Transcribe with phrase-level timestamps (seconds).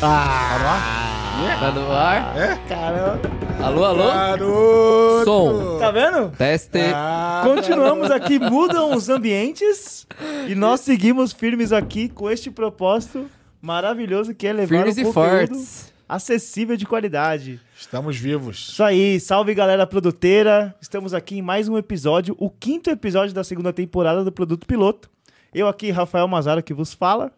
[0.00, 1.58] Ah!
[1.58, 2.36] Tá no ar?
[2.38, 2.56] É?
[2.68, 3.20] Caramba.
[3.60, 4.06] Alô, alô?
[4.06, 5.24] Garoto!
[5.24, 5.78] Som.
[5.80, 6.30] Tá vendo?
[6.36, 6.78] Teste.
[6.94, 10.06] Ah, Continuamos aqui, mudam os ambientes
[10.46, 13.28] e nós seguimos firmes aqui com este propósito
[13.60, 15.92] maravilhoso que é levar Firmes um e conteúdo fortes.
[16.08, 17.60] acessível de qualidade.
[17.76, 18.68] Estamos vivos.
[18.70, 20.74] Isso aí, salve galera produteira.
[20.80, 25.10] Estamos aqui em mais um episódio, o quinto episódio da segunda temporada do Produto Piloto.
[25.52, 27.32] Eu aqui, Rafael Mazaro, que vos fala.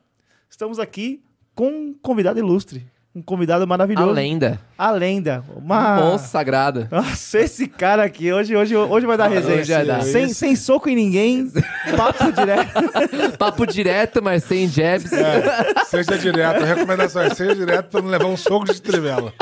[0.51, 1.23] Estamos aqui
[1.61, 4.11] com um convidado ilustre, um convidado A maravilhoso.
[4.13, 4.59] lenda.
[4.79, 5.45] A lenda.
[5.55, 5.97] Uma...
[5.97, 6.89] Monstro sagrado.
[6.91, 9.61] Nossa, esse cara aqui, hoje, hoje, hoje vai dar resenha.
[9.61, 10.03] Hoje vai dar.
[10.03, 11.53] Sem, sem soco em ninguém,
[11.99, 13.37] papo direto.
[13.37, 15.13] Papo direto, mas sem jabs.
[15.13, 16.65] É, seja direto.
[16.65, 19.35] Recomendações, seja direto pra não levar um soco de trivela.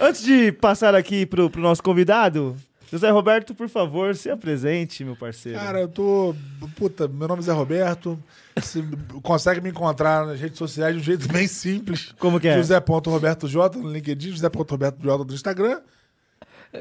[0.00, 2.56] Antes de passar aqui pro, pro nosso convidado,
[2.90, 5.58] José Roberto, por favor, se apresente, meu parceiro.
[5.58, 6.34] Cara, eu tô.
[6.76, 8.18] Puta, meu nome é Zé Roberto.
[8.60, 8.84] Você
[9.22, 12.14] consegue me encontrar nas redes sociais de um jeito bem simples.
[12.18, 12.56] Como que é?
[12.56, 15.80] José.robertoj no LinkedIn, José.robertoj no Instagram.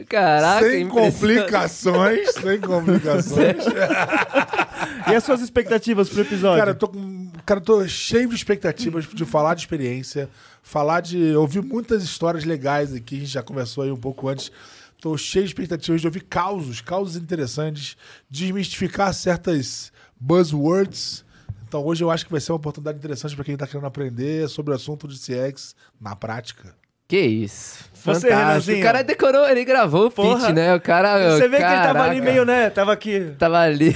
[0.09, 3.57] Caraca, sem complicações, sem complicações.
[5.09, 6.57] E as suas expectativas pro episódio?
[6.59, 10.29] Cara, eu tô, com- cara, eu tô cheio de expectativas de falar de experiência,
[10.61, 11.33] falar de.
[11.35, 14.51] ouvir muitas histórias legais aqui, a gente já conversou aí um pouco antes.
[14.99, 17.95] Tô cheio de expectativas de ouvir causos, causos interessantes,
[18.29, 21.23] desmistificar certas buzzwords.
[21.67, 24.47] Então hoje eu acho que vai ser uma oportunidade interessante para quem tá querendo aprender
[24.47, 26.73] sobre o assunto de CX na prática.
[27.09, 27.85] Que isso.
[27.93, 28.35] Você, Fantástico.
[28.35, 28.79] Renanzinho.
[28.79, 30.39] O cara decorou, ele gravou o Porra.
[30.41, 30.75] feat, né?
[30.75, 31.31] O cara.
[31.37, 32.21] Você vê que ele tava ali caraca.
[32.31, 32.69] meio, né?
[32.69, 33.95] Tava aqui Tava ali.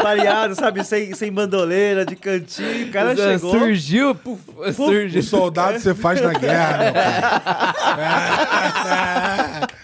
[0.00, 0.84] pareado, sabe?
[0.84, 2.86] Sem, sem bandoleira, de cantinho.
[2.86, 3.58] O cara chegou.
[3.58, 5.22] Surgiu, puf, O surgiu.
[5.24, 6.92] soldado você faz na guerra, meu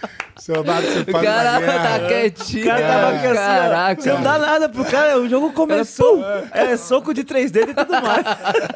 [0.41, 1.99] soldado você O faz cara na guerra.
[1.99, 2.65] tá O quietinho.
[2.65, 3.35] cara tava aqui assim.
[3.35, 4.01] Caraca.
[4.01, 6.23] Você não dá nada pro cara, o jogo começou.
[6.51, 8.25] É, soco de três dedos e tudo mais.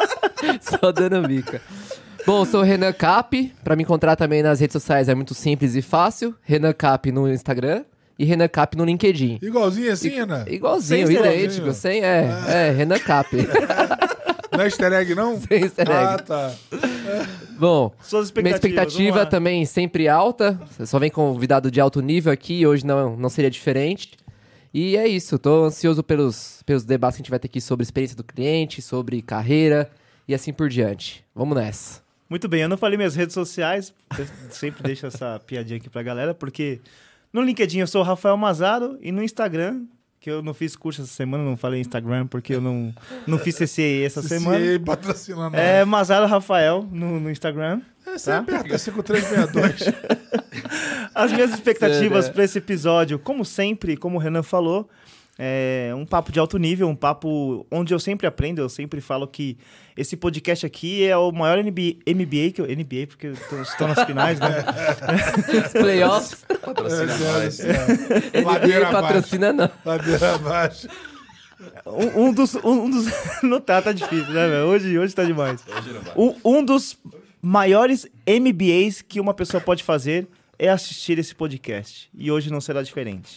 [0.61, 1.61] Só dando bica.
[2.25, 3.53] Bom, sou o Renan Cap.
[3.63, 6.33] Pra me encontrar também nas redes sociais é muito simples e fácil.
[6.41, 7.83] Renan Cap no Instagram
[8.17, 9.39] e Renan Cap no LinkedIn.
[9.41, 10.43] Igualzinho assim, né?
[10.47, 11.73] Igualzinho, Sem idêntico.
[11.73, 13.29] Sem, é, é, Renan Cap.
[14.51, 15.39] Não é easter egg, não?
[15.41, 15.97] Sem easter egg.
[15.97, 16.55] Ah, tá.
[17.57, 18.51] Bom, Suas minha expectativas.
[18.51, 19.25] vamos expectativa lá.
[19.25, 20.59] também sempre alta.
[20.71, 24.11] Você só vem convidado de alto nível aqui, hoje não, não seria diferente.
[24.73, 27.83] E é isso, tô ansioso pelos, pelos debates que a gente vai ter aqui sobre
[27.83, 29.89] experiência do cliente, sobre carreira
[30.27, 31.23] e assim por diante.
[31.33, 32.01] Vamos nessa.
[32.29, 36.01] Muito bem, eu não falei minhas redes sociais, eu sempre deixo essa piadinha aqui pra
[36.03, 36.81] galera, porque
[37.31, 39.83] no LinkedIn eu sou o Rafael Mazaro e no Instagram,
[40.25, 42.91] que eu não fiz curso essa semana, não falei Instagram porque eu não,
[43.27, 44.57] não fiz CCA essa semana.
[44.57, 45.55] Se patrocinando.
[45.55, 47.79] É Mazaro Rafael no, no Instagram.
[48.07, 48.39] É, você tá?
[48.39, 49.93] aperta 5362.
[51.13, 52.33] As minhas expectativas Sério.
[52.33, 54.89] para esse episódio, como sempre, como o Renan falou,
[55.37, 58.61] é um papo de alto nível, um papo onde eu sempre aprendo.
[58.61, 59.57] Eu sempre falo que
[59.95, 62.65] esse podcast aqui é o maior NBA, MBA que eu.
[62.65, 63.27] NBA, porque
[63.61, 64.63] estou nas finais, né?
[65.73, 67.59] Playoffs, Patrocina É, nós.
[67.59, 68.37] é, é.
[68.37, 69.69] ele Ladeira patrocina não.
[69.83, 70.87] Ladeira abaixo.
[71.85, 72.55] Um, um dos.
[72.55, 73.05] Um, um dos
[73.43, 74.65] não tá, tá difícil, né, velho?
[74.67, 75.63] Hoje, hoje tá demais.
[76.15, 76.97] Um, um dos
[77.41, 82.09] maiores MBAs que uma pessoa pode fazer é assistir esse podcast.
[82.17, 83.35] E hoje não será diferente.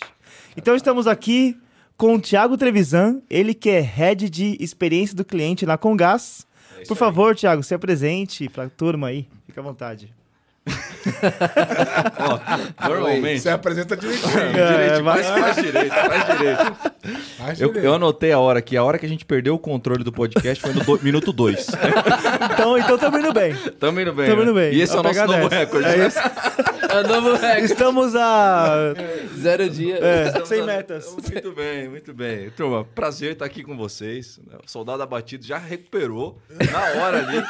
[0.56, 1.56] Então estamos aqui
[1.98, 6.46] com o Thiago Trevisan, ele que é head de experiência do cliente na Congás.
[6.86, 9.26] Por favor, Thiago, se apresente pra turma aí.
[9.46, 10.14] Fica à vontade.
[12.18, 13.40] Ó, normalmente.
[13.40, 14.30] Você apresenta direitinho.
[14.52, 16.76] Direito, vai- faz, faz direito, faz direito.
[17.38, 17.86] Faz Eu, direito.
[17.86, 18.76] eu anotei a hora aqui.
[18.76, 21.66] A hora que a gente perdeu o controle do podcast foi no do- minuto 2.
[22.52, 23.54] Então, então tamo indo bem.
[23.78, 24.28] Tamo indo bem.
[24.28, 24.60] Tamo indo né?
[24.70, 24.78] bem.
[24.78, 25.88] E esse é o nosso novo recorde.
[25.88, 26.06] É né?
[26.06, 26.18] isso.
[26.18, 27.64] É o novo recorde.
[27.64, 28.94] Estamos a
[29.38, 29.98] Zero dia.
[29.98, 31.12] é, 100 metas.
[31.12, 32.50] Muito bem, muito bem.
[32.50, 34.40] Turma, prazer estar aqui com vocês.
[34.64, 36.38] O soldado abatido já recuperou
[36.70, 37.42] na hora ali.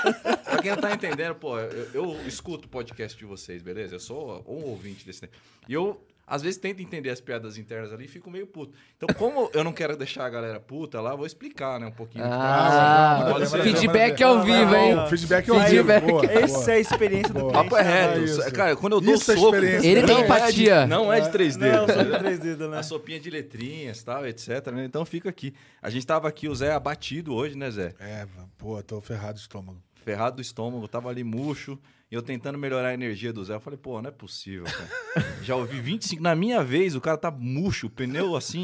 [0.45, 3.95] Pra quem não tá entendendo, pô, eu, eu escuto o podcast de vocês, beleza?
[3.95, 5.21] Eu sou um ouvinte desse.
[5.21, 5.33] tempo.
[5.69, 8.73] E eu, às vezes, tento entender as piadas internas ali e fico meio puto.
[8.97, 12.25] Então, como eu não quero deixar a galera puta lá, vou explicar, né, um pouquinho.
[12.27, 14.97] Ah, ver, feedback ao vivo, hein?
[15.09, 15.91] Feedback ao vivo.
[16.31, 17.53] Essa é a experiência do cliente.
[17.53, 18.53] papo é É reto.
[18.53, 19.57] Cara, quando eu dou Isso é soco.
[19.57, 20.87] Ele tem não é de- empatia.
[20.87, 21.95] não é de três Não, dedos.
[21.95, 22.79] só de três dedos, né?
[22.79, 24.67] A sopinha de letrinhas, tal, etc.
[24.73, 24.85] né?
[24.85, 25.55] Então fica aqui.
[25.81, 27.95] A gente tava aqui, o Zé abatido hoje, né, Zé?
[28.01, 28.27] É,
[28.59, 29.79] pô, tô ferrado de estômago.
[30.05, 31.79] Ferrado do estômago, tava ali murcho.
[32.11, 33.55] Eu tentando melhorar a energia do Zé.
[33.55, 35.27] Eu falei, pô, não é possível, cara.
[35.43, 36.23] Já ouvi 25.
[36.23, 38.63] Na minha vez, o cara tá murcho, o pneu assim.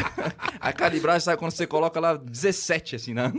[0.58, 3.30] a calibragem, sabe quando você coloca lá 17, assim, na,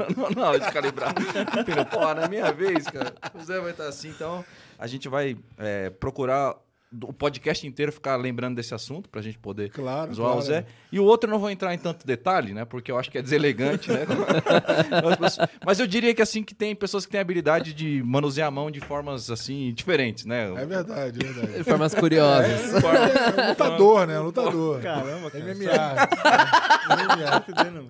[0.47, 1.15] hora de calibrar.
[1.65, 3.15] Pneu, pô, na minha vez, cara.
[3.33, 4.45] O Zé vai estar assim, então
[4.77, 6.55] a gente vai é, procurar
[6.93, 10.39] o podcast inteiro ficar lembrando desse assunto pra gente poder Claro, zoar claro.
[10.39, 10.65] o Zé.
[10.91, 12.65] E o outro eu não vou entrar em tanto detalhe, né?
[12.65, 14.05] Porque eu acho que é deselegante, né?
[15.65, 18.69] Mas eu diria que assim que tem pessoas que têm habilidade de manusear a mão
[18.69, 20.51] de formas assim diferentes, né?
[20.55, 21.57] É verdade, é verdade.
[21.59, 22.73] De formas curiosas.
[22.83, 24.19] É lutador, né?
[24.19, 24.81] Lutador.
[24.81, 25.43] Caramba, cara.
[25.45, 27.41] MMA.
[27.47, 27.88] Entendendo?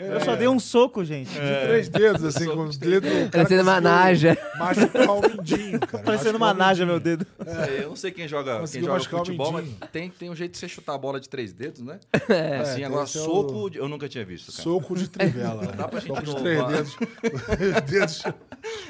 [0.00, 1.28] Eu só dei um soco, gente.
[1.30, 3.10] De três dedos, assim, com os dedos.
[3.30, 4.38] Parecendo uma naja.
[4.58, 6.04] Machucar o mindinho, cara.
[6.04, 7.26] Parecendo uma naja, meu dedo.
[7.44, 10.34] É, eu não sei quem joga, quem joga machucar o futebol, mas tem, tem um
[10.36, 11.98] jeito de você chutar a bola de três dedos, né?
[12.28, 12.56] É.
[12.58, 14.62] Assim, É, agora é o- soco, eu nunca tinha visto, cara.
[14.62, 15.66] Soco de trivela.
[15.76, 16.66] Dá pra gente Soco de inovar.
[16.68, 16.96] três dedos.
[17.90, 18.22] dedos.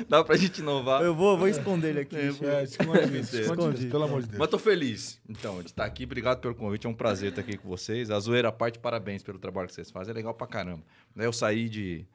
[0.08, 1.02] Dá pra gente inovar.
[1.02, 2.16] Eu vou, vou esconder ele aqui.
[2.16, 3.86] É, esconde isso, esconde Esconde.
[3.86, 4.38] pelo amor de Deus.
[4.38, 6.04] Mas tô feliz, então, de estar aqui.
[6.04, 6.86] Obrigado pelo convite.
[6.86, 8.10] É um prazer estar aqui com vocês.
[8.10, 10.12] A zoeira à parte, parabéns pelo trabalho que vocês fazem.
[10.12, 10.82] É legal pra caramba.
[11.14, 12.06] Né, Eu saí de.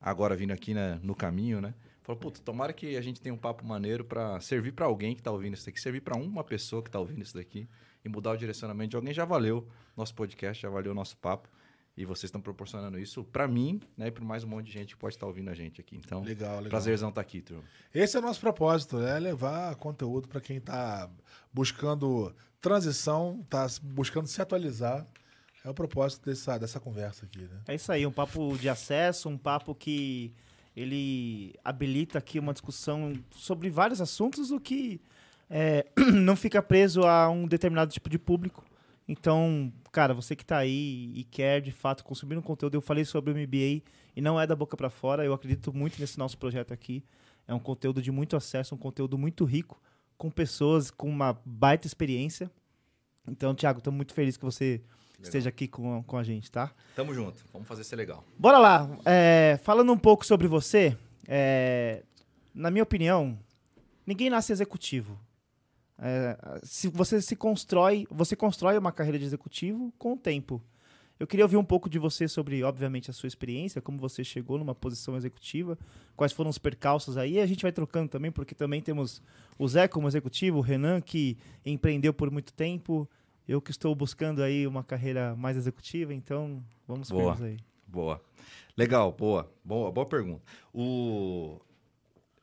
[0.00, 1.74] Agora vindo aqui né, no caminho, né?
[2.02, 5.22] Falei, puta, tomara que a gente tenha um papo maneiro pra servir pra alguém que
[5.22, 7.68] tá ouvindo isso daqui, servir pra uma pessoa que tá ouvindo isso daqui
[8.04, 9.14] e mudar o direcionamento de alguém.
[9.14, 11.48] Já valeu nosso podcast, já valeu o nosso papo.
[11.94, 14.06] E vocês estão proporcionando isso pra mim, né?
[14.06, 15.94] E pra mais um monte de gente que pode estar ouvindo a gente aqui.
[15.96, 16.70] Então, Legal, legal.
[16.70, 17.62] prazerzão estar aqui, turma.
[17.94, 21.10] Esse é o nosso propósito, é levar conteúdo para quem está
[21.52, 25.06] buscando transição, está buscando se atualizar.
[25.64, 27.60] É o propósito dessa, dessa conversa aqui, né?
[27.68, 30.32] É isso aí, um papo de acesso, um papo que
[30.76, 35.00] ele habilita aqui uma discussão sobre vários assuntos, o que
[35.50, 38.64] é, não fica preso a um determinado tipo de público.
[39.06, 43.04] Então, cara, você que tá aí e quer de fato consumir um conteúdo, eu falei
[43.04, 43.82] sobre o MBA
[44.16, 47.04] e não é da boca para fora, eu acredito muito nesse nosso projeto aqui.
[47.46, 49.80] É um conteúdo de muito acesso, um conteúdo muito rico,
[50.16, 52.50] com pessoas com uma baita experiência.
[53.26, 54.80] Então, Thiago, estou muito feliz que você
[55.22, 56.72] esteja aqui com, com a gente, tá?
[56.94, 57.44] Tamo junto.
[57.52, 58.24] Vamos fazer ser legal.
[58.38, 58.88] Bora lá.
[59.04, 60.96] É, falando um pouco sobre você,
[61.26, 62.02] é,
[62.54, 63.38] na minha opinião,
[64.06, 65.18] ninguém nasce executivo.
[65.98, 70.62] É, se você se constrói, você constrói uma carreira de executivo com o tempo.
[71.22, 74.58] Eu queria ouvir um pouco de você sobre, obviamente, a sua experiência, como você chegou
[74.58, 75.78] numa posição executiva,
[76.16, 77.38] quais foram os percalços aí.
[77.38, 79.22] A gente vai trocando também, porque também temos
[79.56, 83.08] o Zé como executivo, o Renan que empreendeu por muito tempo,
[83.48, 87.36] eu que estou buscando aí uma carreira mais executiva, então vamos Boa.
[87.42, 87.58] aí.
[87.86, 88.22] Boa.
[88.76, 89.52] Legal, boa.
[89.64, 90.42] Boa, boa pergunta.
[90.72, 91.60] O...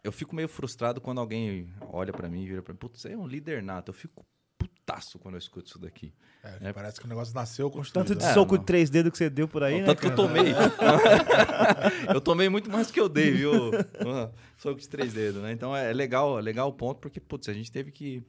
[0.04, 3.14] Eu fico meio frustrado quando alguém olha pra mim e vira pra mim, putz, você
[3.14, 3.90] é um líder nato.
[3.90, 4.26] Eu fico
[4.58, 6.14] putaço quando eu escuto isso daqui.
[6.44, 8.08] É, Parece que o negócio nasceu construído.
[8.08, 8.26] Tanto de?
[8.26, 8.60] É, soco não.
[8.60, 9.86] de três dedos que você deu por aí, né?
[9.86, 10.54] Tanto que eu tomei.
[12.14, 13.52] eu tomei muito mais do que eu dei, viu?
[14.58, 15.52] Soco de três dedos, né?
[15.52, 18.24] Então é legal, é legal o ponto, porque, putz, a gente teve que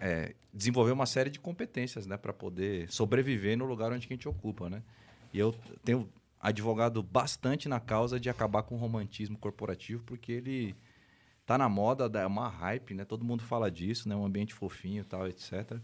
[0.00, 2.16] é, desenvolver uma série de competências, né?
[2.16, 4.82] Pra poder sobreviver no lugar onde que a gente ocupa, né?
[5.32, 5.54] E eu
[5.84, 6.08] tenho
[6.40, 10.76] advogado bastante na causa de acabar com o romantismo corporativo, porque ele
[11.46, 13.04] tá na moda, é uma hype, né?
[13.04, 14.14] Todo mundo fala disso, né?
[14.14, 15.78] Um ambiente fofinho tal, etc.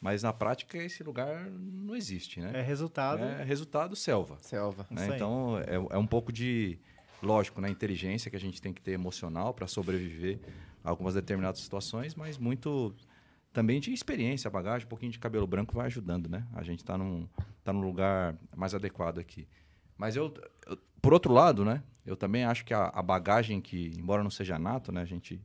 [0.00, 2.52] Mas na prática esse lugar não existe, né?
[2.54, 3.22] É resultado.
[3.22, 4.36] É resultado selva.
[4.40, 4.86] Selva.
[4.90, 5.08] né?
[5.14, 6.78] Então é, é um pouco de,
[7.22, 10.38] lógico, né, inteligência que a gente tem que ter emocional para sobreviver
[10.84, 12.94] a algumas determinadas situações, mas muito
[13.54, 16.44] também de experiência, bagagem, um pouquinho de cabelo branco vai ajudando, né?
[16.52, 17.26] A gente está num,
[17.62, 19.46] tá num lugar mais adequado aqui.
[19.96, 20.34] Mas eu,
[20.66, 21.82] eu- por outro lado, né?
[22.04, 25.00] Eu também acho que a, a bagagem que, embora não seja nato, né?
[25.02, 25.40] A gente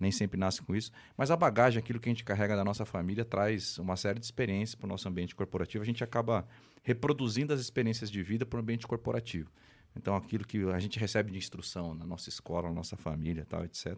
[0.00, 2.84] nem sempre nasce com isso, mas a bagagem, aquilo que a gente carrega da nossa
[2.84, 5.82] família, traz uma série de experiências para o nosso ambiente corporativo.
[5.82, 6.46] A gente acaba
[6.82, 9.48] reproduzindo as experiências de vida para o ambiente corporativo.
[9.96, 13.64] Então, aquilo que a gente recebe de instrução na nossa escola, na nossa família, tal,
[13.64, 13.96] etc.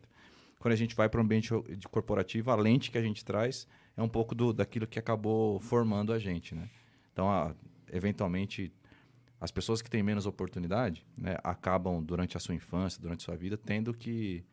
[0.58, 1.50] Quando a gente vai para o ambiente
[1.90, 6.12] corporativo, a lente que a gente traz é um pouco do, daquilo que acabou formando
[6.12, 6.68] a gente, né?
[7.12, 7.54] Então, a-
[7.92, 8.72] eventualmente,
[9.40, 13.36] as pessoas que têm menos oportunidade né, acabam, durante a sua infância, durante a sua
[13.36, 14.44] vida, tendo que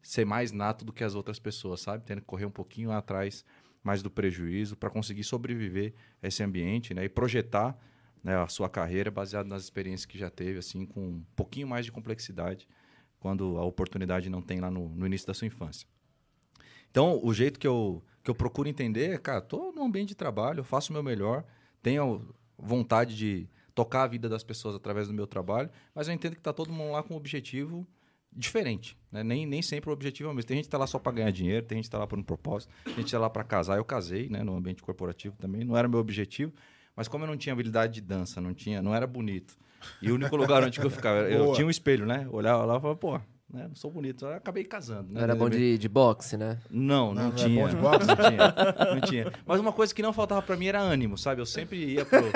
[0.00, 2.04] ser mais nato do que as outras pessoas, sabe?
[2.04, 3.44] Tendo que correr um pouquinho atrás
[3.82, 7.04] mais do prejuízo para conseguir sobreviver a esse ambiente né?
[7.04, 7.78] e projetar
[8.22, 11.84] né, a sua carreira baseado nas experiências que já teve, assim, com um pouquinho mais
[11.84, 12.68] de complexidade
[13.18, 15.86] quando a oportunidade não tem lá no, no início da sua infância.
[16.90, 20.14] Então, o jeito que eu, que eu procuro entender é, cara, tô no ambiente de
[20.14, 21.44] trabalho, faço o meu melhor,
[21.82, 26.34] tenho vontade de tocar a vida das pessoas através do meu trabalho, mas eu entendo
[26.34, 27.86] que tá todo mundo lá com um objetivo
[28.32, 29.22] diferente, né?
[29.22, 30.48] Nem, nem sempre o objetivo é o mesmo.
[30.48, 32.18] Tem gente que tá lá só para ganhar dinheiro, tem gente que tá lá por
[32.18, 33.76] um propósito, tem gente que tá lá para casar.
[33.76, 36.52] Eu casei, né, no ambiente corporativo também, não era meu objetivo,
[36.94, 39.56] mas como eu não tinha habilidade de dança, não tinha, não era bonito.
[40.02, 41.54] E o único lugar onde eu ficava, eu Boa.
[41.54, 42.26] tinha um espelho, né?
[42.30, 43.12] Olhava lá e falava, pô,
[43.52, 44.26] né, não sou bonito.
[44.26, 45.14] Eu acabei casando, né?
[45.14, 46.58] Não era bom de, de boxe, né?
[46.70, 47.62] Não, não, Não, não tinha.
[47.62, 48.06] bom de boxe?
[48.06, 48.54] Não tinha.
[48.94, 49.32] Não tinha.
[49.46, 51.40] Mas uma coisa que não faltava pra mim era ânimo, sabe?
[51.40, 52.24] Eu sempre ia pro.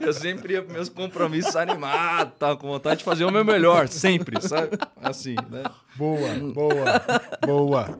[0.00, 3.88] eu sempre ia pros meus compromissos animado, tal, com vontade de fazer o meu melhor,
[3.88, 4.76] sempre, sabe?
[5.02, 5.62] Assim, né?
[5.96, 7.02] Boa, boa,
[7.46, 7.98] boa.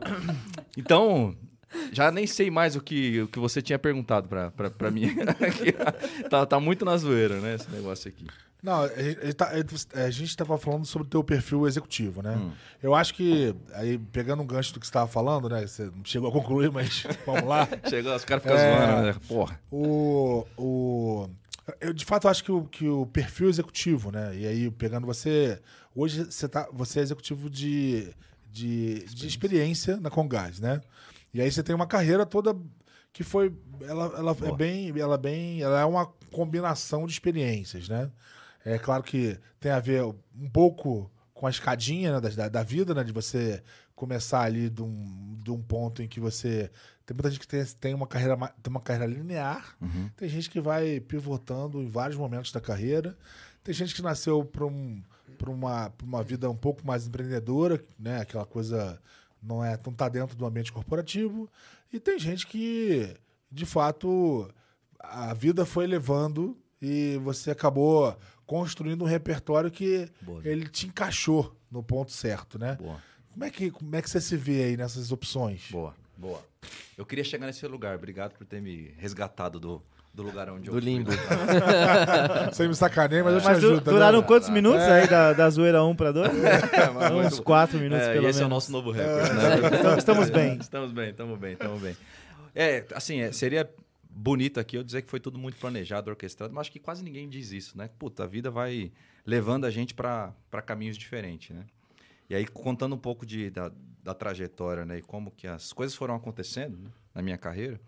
[0.76, 1.34] Então,
[1.93, 5.09] já nem sei mais o que, o que você tinha perguntado pra, pra, pra mim.
[6.31, 8.27] tá, tá muito na zoeira, né, esse negócio aqui.
[8.62, 9.53] Não, a gente, tá,
[9.95, 12.39] a gente tava falando sobre o teu perfil executivo, né?
[12.83, 15.67] Eu acho que, aí pegando um gancho do que você estava falando, né?
[15.67, 17.67] Você não chegou a concluir, mas vamos lá.
[17.89, 18.87] Chegou, os caras ficam É.
[18.87, 19.15] zoando, né?
[19.27, 19.59] Porra.
[19.71, 21.31] O, o,
[21.81, 24.37] eu de fato acho que o, que o perfil executivo, né?
[24.37, 25.59] E aí, pegando você.
[25.97, 28.11] Hoje você, tá, você é executivo de,
[28.53, 30.83] de, de experiência na Congás, né?
[31.32, 32.56] E aí você tem uma carreira toda
[33.12, 33.54] que foi.
[33.82, 34.99] Ela, ela é bem.
[34.99, 35.62] Ela é bem.
[35.62, 38.10] Ela é uma combinação de experiências, né?
[38.64, 42.94] É claro que tem a ver um pouco com a escadinha né, da, da vida,
[42.94, 43.02] né?
[43.02, 43.62] De você
[43.94, 46.70] começar ali de um, de um ponto em que você.
[47.04, 49.76] Tem muita gente que tem, tem, uma, carreira, tem uma carreira linear,
[50.16, 53.18] tem gente que vai pivotando em vários momentos da carreira,
[53.64, 55.02] tem gente que nasceu para um,
[55.37, 58.20] pra uma, pra uma vida um pouco mais empreendedora, né?
[58.20, 59.00] Aquela coisa
[59.42, 61.49] não é não tá dentro do ambiente corporativo,
[61.92, 63.16] e tem gente que,
[63.50, 64.49] de fato,
[64.99, 68.16] a vida foi levando e você acabou
[68.47, 70.40] construindo um repertório que Boa.
[70.44, 72.76] ele te encaixou no ponto certo, né?
[72.76, 73.00] Boa,
[73.32, 75.68] Como é que, como é que você se vê aí nessas opções?
[75.70, 76.42] boa, boa.
[76.97, 77.97] Eu queria chegar nesse lugar.
[77.97, 79.82] Obrigado por ter me resgatado do,
[80.12, 80.90] do lugar onde eu Do fui.
[80.90, 81.11] limbo.
[82.52, 83.81] Você me sacaneia, mas eu te Mas ajudo.
[83.81, 84.26] tá duraram vendo?
[84.26, 86.31] quantos minutos aí da, da zoeira 1 pra 2?
[86.73, 88.57] É, mas Uns muito- 4 minutos, É, pelo esse é o menos.
[88.57, 89.33] nosso novo recorde.
[89.33, 89.79] né?
[89.79, 90.59] Então, estamos bem.
[90.59, 91.97] Estamos bem, estamos bem, estamos bem.
[92.55, 93.71] É, assim, é, seria
[94.11, 97.29] bonito aqui eu dizer que foi tudo muito planejado, orquestrado, mas acho que quase ninguém
[97.29, 97.88] diz isso, né?
[97.99, 98.90] Puta, a vida vai
[99.25, 100.33] levando a gente para
[100.67, 101.62] caminhos diferentes, né?
[102.29, 103.71] E aí, contando um pouco de, da,
[104.02, 104.99] da trajetória, né?
[104.99, 107.81] E como que as coisas foram acontecendo né, na minha carreira,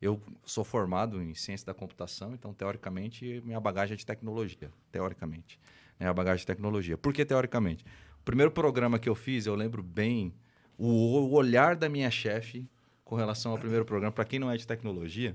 [0.00, 5.58] eu sou formado em ciência da computação, então, teoricamente, minha bagagem é de tecnologia, teoricamente.
[5.98, 6.96] É a bagagem de tecnologia.
[6.96, 7.84] Por que teoricamente?
[8.20, 10.32] O primeiro programa que eu fiz, eu lembro bem
[10.76, 12.68] o, o olhar da minha chefe
[13.04, 14.12] com relação ao primeiro programa.
[14.12, 15.34] Para quem não é de tecnologia,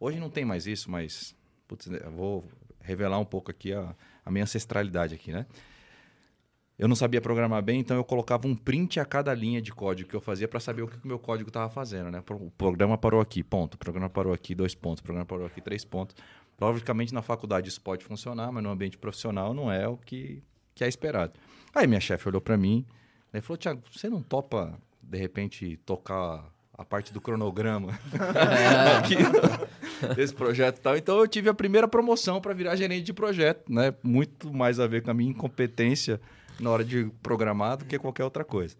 [0.00, 1.34] hoje não tem mais isso, mas
[1.68, 2.44] putz, vou
[2.80, 5.44] revelar um pouco aqui a, a minha ancestralidade aqui, né?
[6.78, 10.10] Eu não sabia programar bem, então eu colocava um print a cada linha de código
[10.10, 12.22] que eu fazia para saber o que o meu código estava fazendo, né?
[12.30, 13.74] O programa parou aqui, ponto.
[13.74, 15.00] O programa parou aqui, dois pontos.
[15.00, 16.14] O programa parou aqui, três pontos.
[16.60, 20.42] Logicamente, na faculdade isso pode funcionar, mas no ambiente profissional não é o que,
[20.74, 21.32] que é esperado.
[21.74, 22.84] Aí minha chefe olhou para mim
[23.32, 26.44] e falou, Tiago, você não topa, de repente, tocar
[26.76, 27.98] a parte do cronograma
[28.98, 29.16] aqui
[30.14, 30.96] desse projeto e tal.
[30.96, 33.94] Então eu tive a primeira promoção para virar gerente de projeto, né?
[34.02, 36.20] Muito mais a ver com a minha incompetência
[36.60, 38.76] na hora de programar do que qualquer outra coisa.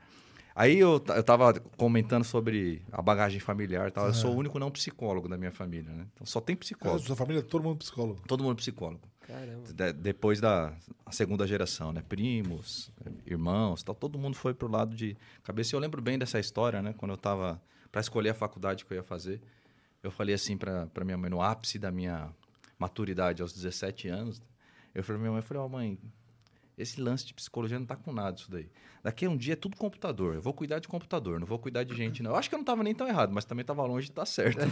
[0.54, 4.06] Aí eu, eu tava comentando sobre a bagagem familiar tal.
[4.06, 6.06] Eu sou o único não psicólogo da minha família, né?
[6.14, 7.00] Então só tem Cara, psicólogo.
[7.06, 8.23] Sua família é todo mundo psicólogo.
[8.26, 9.02] Todo mundo psicólogo.
[9.26, 9.71] Caramba.
[9.71, 10.73] De- depois da
[11.04, 12.02] a segunda geração, né?
[12.09, 12.90] Primos,
[13.26, 15.76] irmãos, tal, todo mundo foi pro lado de cabeça.
[15.76, 16.95] Eu lembro bem dessa história, né?
[16.97, 17.61] Quando eu tava
[17.92, 19.42] para escolher a faculdade que eu ia fazer,
[20.02, 22.30] eu falei assim para minha mãe no ápice da minha
[22.78, 24.40] maturidade aos 17 anos,
[24.95, 25.99] eu falei pra minha mãe, eu falei: "Ó, mãe,
[26.76, 28.68] esse lance de psicologia não tá com nada isso daí.
[29.02, 30.35] Daqui a um dia é tudo computador.
[30.35, 32.33] Eu vou cuidar de computador, não vou cuidar de gente, não.
[32.33, 34.26] Eu acho que eu não tava nem tão errado, mas também tava longe de estar
[34.26, 34.59] certo.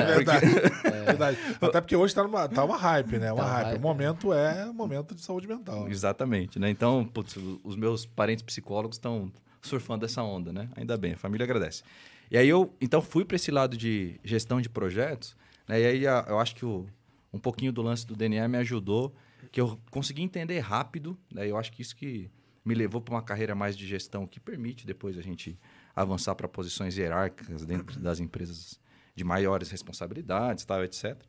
[0.00, 0.46] É verdade.
[0.84, 1.38] É verdade.
[1.60, 3.32] Até porque hoje tá, numa, tá uma hype, né?
[3.32, 3.64] Uma Tá hype.
[3.66, 5.88] hype, O momento é um momento de saúde mental.
[5.88, 6.70] Exatamente, né?
[6.70, 9.30] Então, putz, os meus parentes psicólogos estão
[9.60, 10.68] surfando essa onda, né?
[10.76, 11.82] Ainda bem, a família agradece.
[12.30, 15.36] E aí eu, então, fui para esse lado de gestão de projetos,
[15.68, 15.80] né?
[15.80, 16.86] E aí a- eu acho que o,
[17.32, 19.12] um pouquinho do lance do DNA me ajudou,
[19.50, 21.48] que eu consegui entender rápido, né?
[21.48, 22.30] Eu acho que isso que
[22.64, 25.58] me levou para uma carreira mais de gestão, que permite depois a gente
[25.94, 28.80] avançar para posições hierárquicas dentro das empresas
[29.14, 31.20] de maiores responsabilidades, tal, etc.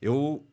[0.00, 0.46] Eu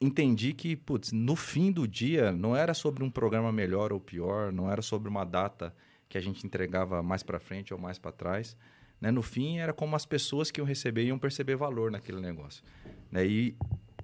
[0.00, 4.52] entendi que, putz, no fim do dia, não era sobre um programa melhor ou pior,
[4.52, 5.74] não era sobre uma data
[6.08, 8.56] que a gente entregava mais para frente ou mais para trás.
[9.00, 9.10] Né?
[9.10, 12.62] No fim, era como as pessoas que iam receber iam perceber valor naquele negócio.
[13.10, 13.26] Né?
[13.26, 13.56] E,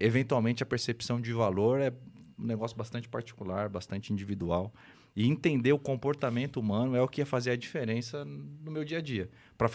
[0.04, 1.92] eventualmente, a percepção de valor é
[2.38, 4.72] um negócio bastante particular, bastante individual.
[5.14, 8.98] E entender o comportamento humano é o que ia fazer a diferença no meu dia
[8.98, 9.30] a dia.
[9.56, 9.68] Para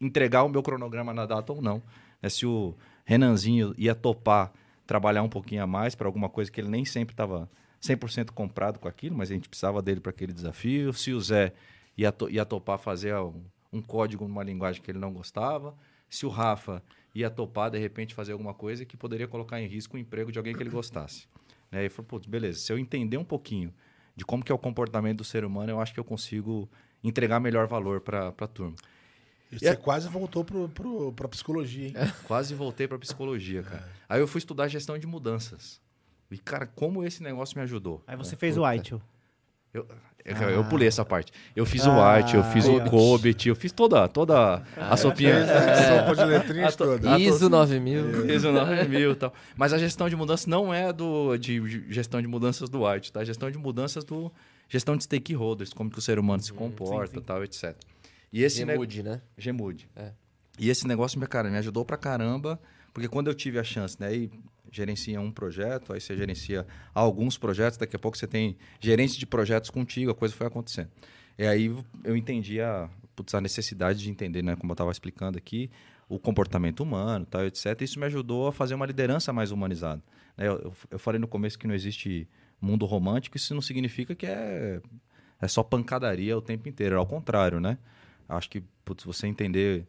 [0.00, 1.82] entregar o meu cronograma na data ou não.
[2.20, 2.28] Né?
[2.28, 4.52] Se o Renanzinho ia topar
[4.86, 7.48] trabalhar um pouquinho a mais para alguma coisa que ele nem sempre estava
[7.82, 10.92] 100% comprado com aquilo, mas a gente precisava dele para aquele desafio.
[10.92, 11.52] Se o Zé
[11.96, 13.42] ia, to ia topar fazer um,
[13.72, 15.74] um código numa linguagem que ele não gostava.
[16.08, 16.82] Se o Rafa
[17.14, 20.38] ia topar, de repente, fazer alguma coisa que poderia colocar em risco o emprego de
[20.38, 21.26] alguém que ele gostasse.
[21.72, 21.80] Né?
[21.80, 23.74] E ele falou, putz, beleza, se eu entender um pouquinho
[24.14, 26.68] de como que é o comportamento do ser humano, eu acho que eu consigo
[27.02, 28.76] entregar melhor valor para a turma.
[29.50, 31.94] E você quase voltou pro, pra psicologia, hein?
[32.26, 33.88] Quase voltei para psicologia, cara.
[34.08, 35.80] Aí eu fui estudar gestão de mudanças.
[36.30, 38.02] E, cara, como esse negócio me ajudou.
[38.06, 38.38] Aí você né?
[38.38, 39.00] fez o ITIL.
[39.72, 39.86] Eu,
[40.24, 41.32] eu, eu pulei essa parte.
[41.54, 42.90] Eu fiz o Ah, art, eu fiz o Hobbit.
[42.90, 45.34] Hobbit, eu fiz toda, toda a sopinha.
[45.34, 47.14] É, sopa de letrinhas Ah, toda.
[47.14, 48.26] Ah, ISO 9000.
[48.26, 49.32] Fiz o 9 mil e tal.
[49.56, 53.20] Mas a gestão de mudanças não é do, de gestão de mudanças do art, tá?
[53.20, 54.32] A gestão de mudanças do
[54.68, 57.76] gestão de stakeholders, como que o ser humano se comporta, tal, etc.
[58.32, 59.20] E esse Gemude, né?
[59.36, 59.88] Gemude.
[59.94, 60.10] É.
[60.58, 62.58] E esse negócio, meu cara, me ajudou pra caramba,
[62.92, 64.30] porque quando eu tive a chance, né, aí
[64.74, 69.26] gerencia um projeto, aí você gerencia alguns projetos, daqui a pouco você tem gerente de
[69.26, 70.90] projetos contigo, a coisa foi acontecendo.
[71.38, 75.38] E aí eu entendi a, putz, a necessidade de entender, né, como eu estava explicando
[75.38, 75.70] aqui,
[76.08, 77.80] o comportamento humano, tal, etc.
[77.80, 80.02] Isso me ajudou a fazer uma liderança mais humanizada.
[80.36, 80.48] né?
[80.48, 82.28] Eu, eu, falei no começo que não existe
[82.60, 84.80] mundo romântico, isso não significa que é,
[85.40, 87.78] é só pancadaria o tempo inteiro, ao contrário, né?
[88.28, 89.86] Acho que, putz, você entender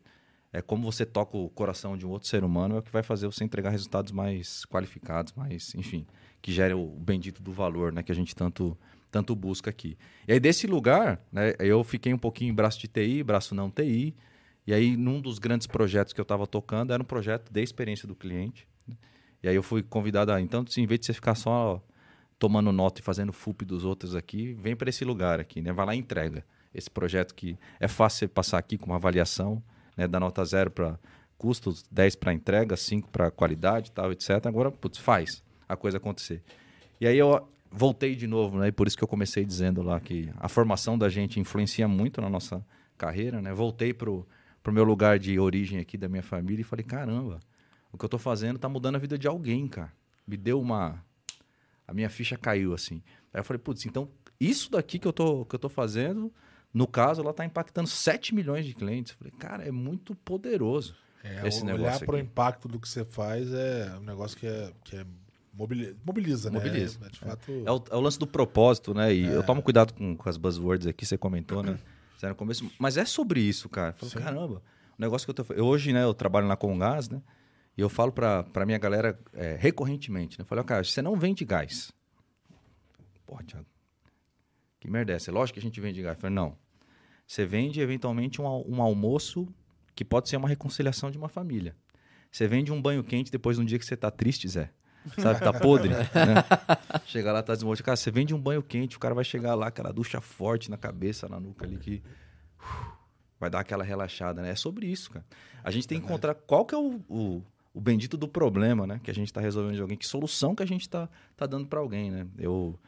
[0.56, 3.04] é como você toca o coração de um outro ser humano é o que vai
[3.04, 6.08] fazer você entregar resultados mais qualificados, mais, enfim,
[6.42, 8.78] que gere o bendito do valor, né, que a gente tanto
[9.12, 9.98] tanto busca aqui.
[10.26, 13.70] E aí desse lugar, né, eu fiquei um pouquinho em braço de TI, braço não
[13.70, 14.16] TI,
[14.66, 18.08] e aí num dos grandes projetos que eu estava tocando era um projeto de experiência
[18.08, 18.66] do cliente.
[18.88, 18.96] né?
[19.44, 21.84] E aí eu fui convidado a, então, em vez de você ficar só
[22.40, 25.74] tomando nota e fazendo FUP dos outros aqui, vem para esse lugar aqui, né?
[25.74, 29.62] Vai lá e entrega esse projeto que é fácil você passar aqui com uma avaliação,
[29.96, 31.00] né, da nota zero para
[31.38, 34.46] custos, 10 para entrega, 5 para qualidade, tal, etc.
[34.46, 36.42] Agora, putz, faz a coisa acontecer.
[37.00, 38.70] E aí eu voltei de novo, né?
[38.70, 42.22] E por isso que eu comecei dizendo lá que a formação da gente influencia muito
[42.22, 42.66] na nossa
[42.98, 43.54] carreira, né?
[43.54, 44.26] Voltei pro
[44.64, 47.40] pro meu lugar de origem aqui da minha família e falei, caramba,
[47.92, 49.94] o que eu tô fazendo tá mudando a vida de alguém, cara.
[50.26, 51.06] Me deu uma
[51.88, 53.04] a minha ficha caiu assim.
[53.32, 54.10] Aí eu falei, putz, então
[54.40, 56.34] isso daqui que eu tô que eu tô fazendo,
[56.76, 59.14] no caso, ela tá impactando 7 milhões de clientes.
[59.14, 60.94] Eu falei, cara, é muito poderoso.
[61.24, 64.46] É, esse olhar negócio para o impacto do que você faz é um negócio que
[64.46, 65.06] é, que é
[65.54, 66.58] mobili- mobiliza, né?
[66.58, 67.64] Mobiliza, É, de fato.
[67.66, 69.14] É o, é o lance do propósito, né?
[69.14, 71.80] E eu tomo cuidado com, com as buzzwords aqui, você comentou, né?
[72.18, 73.90] Você no começo, mas é sobre isso, cara.
[73.90, 74.20] Eu falo, Sim.
[74.20, 74.62] caramba,
[74.98, 77.22] o negócio que eu tô eu, Hoje, né, eu trabalho na Comgás, né?
[77.78, 80.44] E eu falo pra, pra minha galera é, recorrentemente, né?
[80.44, 81.92] Eu falo, cara, você não vende gás.
[83.26, 83.66] Porra, Thiago,
[84.80, 85.32] que merda é essa?
[85.32, 86.16] Lógico que a gente vende gás.
[86.16, 86.58] Eu falei, não.
[87.28, 89.48] Você vende, eventualmente, um, um almoço
[89.96, 91.76] que pode ser uma reconciliação de uma família.
[92.32, 94.72] Você vende um banho quente depois de um dia que você tá triste, Zé.
[95.18, 96.06] Sabe, tá podre, né?
[97.06, 97.86] Chega lá, tá desmotivado.
[97.86, 100.78] Cara, você vende um banho quente, o cara vai chegar lá, aquela ducha forte na
[100.78, 102.04] cabeça, na nuca ali, que
[102.60, 102.92] uf,
[103.40, 104.50] vai dar aquela relaxada, né?
[104.50, 105.26] É sobre isso, cara.
[105.64, 109.00] A gente tem que encontrar qual que é o, o, o bendito do problema, né?
[109.04, 111.08] Que a gente tá resolvendo de alguém, que solução que a gente tá,
[111.38, 112.28] tá dando para alguém, né?
[112.38, 112.80] Eu,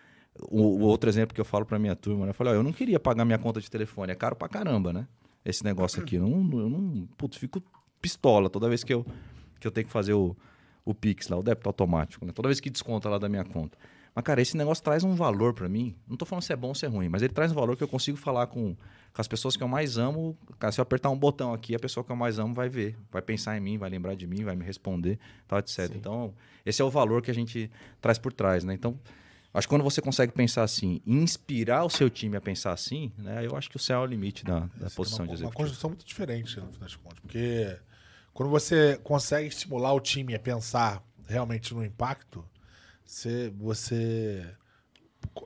[0.50, 2.32] o, o outro exemplo que eu falo pra minha turma, né?
[2.32, 4.94] Eu falei, ó, eu não queria pagar minha conta de telefone, é caro pra caramba,
[4.94, 5.08] né?
[5.44, 6.16] Esse negócio aqui.
[6.16, 7.62] Eu não, eu não putz, fico
[8.02, 9.06] pistola toda vez que eu,
[9.60, 10.36] que eu tenho que fazer o,
[10.84, 12.32] o Pix lá, o débito automático, né?
[12.32, 13.78] Toda vez que desconta lá da minha conta.
[14.18, 15.96] Mas, cara, esse negócio traz um valor pra mim.
[16.08, 17.78] Não tô falando se é bom ou se é ruim, mas ele traz um valor
[17.78, 18.76] que eu consigo falar com,
[19.14, 20.36] com as pessoas que eu mais amo.
[20.58, 22.98] Cara, se eu apertar um botão aqui, a pessoa que eu mais amo vai ver,
[23.12, 25.92] vai pensar em mim, vai lembrar de mim, vai me responder, tal, etc.
[25.96, 26.34] Então,
[26.66, 27.70] esse é o valor que a gente
[28.02, 28.74] traz por trás, né?
[28.74, 29.00] Então,
[29.54, 33.12] acho que quando você consegue pensar assim, e inspirar o seu time a pensar assim,
[33.18, 33.46] né?
[33.46, 35.34] Eu acho que o céu é o limite da, da posição é de uma, uma
[35.34, 35.54] executivo.
[35.54, 37.20] construção muito diferente, no final das contas.
[37.20, 37.78] Porque
[38.34, 42.46] quando você consegue estimular o time a pensar realmente no impacto,
[43.04, 44.46] você, você,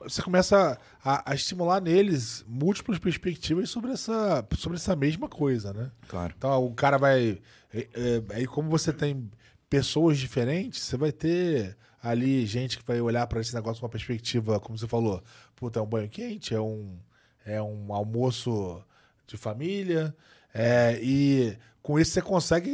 [0.02, 5.90] você começa a, a estimular neles múltiplas perspectivas sobre essa, sobre essa mesma coisa, né?
[6.08, 6.34] Claro.
[6.36, 7.40] Então o cara vai.
[7.72, 9.30] é, é, Aí, como você tem
[9.70, 13.90] pessoas diferentes, você vai ter ali gente que vai olhar para esse negócio com uma
[13.90, 15.22] perspectiva, como você falou,
[15.54, 16.98] puta, é um banho quente, é um,
[17.46, 18.82] é um almoço
[19.26, 20.14] de família,
[20.52, 22.72] é, e com isso você consegue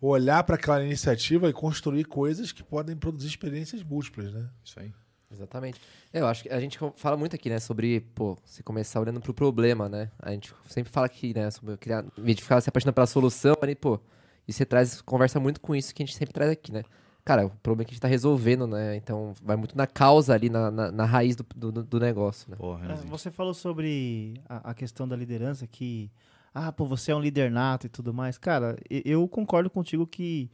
[0.00, 4.48] olhar para aquela iniciativa e construir coisas que podem produzir experiências múltiplas, né?
[4.64, 4.92] Isso aí.
[5.32, 5.80] Exatamente.
[6.12, 9.32] Eu acho que a gente fala muito aqui, né, sobre, pô, você começar olhando pro
[9.32, 10.10] problema, né?
[10.18, 13.06] A gente sempre fala aqui, né, sobre criar, em vez de ficar se apaixonando pela
[13.06, 14.00] solução, ali, pô,
[14.48, 16.82] e você traz, conversa muito com isso que a gente sempre traz aqui, né?
[17.30, 18.96] Cara, o problema é que a gente tá resolvendo, né?
[18.96, 22.56] Então, vai muito na causa ali, na, na, na raiz do, do, do negócio, né?
[22.56, 22.96] Porra, É.
[23.06, 26.10] Você falou sobre a, a questão da liderança, que,
[26.52, 28.36] ah, pô, você é um líder nato e tudo mais.
[28.36, 30.50] Cara, eu concordo contigo que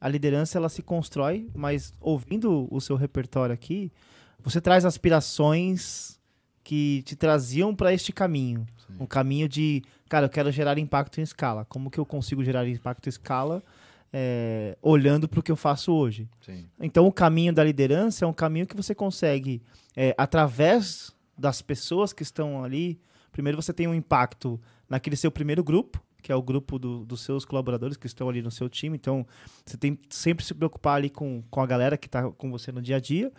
[0.00, 3.90] a liderança, ela se constrói, mas ouvindo o seu repertório aqui,
[4.38, 6.16] você traz aspirações
[6.62, 8.64] que te traziam para este caminho.
[9.00, 11.64] Um caminho de, cara, eu quero gerar impacto em escala.
[11.64, 13.60] Como que eu consigo gerar impacto em escala
[14.12, 16.28] é, olhando para o que eu faço hoje?
[16.40, 16.68] Sim.
[16.80, 19.62] Então, o caminho da liderança é um caminho que você consegue,
[19.96, 23.00] é, através das pessoas que estão ali,
[23.32, 27.22] primeiro você tem um impacto naquele seu primeiro grupo, que é o grupo do- dos
[27.22, 28.96] seus colaboradores que estão ali no seu time.
[28.96, 29.26] Então,
[29.64, 32.82] você tem sempre se preocupar ali com, com a galera que está com você no
[32.82, 33.32] dia a dia.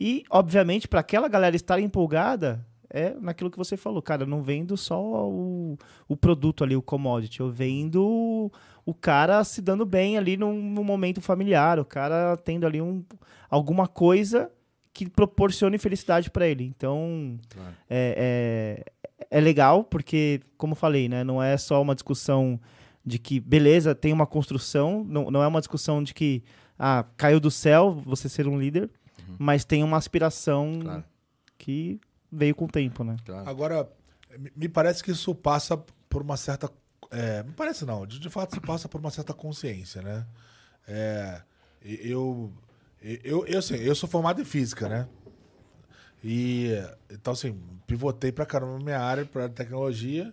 [0.00, 4.42] E, obviamente, para aquela galera estar empolgada, é naquilo que você falou, cara, eu não
[4.42, 5.76] vendo só o,
[6.08, 8.50] o produto ali, o commodity, eu vendo
[8.84, 13.04] o, cara se dando bem ali num, num momento familiar, o cara tendo ali um,
[13.50, 14.50] alguma coisa
[14.92, 16.64] que proporcione felicidade para ele.
[16.64, 17.74] Então, Claro.
[17.88, 18.84] é,
[19.18, 22.60] é, é legal, porque, como eu falei, né, não é só uma discussão
[23.04, 26.42] de que, beleza, tem uma construção, não, não é uma discussão de que,
[26.78, 28.90] ah, caiu do céu você ser um líder,
[29.38, 31.04] mas tem uma aspiração Claro.
[31.58, 31.98] que
[32.30, 33.16] veio com o tempo, né?
[33.24, 33.48] Claro.
[33.48, 33.88] Agora,
[34.54, 35.76] me parece que isso passa
[36.08, 36.70] por uma certa.
[37.12, 40.26] É, me parece não, de, de fato, isso passa por uma certa consciência, né?
[40.88, 41.42] É,
[41.84, 42.50] eu,
[43.02, 45.06] eu, eu, assim, eu sou formado em física, né?
[46.24, 46.70] E
[47.10, 50.32] então, assim, pivotei pra caramba na minha área, pra tecnologia.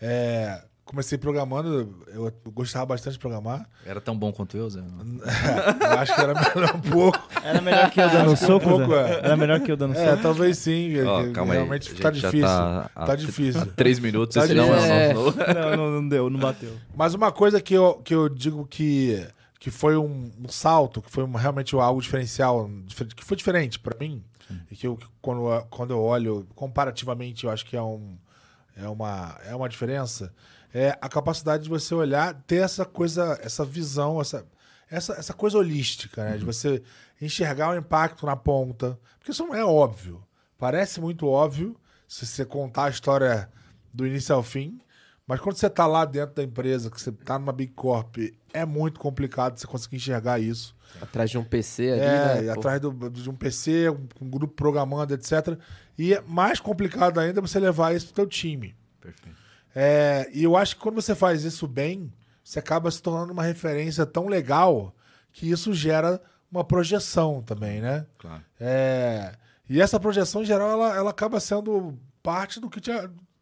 [0.00, 3.66] É, comecei programando, eu gostava bastante de programar.
[3.86, 4.80] Era tão bom quanto eu, Zé?
[5.80, 7.18] eu acho que era melhor um pouco.
[7.42, 9.10] Era melhor que eu dando que um soco, pouco, Zé?
[9.14, 9.18] é.
[9.24, 10.22] Era melhor que eu dando É, soco.
[10.22, 10.90] talvez sim.
[10.90, 11.58] Que calma aí.
[11.58, 12.46] realmente A tá gente já difícil.
[12.48, 13.66] Tá, Tá difícil.
[13.74, 15.24] Três minutos, Tá esse não é o difícil.
[15.24, 15.54] nosso.
[15.54, 16.76] Não, não, não deu, não bateu.
[16.94, 19.24] Mas uma coisa que eu, que eu digo que,
[19.58, 23.78] que foi um, um salto, que foi uma- realmente algo diferencial, difer- que foi diferente
[23.78, 24.22] pra mim,
[24.70, 28.16] e que eu, que quando, eu- quando eu olho comparativamente, eu acho que é, um,
[28.76, 30.32] é, uma, é uma diferença,
[30.74, 34.46] é a capacidade de você olhar, ter essa coisa, essa visão, essa,
[34.90, 36.36] essa, essa coisa holística, né?
[36.38, 36.82] De você
[37.20, 38.98] enxergar o impacto na ponta.
[39.18, 40.22] Porque isso não é óbvio.
[40.58, 41.76] Parece muito óbvio
[42.08, 43.48] se você contar a história
[43.92, 44.78] do início ao fim.
[45.26, 48.16] Mas quando você tá lá dentro da empresa, que você tá numa Big Corp,
[48.52, 50.74] é muito complicado você conseguir enxergar isso.
[51.00, 52.50] Atrás de um PC ali, É, né?
[52.52, 55.56] atrás do- de um PC, um, um grupo programando, etc.
[55.96, 58.74] E é mais complicado ainda você levar isso pro teu time.
[59.00, 59.38] Perfeito.
[59.74, 62.12] É, e eu acho que quando você faz isso bem,
[62.44, 64.94] você acaba se tornando uma referência tão legal
[65.32, 68.06] que isso gera uma projeção também, né?
[68.18, 68.42] Claro.
[68.60, 69.34] É,
[69.68, 72.90] e essa projeção, em geral, ela, ela acaba sendo parte do que te,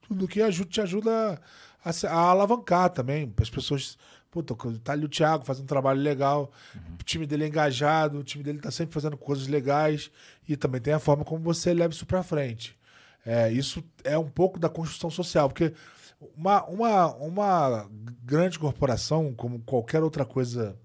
[0.09, 1.41] do que ajuda, te ajuda
[1.85, 3.33] a, a alavancar também.
[3.41, 3.99] As pessoas.
[4.31, 6.53] Puta, tá ali o Thiago fazendo um trabalho legal,
[7.01, 10.09] o time dele é engajado, o time dele tá sempre fazendo coisas legais
[10.49, 12.79] e também tem a forma como você leva isso pra frente.
[13.27, 15.75] É, isso é um pouco da construção social, porque
[16.21, 17.91] uma, uma, uma
[18.23, 20.79] grande corporação, como qualquer outra coisa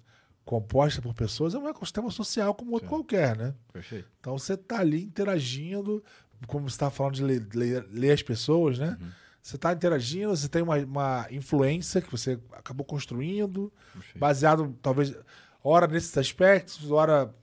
[0.44, 3.54] composta por pessoas, é um ecossistema social como outro qualquer, né?
[3.74, 4.08] Perfeito.
[4.20, 6.04] Então você tá ali interagindo,
[6.48, 8.98] como você estava falando de ler, ler- ler as pessoas, né?
[9.42, 14.20] Você está interagindo, você tem uma, uma influência que você acabou construindo, Perfeito.
[14.20, 15.16] baseado, talvez,
[15.64, 17.34] ora nesses aspectos, ora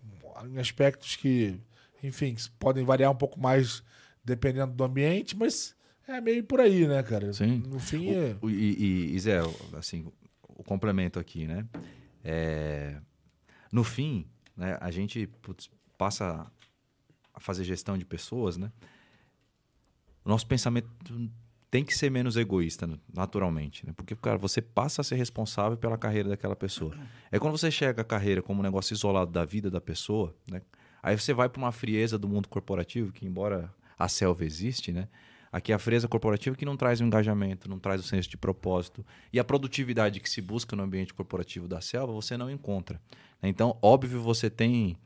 [0.51, 1.61] em aspectos que,
[2.03, 3.83] enfim, podem variar um pouco mais
[4.25, 5.77] dependendo do ambiente, mas
[6.07, 7.33] é meio por aí, né, cara?
[7.33, 7.63] Sim.
[7.67, 8.37] No fim, é...
[8.41, 9.39] O- e, e, Zé,
[9.77, 10.07] assim,
[10.49, 11.67] o complemento aqui, né?
[12.25, 13.01] É,
[13.71, 16.47] no fim, né, a gente putz, passa
[17.35, 18.71] a fazer gestão de pessoas, né?
[20.25, 20.89] O nosso pensamento
[21.71, 23.93] tem que ser menos egoísta, naturalmente, né?
[23.97, 26.95] Porque, cara, você passa a ser responsável pela carreira daquela pessoa.
[27.31, 30.61] É quando você chega a carreira como um negócio isolado da vida da pessoa, né?
[31.03, 35.09] Aí você vai para uma frieza do mundo corporativo, que embora a selva existe, né?
[35.53, 38.39] Aqui é a frieza corporativa que não traz o engajamento, não traz o senso de
[38.39, 39.05] propósito.
[39.31, 42.99] E a produtividade que se busca no ambiente corporativo da selva, você não encontra.
[43.43, 44.97] Então, óbvio, você tem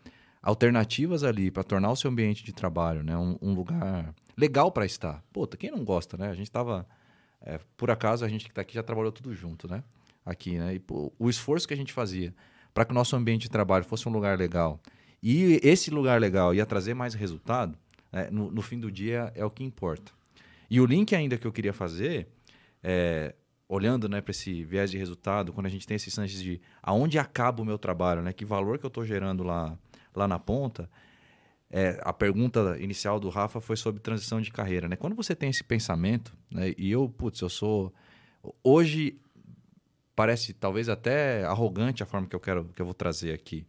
[0.40, 3.16] alternativas ali para tornar o seu ambiente de trabalho né?
[3.16, 5.20] um, um lugar legal para estar.
[5.32, 6.28] Puta, quem não gosta, né?
[6.28, 6.86] A gente tava...
[7.40, 9.82] é, por acaso, a gente que está aqui já trabalhou tudo junto, né?
[10.24, 10.74] Aqui, né?
[10.74, 12.32] E pô, o esforço que a gente fazia
[12.72, 14.78] para que o nosso ambiente de trabalho fosse um lugar legal
[15.20, 17.76] e esse lugar legal ia trazer mais resultado,
[18.12, 18.28] né?
[18.30, 20.12] no, no fim do dia é o que importa.
[20.70, 22.28] E o link ainda que eu queria fazer,
[22.82, 23.34] é,
[23.68, 27.18] olhando né, para esse viés de resultado, quando a gente tem esses lances de aonde
[27.18, 29.76] acaba o meu trabalho, né, que valor que eu estou gerando lá,
[30.14, 30.88] lá na ponta,
[31.70, 34.88] é, a pergunta inicial do Rafa foi sobre transição de carreira.
[34.88, 34.96] Né?
[34.96, 37.92] Quando você tem esse pensamento, né, e eu, putz, eu sou.
[38.62, 39.20] Hoje
[40.14, 43.66] parece talvez até arrogante a forma que eu quero que eu vou trazer aqui,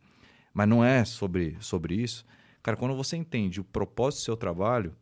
[0.53, 2.23] mas não é sobre, sobre isso.
[2.61, 4.95] Cara, quando você entende o propósito do seu trabalho,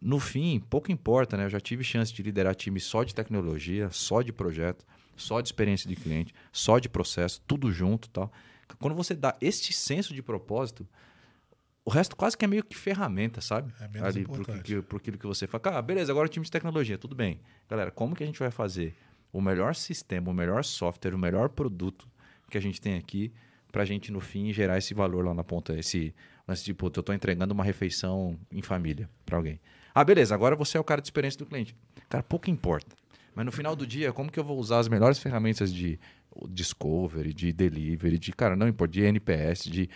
[0.00, 1.44] no fim, pouco importa, né?
[1.44, 4.84] Eu já tive chance de liderar time só de tecnologia, só de projeto,
[5.16, 8.32] só de experiência de cliente, só de processo, tudo junto tal.
[8.78, 10.88] Quando você dá este senso de propósito,
[11.84, 13.72] o resto quase que é meio que ferramenta, sabe?
[13.80, 14.62] É menos Ali pro, importante.
[14.62, 15.78] que, pro aquilo que você fala.
[15.78, 17.40] Ah, beleza, agora o time de tecnologia, tudo bem.
[17.68, 18.94] Galera, como que a gente vai fazer
[19.32, 22.08] o melhor sistema, o melhor software, o melhor produto
[22.50, 23.32] que a gente tem aqui
[23.70, 26.14] pra gente, no fim, gerar esse valor lá na ponta, esse
[26.46, 29.60] lance de, puta, eu tô entregando uma refeição em família pra alguém.
[29.94, 31.76] Ah, beleza, agora você é o cara de experiência do cliente.
[32.08, 32.96] Cara, pouco importa.
[33.34, 35.98] Mas no final do dia, como que eu vou usar as melhores ferramentas de
[36.48, 39.88] discovery, de delivery, de, cara, não importa, de NPS, de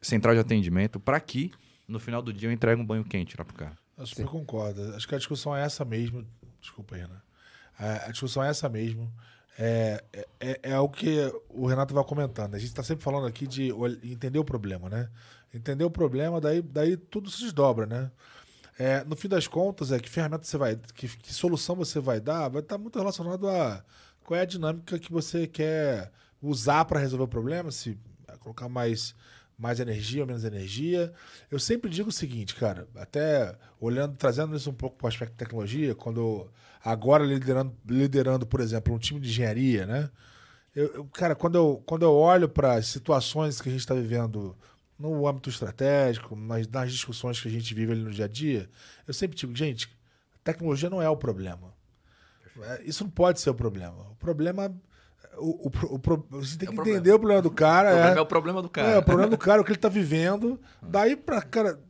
[0.00, 1.50] central de atendimento, para que
[1.86, 3.76] no final do dia eu entregue um banho quente lá pro cara.
[3.98, 4.94] Eu super concordo.
[4.94, 6.24] Acho que a discussão é essa mesmo.
[6.60, 7.20] Desculpa, Renan.
[7.78, 9.12] A, discussão é essa mesmo.
[9.58, 12.54] É, é, é, é o que o Renato vai comentando.
[12.54, 13.70] A gente está sempre falando aqui de
[14.04, 15.10] entender o problema, né?
[15.52, 18.10] Entender o problema, daí, daí tudo se desdobra, né?
[18.82, 22.18] É, no fim das contas, é que ferramenta você vai, que, que solução você vai
[22.18, 23.84] dar, vai estar muito relacionado a
[24.24, 28.70] qual é a dinâmica que você quer usar para resolver o problema, se vai colocar
[28.70, 29.14] mais,
[29.58, 31.12] mais energia ou menos energia.
[31.50, 35.32] Eu sempre digo o seguinte, cara, até olhando, trazendo isso um pouco para o aspecto
[35.32, 36.48] de tecnologia, quando
[36.82, 40.08] agora liderando, liderando, por exemplo, um time de engenharia, né?
[40.74, 43.94] Eu, eu- cara, quando eu, quando eu olho para as situações que a gente está
[43.94, 44.56] vivendo
[45.00, 48.68] no âmbito estratégico, nas, nas discussões que a gente vive ali no dia a dia,
[49.08, 49.88] eu sempre digo, gente,
[50.44, 51.72] tecnologia não é o problema.
[52.62, 54.06] É, Isso não pode ser o problema.
[54.10, 54.72] O problema.
[55.38, 56.98] O, o, o você tem É o que problema.
[56.98, 57.88] entender o problema do cara.
[57.88, 58.88] O problema é, é o problema do cara.
[58.88, 60.60] é, o problema do cara, o que ele tá vivendo.
[60.82, 61.80] Daí pra, cara,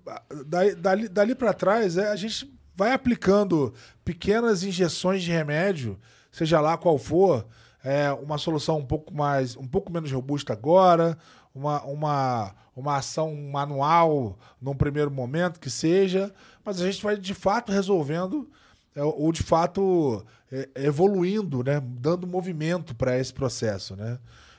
[0.46, 5.98] daí, dali, dali pra trás, é, a gente vai aplicando pequenas injeções de remédio,
[6.30, 7.46] seja lá qual for,
[7.82, 11.18] é, uma solução um pouco mais, um pouco menos robusta agora,
[11.54, 16.32] uma, uma, uma ação manual num primeiro momento que seja,
[16.64, 18.48] mas a gente vai de fato resolvendo
[18.94, 24.18] é, ou de fato é, evoluindo, né, dando movimento para esse processo, né?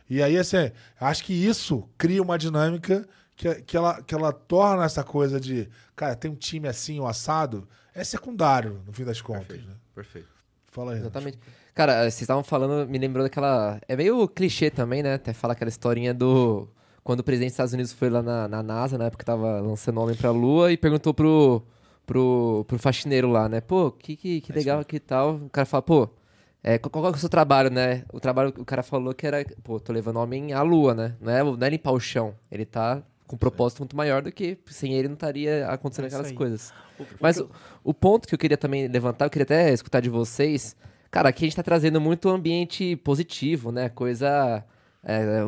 [0.10, 4.84] E aí assim, acho que isso cria uma dinâmica que, que, ela, que ela torna
[4.84, 9.21] essa coisa de, cara, tem um time assim, o assado, é secundário no fim das
[9.21, 9.47] contas.
[9.47, 9.67] Perfeito.
[9.67, 9.75] Né?
[9.95, 10.27] Perfeito.
[10.71, 10.99] Fala aí.
[10.99, 11.38] Exatamente.
[11.73, 13.80] Cara, vocês estavam falando, me lembrou daquela.
[13.88, 15.15] É meio clichê também, né?
[15.15, 16.67] Até fala aquela historinha do.
[17.04, 19.60] Quando o presidente dos Estados Unidos foi lá na, na NASA, na época que tava
[19.60, 21.64] lançando o homem pra Lua, e perguntou pro,
[22.06, 23.60] pro, pro faxineiro lá, né?
[23.60, 25.36] Pô, que, que, que legal que tal.
[25.36, 26.10] O cara fala, pô,
[26.64, 28.04] é, qual, qual é o seu trabalho, né?
[28.14, 31.16] O trabalho, o cara falou que era, pô, tô levando o homem à Lua, né?
[31.20, 32.36] Não é, não é limpar o chão.
[32.52, 36.08] Ele tá com um propósito muito maior do que sem ele não estaria acontecendo É
[36.10, 36.34] aquelas aí.
[36.36, 36.72] coisas.
[37.20, 37.50] Mas o,
[37.84, 40.76] o ponto que eu queria também levantar, eu queria até escutar de vocês.
[41.10, 43.90] Cara, aqui a gente tá trazendo muito ambiente positivo, né?
[43.90, 44.64] Coisa
[45.04, 45.40] é,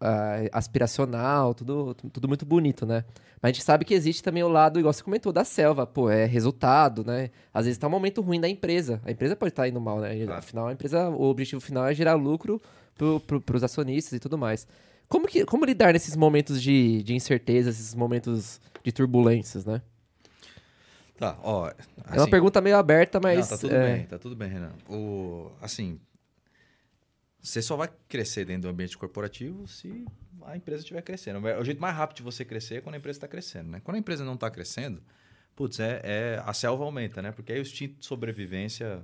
[0.00, 3.04] a- aspiracional, tudo, tudo muito bonito, né?
[3.40, 5.84] Mas a gente sabe que existe também o lado, igual você comentou, da selva.
[5.84, 7.30] Pô, é resultado, né?
[7.52, 9.00] Às vezes tá um momento ruim da empresa.
[9.04, 10.24] A empresa pode estar indo mal, né?
[10.30, 12.62] Afinal, a empresa, o objetivo final é gerar lucro
[12.94, 14.66] pro, pro, pros acionistas e tudo mais.
[15.08, 19.82] Como, que, como lidar nesses momentos de, de incerteza, esses momentos de turbulências, né?
[21.18, 21.68] Tá, ó.
[21.68, 21.74] é
[22.12, 23.40] uma assim, pergunta meio aberta, mas.
[23.50, 24.72] Não, tá tudo é, bem, tá tudo bem, Renan.
[24.88, 26.00] O, assim,
[27.42, 30.04] você só vai crescer dentro do ambiente corporativo se
[30.44, 31.44] a empresa estiver crescendo.
[31.58, 33.80] O jeito mais rápido de você crescer é quando a empresa está crescendo, né?
[33.84, 35.02] Quando a empresa não está crescendo,
[35.56, 37.32] putz, é, é- a selva aumenta, né?
[37.32, 39.02] Porque aí o instinto de sobrevivência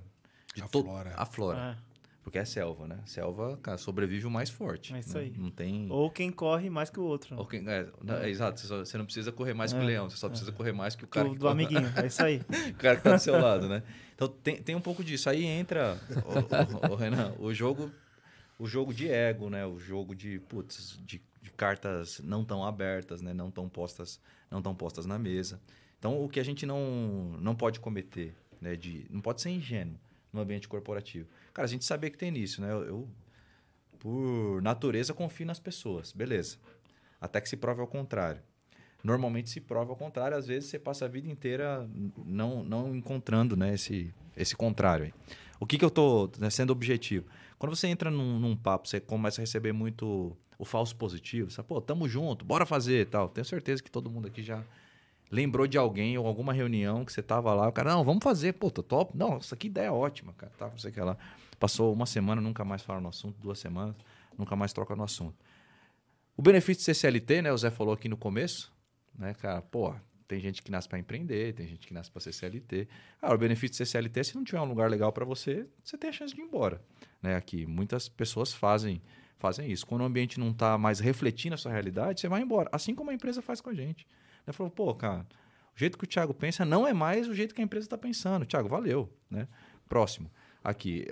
[0.55, 1.13] de to- Aflora.
[1.17, 1.77] aflora.
[1.85, 1.89] É.
[2.23, 2.99] Porque é selva, né?
[3.07, 4.95] Selva, cara, sobrevive o mais forte.
[4.95, 5.25] É isso né?
[5.25, 5.33] aí.
[5.35, 5.87] Não tem...
[5.91, 7.35] Ou quem corre mais que o outro.
[7.39, 9.83] Ou quem- é, não, é, exato, você, só- você não precisa correr mais que o
[9.83, 11.91] É, leão, você só precisa correr mais que o cara do, que do corre- amiguinho.
[11.97, 12.43] É isso aí.
[12.71, 13.83] o cara que tá do seu lado, né?
[14.15, 15.31] Então tem, tem um pouco disso.
[15.31, 15.99] Aí entra,
[16.91, 17.91] o, Renan, o jogo,
[18.59, 19.65] o jogo de ego, né?
[19.65, 23.33] O jogo de, putz, de, de cartas não tão abertas, né?
[23.33, 25.61] Não tão postas, não tão postas na mesa.
[25.99, 28.75] Então o que a gente não, não pode cometer, né?
[28.75, 29.99] De, não pode ser ingênuo
[30.33, 31.29] no ambiente corporativo.
[31.55, 32.71] Cara, a gente sabia que tem nisso, né?
[32.73, 33.09] Eu, eu,
[33.99, 36.59] por natureza, confio nas pessoas, beleza.
[37.21, 38.43] Até que se prove ao contrário.
[39.03, 41.89] Normalmente se prova ao contrário, às vezes você passa a vida inteira
[42.25, 45.13] não, não encontrando né, esse, esse contrário.
[45.61, 47.27] O que, que eu estou sendo objetivo?
[47.59, 51.51] Quando você entra num, num papo, você começa a receber muito o falso positivo.
[51.51, 53.29] Você, pô, tamo junto, bora fazer tal.
[53.29, 54.63] Tenho certeza que todo mundo aqui já
[55.31, 57.69] lembrou de alguém ou alguma reunião que você tava lá.
[57.69, 59.17] O cara, não, vamos fazer, pô, tô top.
[59.17, 60.53] Não, isso aqui ideia é ótima, cara.
[60.57, 61.17] Tá, o que lá.
[61.59, 63.97] Passou uma semana, nunca mais fala no assunto, duas semanas,
[64.37, 65.35] nunca mais troca no assunto.
[66.37, 67.53] O benefício de ser CLT, né?
[67.53, 68.73] O Zé falou aqui no começo,
[69.19, 69.61] né, cara?
[69.61, 69.93] Pô,
[70.29, 72.87] tem gente que nasce para empreender, tem gente que nasce para ser CLT.
[73.21, 75.97] Cara, o benefício de ser CLT, se não tiver um lugar legal para você, você
[75.97, 76.81] tem a chance de ir embora,
[77.23, 77.35] né?
[77.35, 79.01] Aqui, muitas pessoas fazem
[79.39, 79.87] fazem isso.
[79.87, 82.69] Quando o ambiente não está mais refletindo a sua realidade, você vai embora.
[82.73, 84.07] Assim como a empresa faz com a gente.
[84.47, 85.27] Ela falou, pô, cara,
[85.75, 87.97] o jeito que o Thiago pensa não é mais o jeito que a empresa está
[87.97, 88.45] pensando.
[88.45, 89.47] Thiago, valeu, né?
[89.89, 90.31] Próximo.
[90.63, 91.07] Aqui,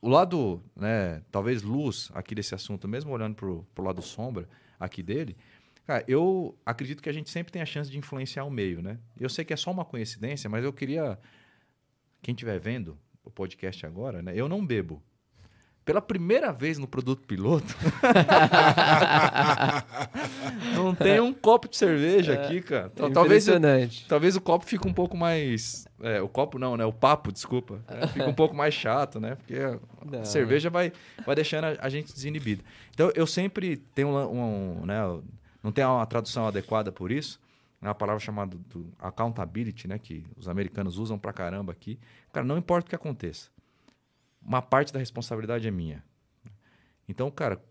[0.00, 5.02] o lado, né, talvez luz aqui desse assunto, mesmo olhando para o lado sombra aqui
[5.02, 5.36] dele,
[5.86, 8.98] cara, eu acredito que a gente sempre tem a chance de influenciar o meio, né?
[9.18, 11.18] Eu sei que é só uma coincidência, mas eu queria,
[12.22, 15.02] quem estiver vendo o podcast agora, né, eu não bebo.
[15.84, 17.66] Pela primeira vez no produto piloto,
[20.74, 22.88] não tem um copo de cerveja aqui, cara.
[22.90, 23.60] Tal- Talvez eu-.
[24.08, 25.86] Talvez o copo fique um pouco mais.
[26.00, 26.84] é, o copo não, né?
[26.84, 27.80] O papo, desculpa.
[27.88, 29.36] É, fica um pouco mais chato, né?
[29.36, 30.20] Porque a Não.
[30.20, 30.92] a cerveja vai,
[31.24, 32.62] vai deixando a, a gente desinibido.
[32.92, 34.80] Então eu sempre tenho um.
[34.80, 35.00] um, né,
[35.64, 37.40] não tem uma tradução adequada por isso,
[37.80, 38.56] é uma palavra chamada
[38.98, 39.98] accountability, né?
[39.98, 41.98] Que os americanos usam pra caramba aqui.
[42.32, 43.50] Cara, não importa o que aconteça.
[44.42, 46.04] Uma parte da responsabilidade é minha.
[47.08, 47.62] Então, cara,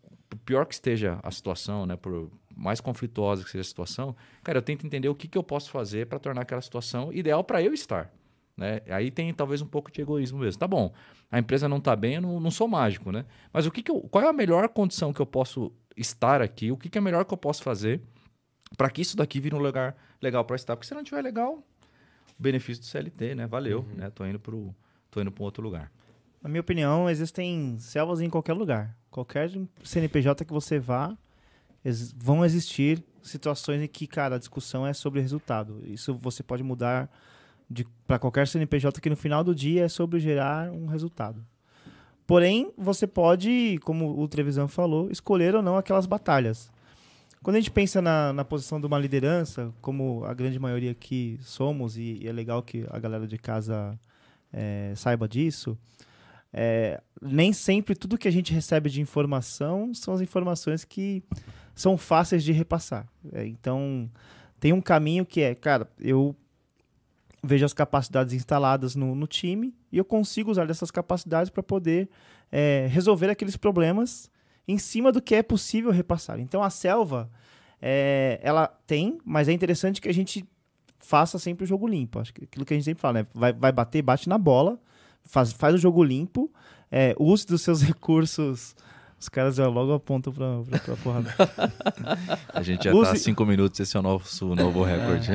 [0.44, 1.96] pior que esteja a situação, né?
[1.96, 5.44] Por mais conflituosa que seja a situação, cara, eu tento entender o que, que eu
[5.44, 8.12] posso fazer para tornar aquela situação ideal para eu estar.
[8.56, 8.82] Né?
[8.90, 10.60] Aí tem talvez um pouco de egoísmo mesmo.
[10.60, 10.94] Tá bom,
[11.32, 13.26] a empresa não está bem, eu não, não, sou mágico, né?
[13.52, 16.72] Mas o que, que eu, qual é a melhor condição que eu posso estar aqui?
[16.72, 18.02] O que, que é melhor que eu posso fazer
[18.78, 20.76] para que isso daqui vire um lugar legal para estar?
[20.76, 21.64] Porque se não tiver legal,
[22.38, 23.48] o benefício do CLT, né?
[23.48, 23.96] Valeu, uhum.
[23.96, 24.10] né?
[24.10, 24.54] Tô indo para
[25.12, 25.92] tô indo para um outro lugar.
[26.42, 28.98] Na minha opinião, existem selvas em qualquer lugar.
[29.10, 29.50] Qualquer
[29.84, 31.18] CNPJ que você vá,
[32.18, 35.82] vão existir situações em que, cara, a discussão é sobre resultado.
[35.86, 37.10] Isso você pode mudar
[38.06, 41.46] para qualquer CNPJ que no final do dia é sobre gerar um resultado.
[42.26, 46.72] Porém, você pode, como o Trevisan falou, escolher ou não aquelas batalhas.
[47.42, 51.38] Quando a gente pensa na, na posição de uma liderança, como a grande maioria aqui
[51.42, 54.00] somos, e, e é legal que a galera de casa
[54.52, 55.78] é, saiba disso,
[56.54, 61.22] é, nem sempre tudo que a gente recebe de informação são as informações que
[61.76, 63.08] são fáceis de repassar.
[63.34, 64.10] É, então,
[64.60, 66.34] tem um caminho que é, cara, eu
[67.44, 72.10] vejo as capacidades instaladas no, no time e eu consigo usar dessas capacidades para poder
[72.52, 74.32] é, resolver aqueles problemas
[74.66, 76.40] em cima do que é possível repassar.
[76.40, 77.30] Então a selva,
[77.82, 80.48] é, ela tem, mas é interessante que a gente
[81.00, 82.20] faça sempre o jogo limpo.
[82.20, 83.28] Acho que aquilo que a gente sempre fala, né?
[83.34, 84.80] Vai, vai bater, bate na bola,
[85.24, 86.50] faz, faz o jogo limpo,
[86.90, 88.76] é, use dos seus recursos.
[89.20, 91.34] Os caras já logo apontam pra, pra, pra porrada.
[92.54, 93.12] a gente já use...
[93.12, 95.32] tá cinco minutos, esse é o nosso novo recorde.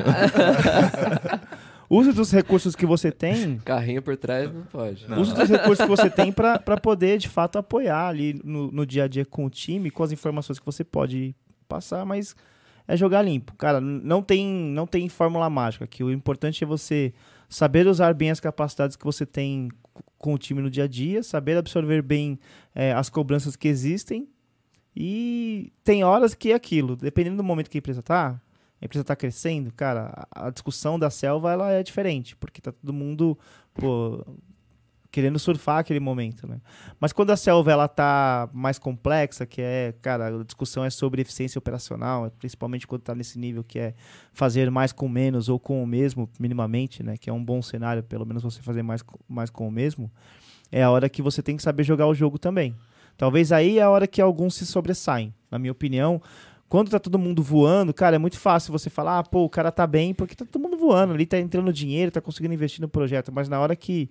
[1.90, 3.58] Use dos recursos que você tem.
[3.64, 5.08] Carrinho por trás não pode.
[5.08, 5.20] Não.
[5.20, 9.04] Use dos recursos que você tem para poder, de fato, apoiar ali no, no dia
[9.04, 11.34] a dia com o time, com as informações que você pode
[11.66, 12.36] passar, mas
[12.86, 13.54] é jogar limpo.
[13.56, 16.04] Cara, não tem, não tem fórmula mágica aqui.
[16.04, 17.12] O importante é você
[17.48, 19.68] saber usar bem as capacidades que você tem
[20.18, 22.38] com o time no dia a dia, saber absorver bem
[22.74, 24.28] é, as cobranças que existem.
[24.94, 28.40] E tem horas que é aquilo, dependendo do momento que a empresa tá,
[28.80, 32.92] a empresa está crescendo, cara, a discussão da selva ela é diferente, porque tá todo
[32.92, 33.36] mundo
[33.74, 34.24] pô,
[35.10, 36.60] querendo surfar aquele momento, né?
[37.00, 41.22] Mas quando a selva ela tá mais complexa, que é, cara, a discussão é sobre
[41.22, 43.94] eficiência operacional, principalmente quando está nesse nível que é
[44.32, 47.16] fazer mais com menos ou com o mesmo, minimamente, né?
[47.16, 50.10] Que é um bom cenário, pelo menos você fazer mais, mais com o mesmo,
[50.70, 52.76] é a hora que você tem que saber jogar o jogo também.
[53.16, 55.34] Talvez aí é a hora que alguns se sobressaem.
[55.50, 56.22] Na minha opinião,
[56.68, 59.72] quando tá todo mundo voando, cara, é muito fácil você falar, ah, pô, o cara
[59.72, 62.88] tá bem, porque tá todo mundo voando, ali tá entrando dinheiro, tá conseguindo investir no
[62.88, 64.10] projeto, mas na hora que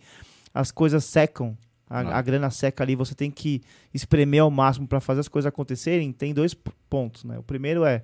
[0.53, 1.55] as coisas secam,
[1.89, 3.61] a, a grana seca ali, você tem que
[3.93, 6.55] espremer ao máximo para fazer as coisas acontecerem, tem dois
[6.89, 7.37] pontos, né?
[7.37, 8.03] O primeiro é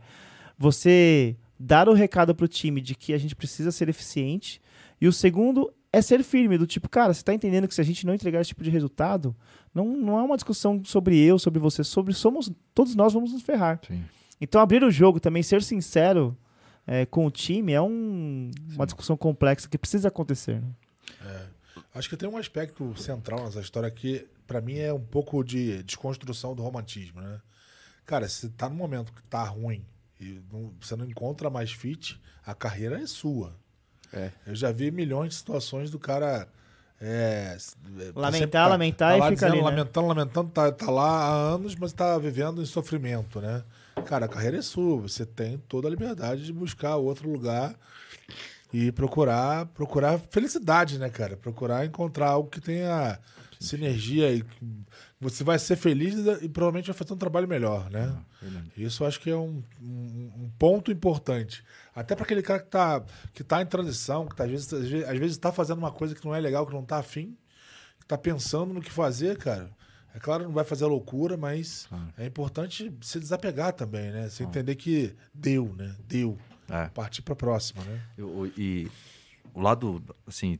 [0.57, 4.61] você dar o recado pro time de que a gente precisa ser eficiente,
[5.01, 7.83] e o segundo é ser firme, do tipo, cara, você tá entendendo que se a
[7.83, 9.35] gente não entregar esse tipo de resultado,
[9.73, 13.41] não, não é uma discussão sobre eu, sobre você, sobre somos, todos nós vamos nos
[13.41, 13.79] ferrar.
[13.87, 14.03] Sim.
[14.43, 16.37] Então, abrir o jogo também, ser sincero
[16.85, 20.61] é, com o time é um, uma discussão complexa que precisa acontecer.
[20.61, 20.67] Né?
[21.25, 21.45] É.
[21.95, 25.81] Acho que tem um aspecto central nessa história que, para mim, é um pouco de
[25.83, 27.39] desconstrução do romantismo, né?
[28.05, 29.85] Cara, se tá no momento que tá ruim
[30.19, 33.55] e não, você não encontra mais fit, a carreira é sua.
[34.11, 34.31] É.
[34.45, 36.49] Eu já vi milhões de situações do cara.
[36.99, 37.57] É,
[38.13, 39.57] lamentar, tá, lamentar tá e ficar ali.
[39.57, 39.63] Né?
[39.63, 43.63] Lamentando, lamentando, tá, tá lá há anos, mas tá vivendo em sofrimento, né?
[44.05, 45.01] Cara, a carreira é sua.
[45.01, 47.75] Você tem toda a liberdade de buscar outro lugar
[48.73, 51.37] e procurar procurar felicidade, né, cara?
[51.37, 53.19] Procurar encontrar algo que tenha
[53.59, 54.43] sinergia e
[55.19, 58.13] você vai ser feliz e provavelmente vai fazer um trabalho melhor, né?
[58.43, 61.63] Ah, Isso eu acho que é um, um, um ponto importante.
[61.95, 63.03] Até para aquele cara que tá,
[63.33, 66.25] que tá em transição, que tá, às vezes às vezes está fazendo uma coisa que
[66.25, 67.37] não é legal, que não tá afim,
[67.99, 69.71] que tá pensando no que fazer, cara.
[70.13, 72.07] É claro, não vai fazer loucura, mas ah.
[72.17, 74.29] é importante se desapegar também, né?
[74.29, 74.45] Você ah.
[74.45, 75.95] entender que deu, né?
[76.07, 76.37] Deu.
[76.69, 76.87] É.
[76.89, 78.01] Partir para a próxima, né?
[78.17, 78.89] Eu, e
[79.53, 80.59] o lado, assim,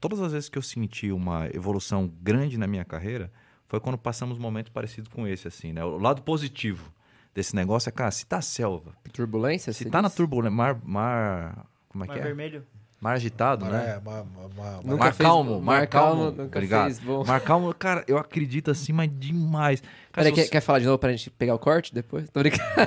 [0.00, 3.30] todas as vezes que eu senti uma evolução grande na minha carreira
[3.68, 5.84] foi quando passamos momentos parecidos com esse, assim, né?
[5.84, 6.92] O lado positivo
[7.34, 8.94] desse negócio é, cara, se tá selva.
[9.12, 9.72] Turbulência?
[9.72, 10.10] Se tá diz?
[10.10, 11.66] na turbulência, mar, mar.
[11.88, 12.22] Como é mar que é?
[12.24, 12.66] vermelho.
[13.02, 13.96] Mar agitado, mar, né?
[13.96, 16.84] É, mar, mar, mar, mar calmo, mar calmo, nunca ligado?
[16.84, 17.24] Fez, bom.
[17.26, 19.80] Mar calmo, cara, eu acredito assim, mas demais.
[20.12, 22.30] Cara, Peraí, quer, quer falar de novo pra gente pegar o corte depois?
[22.30, 22.62] Tô brincando.
[22.62, 22.86] É.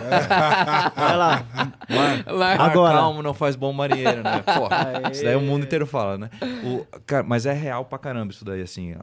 [0.96, 1.46] Vai lá.
[1.90, 2.98] Mar, mar Agora.
[2.98, 4.42] calmo não faz bom marinheiro, né?
[4.42, 6.30] Porra, isso daí o mundo inteiro fala, né?
[6.64, 8.96] O, cara, mas é real pra caramba isso daí, assim.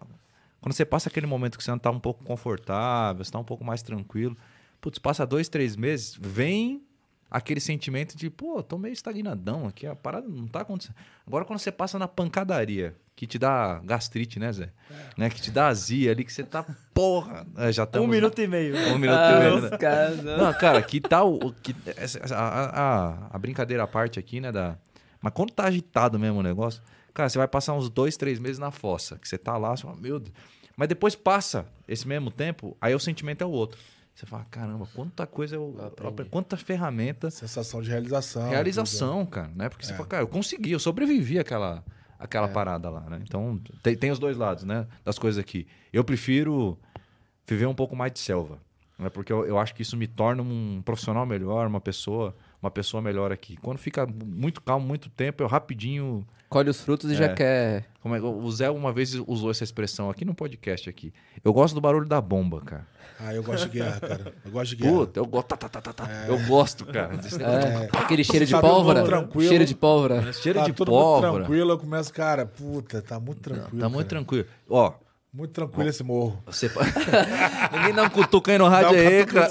[0.63, 3.45] Quando você passa aquele momento que você não tá um pouco confortável, você tá um
[3.45, 4.35] pouco mais tranquilo,
[4.81, 6.81] putz, passa dois, três meses, vem
[7.33, 10.95] aquele sentimento de, pô, tô meio estagnadão aqui, a parada não tá acontecendo.
[11.27, 14.71] Agora, quando você passa na pancadaria, que te dá gastrite, né, Zé?
[15.17, 18.09] Né, que te dá azia ali, que você tá, porra, é, já Um estamos...
[18.09, 18.75] minuto e meio.
[18.93, 19.71] Um minuto e Ah, meio, né?
[20.23, 20.37] não.
[20.47, 21.35] Não, cara, que tal.
[21.35, 21.75] o- Que,
[22.35, 24.51] a, a- a brincadeira à parte aqui, né?
[24.53, 24.77] Da,
[25.21, 26.83] mas quando tá agitado mesmo o negócio,
[27.15, 29.17] cara, você vai passar uns dois, três meses na fossa.
[29.19, 30.35] Que você tá lá, você fala, meu Deus.
[30.77, 33.79] Mas depois passa esse mesmo tempo, aí o sentimento é o outro.
[34.15, 35.75] Você fala, caramba, quanta coisa eu.
[36.07, 36.31] aprendi.
[36.31, 37.31] Quanta ferramenta.
[37.31, 38.49] Sensação de realização.
[38.49, 39.69] Realização, cara, né?
[39.69, 41.83] Porque você fala, cara, eu consegui, eu sobrevivi àquela,
[42.19, 43.21] àquela parada lá, né?
[43.23, 44.87] Então, tem, tem os dois lados, né?
[45.05, 45.67] Das coisas aqui.
[45.93, 46.79] Eu prefiro
[47.47, 48.59] viver um pouco mais de selva,
[48.99, 49.09] né?
[49.09, 53.03] Porque eu, eu acho que isso me torna um profissional melhor, uma pessoa, uma pessoa
[53.03, 53.57] melhor aqui.
[53.57, 56.27] Quando fica muito calmo, muito tempo, eu rapidinho...
[56.53, 57.35] Colhe os frutos e já É.
[57.35, 57.85] quer.
[58.03, 61.13] Como é, o Zé uma vez usou essa expressão aqui no podcast aqui.
[61.45, 62.87] Eu gosto do barulho da bomba, cara.
[63.21, 64.35] Ah, eu gosto de guerra, cara.
[64.45, 64.93] Eu gosto de guerra.
[64.97, 66.25] Puta, eu gosto, tá, tá, tá, tá, tá.
[66.27, 67.17] Eu gosto, cara.
[67.17, 67.69] Desse negócio.
[67.69, 69.05] É, aquele cheiro de Tá todo mundo pólvora.
[69.05, 69.49] tranquilo.
[69.49, 70.33] Cheiro de pólvora.
[70.33, 71.33] Cheiro tá de todo mundo pólvora.
[71.45, 73.81] tranquilo, eu começo, cara, puta, tá muito tranquilo.
[73.81, 74.09] Tá muito cara.
[74.25, 74.47] tranquilo.
[74.69, 74.93] Ó,
[75.35, 76.43] Muito tranquilo esse morro.
[76.45, 76.71] Você...
[77.73, 79.49] Ninguém dá um cutuca aí no rádio aí, cara.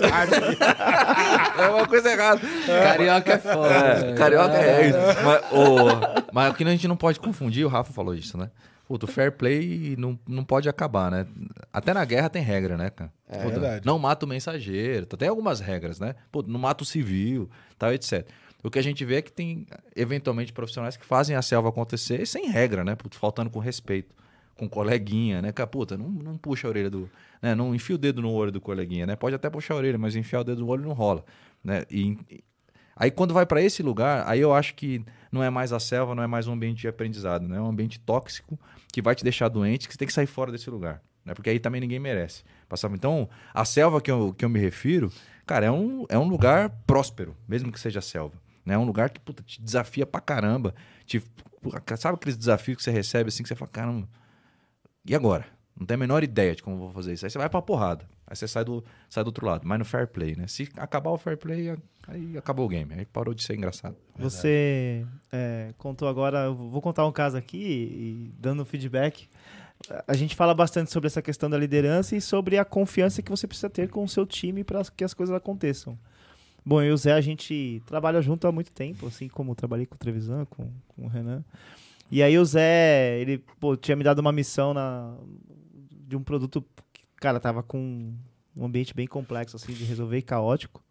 [1.58, 2.42] É uma coisa errada.
[2.68, 3.74] Carioca é foda.
[3.74, 4.98] É, carioca é isso.
[5.26, 6.32] Mas, o...
[6.32, 8.52] Mas o que a gente não pode confundir, o Rafa falou isso, né?
[8.88, 11.26] Puta, o fair play não, não pode acabar, né?
[11.74, 13.12] Até na guerra tem regra, né, cara?
[13.28, 13.86] É Puta, verdade.
[13.86, 15.08] Não mata o mensageiro.
[15.08, 16.14] Tem algumas regras, né?
[16.32, 18.28] Pô, não mata o civil, tal, etc.
[18.64, 19.66] O que a gente vê é que tem,
[19.96, 22.94] eventualmente, profissionais que fazem a selva acontecer sem regra, né?
[22.94, 24.14] Puta, faltando com respeito.
[24.56, 25.52] Com coleguinha, né?
[25.52, 27.10] Cara, puta, não, não puxa a orelha do.
[27.42, 27.56] Né?
[27.56, 29.16] Não enfia o dedo no olho do coleguinha, né?
[29.16, 31.24] Pode até puxar a orelha, mas enfiar o dedo no olho não rola.
[31.64, 31.84] Né?
[31.90, 32.18] E,
[33.02, 36.14] Aí quando vai para esse lugar, aí eu acho que não é mais a selva,
[36.14, 37.58] não é mais um ambiente de aprendizado, né?
[37.58, 38.60] É um ambiente tóxico
[38.94, 41.34] que vai te deixar doente, que você tem que sair fora desse lugar, né?
[41.34, 42.44] Porque aí também ninguém merece.
[42.70, 42.94] Passava.
[42.94, 45.12] Então, a selva que eu, que eu me refiro,
[45.48, 48.36] cara, é um, é um lugar próspero, mesmo que seja selva.
[48.64, 48.76] Né?
[48.76, 50.76] É um lugar que puta, te desafia pra caramba.
[51.04, 51.24] Te,
[51.98, 54.08] sabe aqueles desafios que você recebe assim que você fala, caramba,
[55.06, 55.46] e agora?
[55.78, 57.26] Não tem a menor ideia de como vou fazer isso.
[57.26, 58.06] Aí você vai pra porrada.
[58.28, 59.68] Aí você sai do, sai do outro lado.
[59.68, 60.48] Mas no fair play, né?
[60.48, 61.76] Se acabar o fair play,
[62.08, 62.94] aí acabou o game.
[62.94, 63.96] Aí parou de ser engraçado.
[64.18, 69.28] Você é, contou agora, eu vou contar um caso aqui e dando feedback.
[70.08, 73.48] A gente fala bastante sobre essa questão da liderança e sobre a confiança que você
[73.48, 75.98] precisa ter com o seu time para que as coisas aconteçam.
[76.64, 79.88] Bom, eu e o Zé, a gente trabalha junto há muito tempo, assim como trabalhei
[79.88, 81.44] com o Trevisan, com, com o Renan.
[82.12, 85.16] E aí o Zé, ele pô, tinha me dado uma missão na,
[85.90, 88.14] de um produto que, cara, tava com
[88.56, 90.84] um ambiente bem complexo, assim, de resolver e caótico.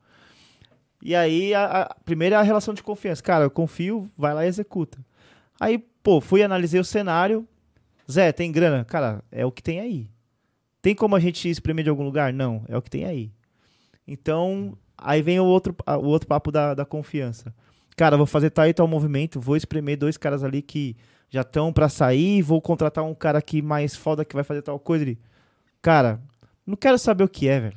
[1.03, 3.23] E aí, a, a primeira é a relação de confiança.
[3.23, 4.99] Cara, eu confio, vai lá e executa.
[5.59, 7.47] Aí, pô, fui, analisei o cenário.
[8.11, 8.83] Zé, tem grana?
[8.85, 10.09] Cara, é o que tem aí.
[10.81, 12.33] Tem como a gente espremer de algum lugar?
[12.33, 13.31] Não, é o que tem aí.
[14.09, 17.55] Então, aí vem o outro, o outro papo da, da confiança.
[18.01, 20.97] Cara, vou fazer tal e tal movimento, vou espremer dois caras ali que
[21.29, 24.79] já estão pra sair, vou contratar um cara aqui mais foda que vai fazer tal
[24.79, 25.05] coisa.
[25.05, 25.19] Ele,
[25.83, 26.19] cara,
[26.67, 27.77] não quero saber o que é, velho.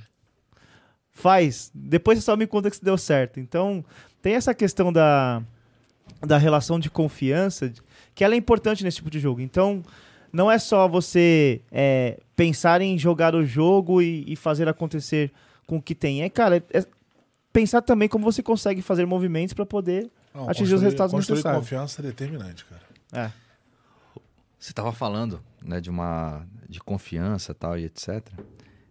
[1.12, 3.38] Faz, depois você só me conta que se deu certo.
[3.38, 3.84] Então,
[4.22, 5.44] tem essa questão da,
[6.26, 7.74] da relação de confiança,
[8.16, 9.42] que ela é importante nesse tipo de jogo.
[9.42, 9.84] Então,
[10.32, 15.34] não é só você é, pensar em jogar o jogo e, e fazer acontecer
[15.68, 16.24] com o que tem.
[16.24, 16.86] É, cara, é
[17.54, 21.62] pensar também como você consegue fazer movimentos para poder Não, atingir os resultados construir necessários.
[21.62, 22.82] confiança é determinante, cara.
[23.14, 23.32] É.
[24.60, 28.26] Você estava falando né, de uma de confiança tal e etc.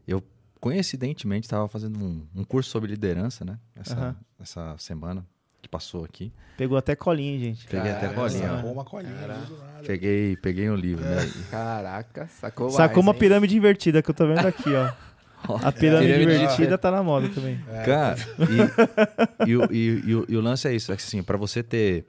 [0.06, 0.22] Eu
[0.60, 3.58] coincidentemente estava fazendo um, um curso sobre liderança, né?
[3.74, 4.16] Essa, Aham.
[4.38, 5.26] essa semana
[5.60, 6.32] que passou aqui.
[6.56, 7.66] Pegou até colinha, gente.
[7.66, 8.20] Peguei até Caramba.
[8.22, 8.48] colinha.
[8.56, 9.46] Sacou uma colinha.
[9.86, 11.16] Peguei, peguei um livro, né?
[11.50, 13.18] Caraca, sacou Sacou mais, uma hein?
[13.18, 14.92] pirâmide invertida que eu tô vendo aqui, ó.
[15.62, 16.76] A pirâmide Pirâmide invertida é.
[16.78, 17.58] tá na moda também.
[17.84, 18.16] Cara,
[19.44, 21.36] e, e, o- e- e o- e o lance é isso, é que assim, para
[21.36, 22.04] você ter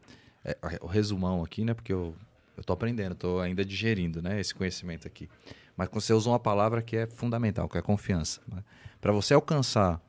[0.45, 1.73] é, o resumão aqui, né?
[1.73, 2.15] Porque eu,
[2.57, 4.39] eu tô aprendendo, tô ainda digerindo, né?
[4.39, 5.29] Esse conhecimento aqui.
[5.75, 8.41] Mas quando você usa uma palavra que é fundamental, que é confiança.
[8.47, 8.63] Né?
[9.01, 9.99] Para você alcançar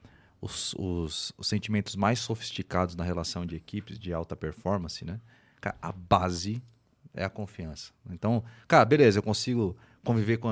[0.41, 5.18] os, os- os sentimentos mais sofisticados na relação de equipes de alta performance, né?
[5.81, 6.62] A base
[7.14, 7.93] é a confiança.
[8.11, 10.49] Então, cara, beleza, eu consigo conviver com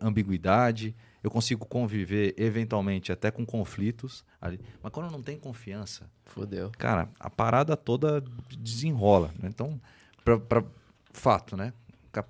[0.00, 4.60] ambiguidade, eu consigo conviver eventualmente até com conflitos, ali.
[4.82, 6.70] mas quando não tem confiança, Fudeu.
[6.78, 8.22] cara, a parada toda
[8.58, 9.32] desenrola.
[9.40, 9.48] né?
[9.48, 9.80] Então,
[10.24, 10.64] pra, pra-
[11.12, 11.72] fato, né?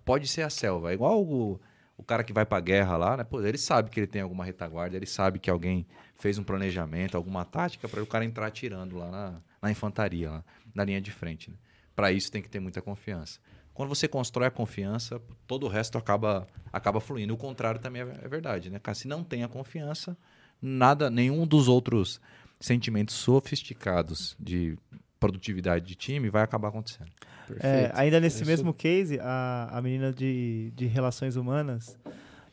[0.04, 0.90] Pode ser a selva.
[0.90, 1.60] É igual o,
[1.96, 3.24] o cara que vai pra guerra lá, né?
[3.24, 5.86] Pô, ele sabe que ele tem alguma retaguarda, ele sabe que alguém
[6.16, 10.44] fez um planejamento, alguma tática para o cara entrar atirando lá na, na infantaria, lá,
[10.74, 11.50] na linha de frente.
[11.50, 11.56] Né?
[11.96, 13.40] Para isso tem que ter muita confiança.
[13.82, 17.34] Quando você constrói a confiança, todo o resto acaba, acaba fluindo.
[17.34, 18.78] O contrário também é, é verdade, né?
[18.78, 20.16] Cara, se não tem a confiança,
[20.62, 22.20] nada, nenhum dos outros
[22.60, 24.78] sentimentos sofisticados de
[25.18, 27.10] produtividade de time, vai acabar acontecendo.
[27.48, 27.90] É, Perfeito.
[27.98, 31.98] ainda nesse Isso- mesmo case, a, a menina de, de relações humanas,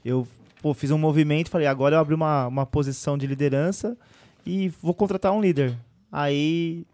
[0.04, 0.28] eu
[0.64, 3.96] pô, fiz um movimento falei, agora eu abri uma, uma posição de liderança
[4.44, 5.78] e vou contratar um líder.
[6.12, 6.88] Aí,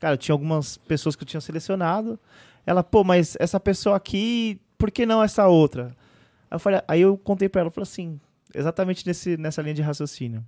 [0.00, 2.18] cara, tinha algumas pessoas que eu tinha selecionado.
[2.66, 5.94] Ela, pô, mas essa pessoa aqui, por que não essa outra?
[6.50, 8.20] Aí eu, falei, aí eu contei pra ela, falei assim,
[8.54, 10.44] exatamente nesse, nessa linha de raciocínio.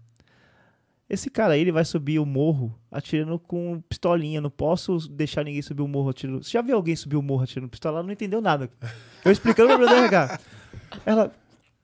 [1.08, 4.40] Esse cara aí, ele vai subir o morro atirando com pistolinha.
[4.40, 6.42] Não posso deixar ninguém subir o morro atirando.
[6.42, 7.98] Você já viu alguém subir o morro atirando pistola?
[7.98, 8.70] Ela não entendeu nada.
[9.22, 10.40] Eu explicando do RH.
[11.04, 11.32] Ela,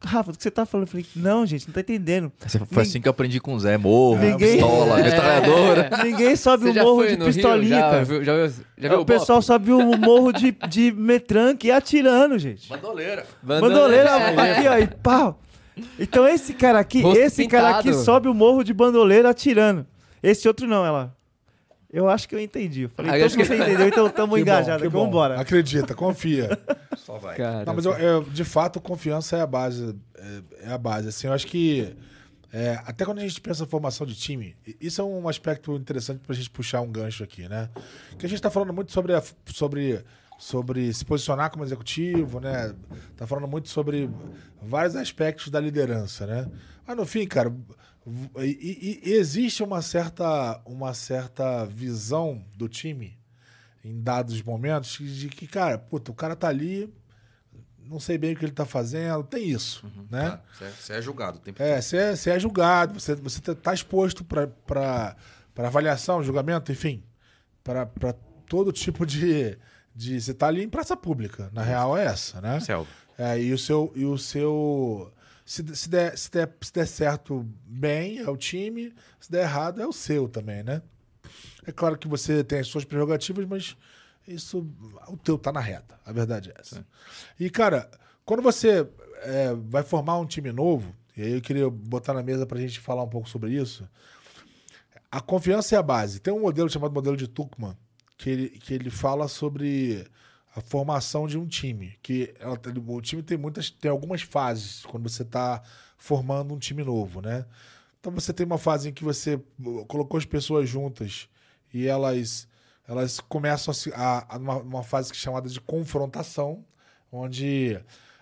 [0.03, 0.87] Rafa, o que você tá falando?
[0.87, 2.33] Eu falei, não, gente, não tá entendendo.
[2.73, 3.77] Foi assim que eu aprendi com o Zé.
[3.77, 5.03] Morro, Ninguém- pistola, É.
[5.03, 5.91] metralhadora.
[6.03, 7.25] Ninguém sobe Você o já morro de Rio?
[7.27, 8.05] pistolinha, já, cara.
[8.05, 12.67] Viu, já viu, já viu o pessoal sobe o morro de, de metranque atirando, gente.
[12.69, 13.27] Bandoleira.
[13.43, 14.41] Bandoleira É.
[14.53, 15.41] aqui, ó, e pau.
[15.99, 18.05] Então esse cara aqui, Rosto esse cara aqui pintado.
[18.05, 19.87] sobe o morro de bandoleira atirando.
[20.23, 21.15] Esse outro não, ela.
[21.93, 22.83] Eu acho que eu entendi.
[22.83, 24.87] Eu falei, Ah, então acho se que- você entendeu, então bom, engajados.
[24.89, 25.05] bom.
[25.07, 25.41] Vambora.
[25.41, 26.49] Acredita, confia.
[26.97, 27.37] Só vai.
[27.37, 29.97] Cara, Não, mas eu, eu, de fato, confiança é a base.
[30.17, 31.09] É, é a base.
[31.09, 31.97] Assim, eu acho que
[32.53, 36.21] é, até quando a gente pensa em formação de time, isso é um aspecto interessante
[36.25, 37.69] pra gente puxar um gancho aqui, né?
[38.19, 40.05] Que a gente tá falando muito sobre, a- sobre,
[40.39, 42.73] sobre se posicionar como executivo, né?
[43.17, 44.09] Tá falando muito sobre
[44.63, 46.47] vários aspectos da liderança, né?
[46.87, 47.53] Mas no fim, cara,
[48.39, 53.19] e, e- e existe uma certa, uma certa visão do time
[53.85, 56.93] em dados momentos de que, cara, puta, o cara tá ali,
[57.85, 60.31] não sei bem o que ele tá fazendo, tem isso, né?
[60.31, 61.39] Tá, Você é, você é julgado.
[61.39, 61.55] Tem...
[61.59, 61.97] É, você
[62.31, 65.17] é, é julgado, você, você tá- tá exposto para
[65.57, 67.03] avaliação, julgamento, enfim,
[67.65, 67.87] para
[68.47, 69.59] todo tipo de,
[69.95, 70.21] de.
[70.21, 72.61] Você tá ali em praça pública, na real é essa, né?
[72.61, 72.89] Selva.
[73.19, 73.93] É, e o seu.
[73.95, 75.13] E o seu
[75.51, 78.95] se, se, der, se, der, se der certo, bem, é o time.
[79.19, 80.81] Se der errado, é o seu também, né?
[81.67, 83.77] É claro que você tem as suas prerrogativas, mas
[84.29, 84.65] isso.
[85.09, 85.99] O teu tá na reta.
[86.07, 86.87] A verdade é essa.
[87.39, 87.91] E, cara,
[88.25, 88.89] quando você
[89.23, 92.79] é, vai formar um time novo, e aí eu queria botar na mesa pra gente
[92.79, 93.89] falar um pouco sobre isso.
[95.11, 96.21] A confiança é a base.
[96.21, 97.77] Tem um modelo chamado modelo de Tuchman,
[98.17, 100.07] que ele, que ele fala sobre
[100.55, 101.97] a formação de um time.
[102.03, 105.63] Que ela- o time tem muitas, tem algumas fases quando você está
[105.97, 107.45] formando um time novo, né?
[108.01, 109.39] Então você tem uma fase em que você
[109.87, 111.29] colocou as pessoas juntas
[111.73, 112.49] e elas
[112.89, 116.65] elas começam a, a, uma, uma fase que é chamada de confrontação,
[117.13, 117.79] onde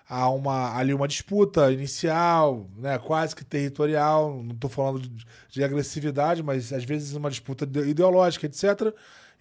[0.07, 5.65] há uma, ali uma disputa inicial, né, quase que territorial, não estou falando de, de
[5.65, 8.93] agressividade, mas às vezes uma disputa ide- ideológica, etc.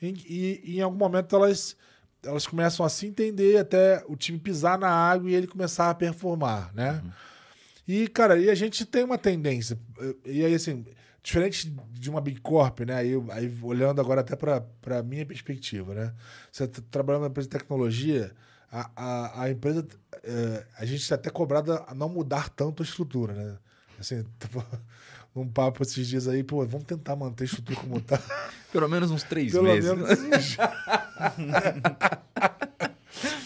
[0.02, 1.76] E- e em algum momento elas,
[2.28, 5.96] elas começam a se entender até o time pisar na água e ele começar a
[5.96, 7.02] performar, né?
[7.88, 9.80] E, cara, e a gente tem uma tendência.
[10.26, 10.86] E aí, assim,
[11.24, 12.96] diferente de uma Big Corp, né?
[12.96, 14.64] Aí, aí olhando agora até para
[15.00, 16.14] a minha perspectiva, né?
[16.52, 18.32] Você tá trabalhando numa empresa de tecnologia,
[18.72, 19.88] a, a, a empresa.
[20.24, 23.58] eh, a gente está até cobrada a não mudar tanto a estrutura, né?
[23.98, 24.64] Assim, tipo,
[25.38, 28.20] num papo esses dias aí, pô, vamos tentar manter a estrutura como tá.
[28.72, 29.90] Pelo menos uns três Pelo meses.
[29.92, 30.58] menos uns...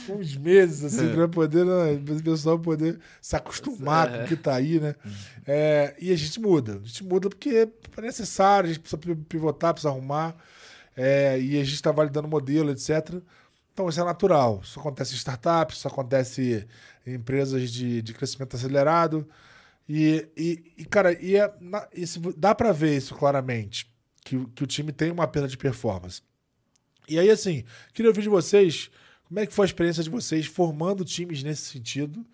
[0.10, 4.56] uns meses, assim, para poder, né, o pessoal poder se acostumar com o que tá
[4.56, 4.96] aí, né?
[5.46, 6.80] É, e a gente muda.
[6.84, 7.68] A gente muda porque
[7.98, 10.36] é necessário, a gente precisa pi- pivotar, precisa arrumar.
[10.98, 13.16] é, e a gente está validando modelo, etc.
[13.74, 14.60] Então isso é natural.
[14.64, 16.68] Isso acontece em startups, isso acontece
[17.08, 19.26] em empresas de, de crescimento acelerado.
[19.94, 21.86] E, e, e, cara, e é, na-
[22.20, 23.86] vo- dá para ver isso claramente,
[24.24, 26.22] que, o- que o time tem uma perda de performance.
[27.10, 28.90] E aí, assim, queria ouvir de vocês
[29.26, 32.26] como é que foi a experiência de vocês formando times nesse sentido.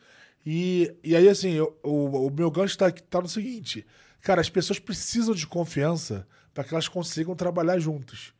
[0.45, 3.83] E, e aí, assim, eu- o, o meu gancho tá, tá no seguinte:
[4.21, 8.33] cara, as pessoas precisam de confiança para que elas consigam trabalhar juntas.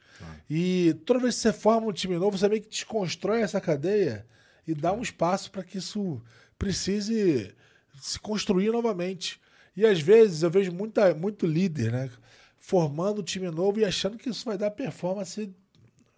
[0.50, 4.28] E toda vez que você forma um time novo, você meio que desconstrói essa cadeia
[4.68, 6.22] e dá um espaço para que isso
[6.58, 7.54] precise
[8.00, 9.40] se construir novamente.
[9.76, 12.10] E às vezes eu vejo muita, muito líder, né?
[12.58, 15.54] Formando um time novo e achando que isso vai dar performance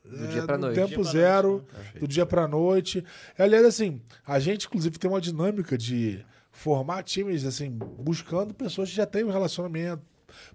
[0.04, 0.76] Do dia pra no noite.
[0.76, 1.66] tempo Dia pra zero,
[2.00, 3.04] do dia pra noite.
[3.38, 8.96] Aliás, assim, a gente, inclusive, tem uma dinâmica de formar times, assim, buscando pessoas que
[8.96, 10.02] já têm um relacionamento.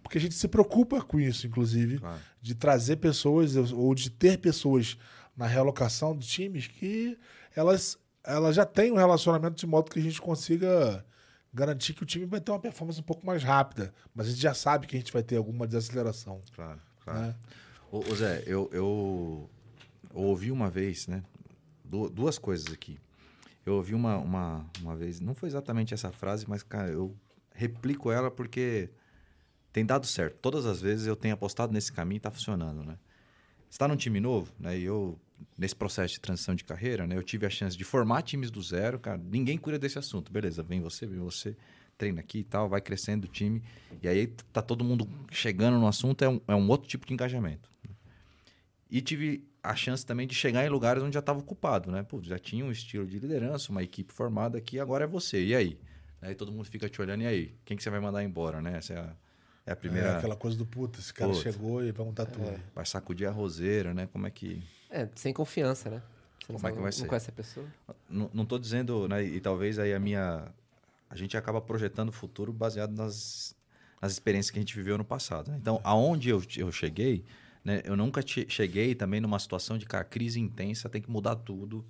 [0.03, 2.19] Porque a gente se preocupa com isso, inclusive, Claro.
[2.41, 4.97] de trazer pessoas ou de ter pessoas
[5.37, 7.19] na realocação de times que
[7.57, 11.05] elas, elas já têm um relacionamento de modo que a gente consiga
[11.55, 13.95] garantir que o time vai ter uma performance um pouco mais rápida.
[14.15, 16.41] Mas a gente já sabe que a gente vai ter alguma desaceleração.
[16.55, 17.21] Claro, claro.
[17.21, 17.35] Né?
[17.93, 19.49] Ô, ô Zé, eu, eu,
[20.13, 21.23] eu ouvi uma vez, né?
[21.85, 22.99] du- Duas coisas aqui.
[23.65, 27.17] Eu ouvi uma, uma, uma vez, não foi exatamente essa frase, mas, cara, eu
[27.55, 28.91] replico ela porque
[29.73, 30.37] tem dado certo.
[30.43, 32.99] Todas as vezes eu tenho apostado nesse caminho e está funcionando, né?
[33.71, 34.79] Está num time novo, né?
[34.79, 35.19] E eu
[35.59, 37.17] nesse processo de transição de carreira, né?
[37.17, 39.19] Eu tive a chance de formar times do zero, cara.
[39.19, 40.63] Ninguém cuida desse assunto, beleza?
[40.63, 41.57] Vem você, vem você,
[41.97, 43.63] treina aqui e tal, vai crescendo o time
[44.03, 47.13] e aí tá todo mundo chegando no assunto é um, é um outro tipo de
[47.15, 47.71] engajamento.
[48.91, 52.03] E tive a chance também de chegar em lugares onde já estava ocupado, né?
[52.03, 55.43] Pô, já tinha um estilo de liderança, uma equipe formada aqui, agora é você.
[55.43, 55.79] E aí?
[56.21, 57.55] Aí todo mundo fica te olhando, e aí?
[57.65, 58.79] Quem que você vai mandar embora, né?
[58.79, 59.17] Essa é a,
[59.67, 60.09] é a primeira.
[60.09, 61.43] É aquela coisa do puta, esse cara Puta.
[61.43, 62.61] chegou e vai montar tudo.
[62.75, 64.07] Vai sacudir a roseira, né?
[64.07, 64.63] Como é que.
[64.95, 66.01] É, sem confiança, né?
[66.47, 67.07] Você não, Como é que vai não ser?
[67.09, 67.67] conhece a pessoa.
[68.09, 69.25] Não, não tô dizendo, né?
[69.25, 70.47] E talvez aí a minha.
[71.11, 73.57] A gente acaba projetando o futuro baseado nas,
[74.01, 75.51] nas experiências que a gente viveu no passado.
[75.51, 75.59] né?
[75.61, 77.25] Então, aonde eu, eu cheguei,
[77.65, 77.83] né?
[77.85, 81.85] Eu nunca che- cheguei também numa situação de, cara, crise intensa, tem que mudar tudo,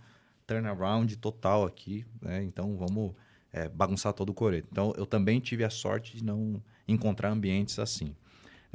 [0.46, 2.42] turnaround total aqui, né?
[2.42, 3.12] Então, vamos
[3.52, 4.68] é, bagunçar todo o coreto.
[4.72, 8.14] Então, eu também tive a sorte de não encontrar ambientes assim.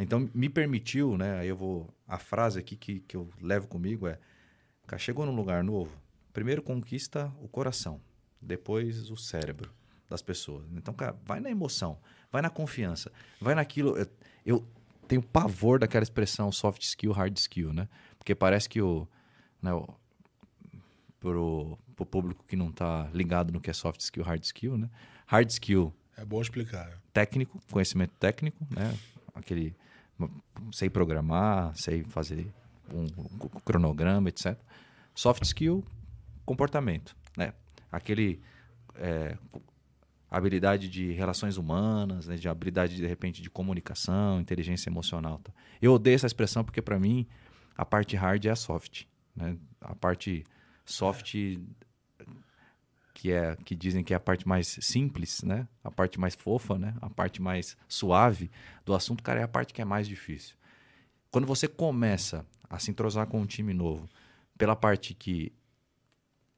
[0.01, 1.45] Então, me permitiu, né?
[1.45, 1.89] Eu vou.
[2.07, 4.17] A frase aqui que, que eu levo comigo é:
[4.97, 5.91] chegou num lugar novo,
[6.33, 8.01] primeiro conquista o coração,
[8.41, 9.71] depois o cérebro
[10.09, 10.65] das pessoas.
[10.73, 11.99] Então, cara, vai na emoção,
[12.31, 13.97] vai na confiança, vai naquilo.
[13.97, 14.07] Eu,
[14.45, 14.67] eu
[15.07, 17.87] tenho pavor daquela expressão soft skill, hard skill, né?
[18.17, 19.07] Porque parece que o.
[19.61, 19.87] Né, o
[21.19, 24.89] pro, pro público que não tá ligado no que é soft skill, hard skill, né?
[25.25, 26.99] Hard skill É bom explicar.
[27.13, 28.97] técnico, conhecimento técnico, né?
[29.35, 29.75] Aquele
[30.71, 32.51] sei programar, sei fazer
[32.93, 34.57] um, um cronograma, etc.
[35.13, 35.83] Soft skill,
[36.45, 37.53] comportamento, né?
[37.91, 38.41] Aquele
[38.95, 39.37] é,
[40.29, 42.35] habilidade de relações humanas, né?
[42.35, 45.39] de habilidade de repente de comunicação, inteligência emocional.
[45.39, 45.51] tá?
[45.81, 47.27] Eu odeio essa expressão porque para mim
[47.75, 49.05] a parte hard é a soft,
[49.35, 49.57] né?
[49.81, 50.43] A parte
[50.85, 51.33] soft
[53.19, 55.67] que é que dizem que é a parte mais simples, né?
[55.83, 56.95] A parte mais fofa, né?
[57.01, 58.49] A parte mais suave
[58.85, 60.55] do assunto, cara, é a parte que é mais difícil.
[61.29, 64.07] Quando você começa a se entrosar com um time novo,
[64.57, 65.51] pela parte que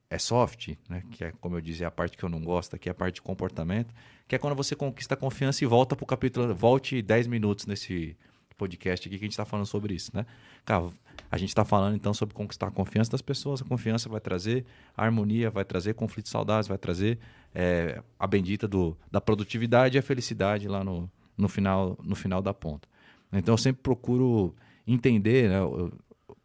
[0.08, 1.04] é soft, né?
[1.10, 3.16] Que é, como eu é a parte que eu não gosto, que é a parte
[3.16, 3.92] de comportamento,
[4.28, 8.16] que é quando você conquista a confiança e volta pro capítulo, volte 10 minutos nesse
[8.62, 10.24] podcast aqui que a gente está falando sobre isso, né?
[10.64, 10.90] Cara,
[11.32, 13.60] a gente está falando então sobre conquistar a confiança das pessoas.
[13.62, 17.18] A confiança vai trazer harmonia, vai trazer conflitos saudáveis, vai trazer
[17.56, 22.40] é, a bendita do, da produtividade e a felicidade lá no, no, final, no final
[22.40, 22.88] da ponta.
[23.34, 24.56] Então eu sempre procuro
[24.86, 25.58] entender, né?
[25.58, 25.94] Eu, eu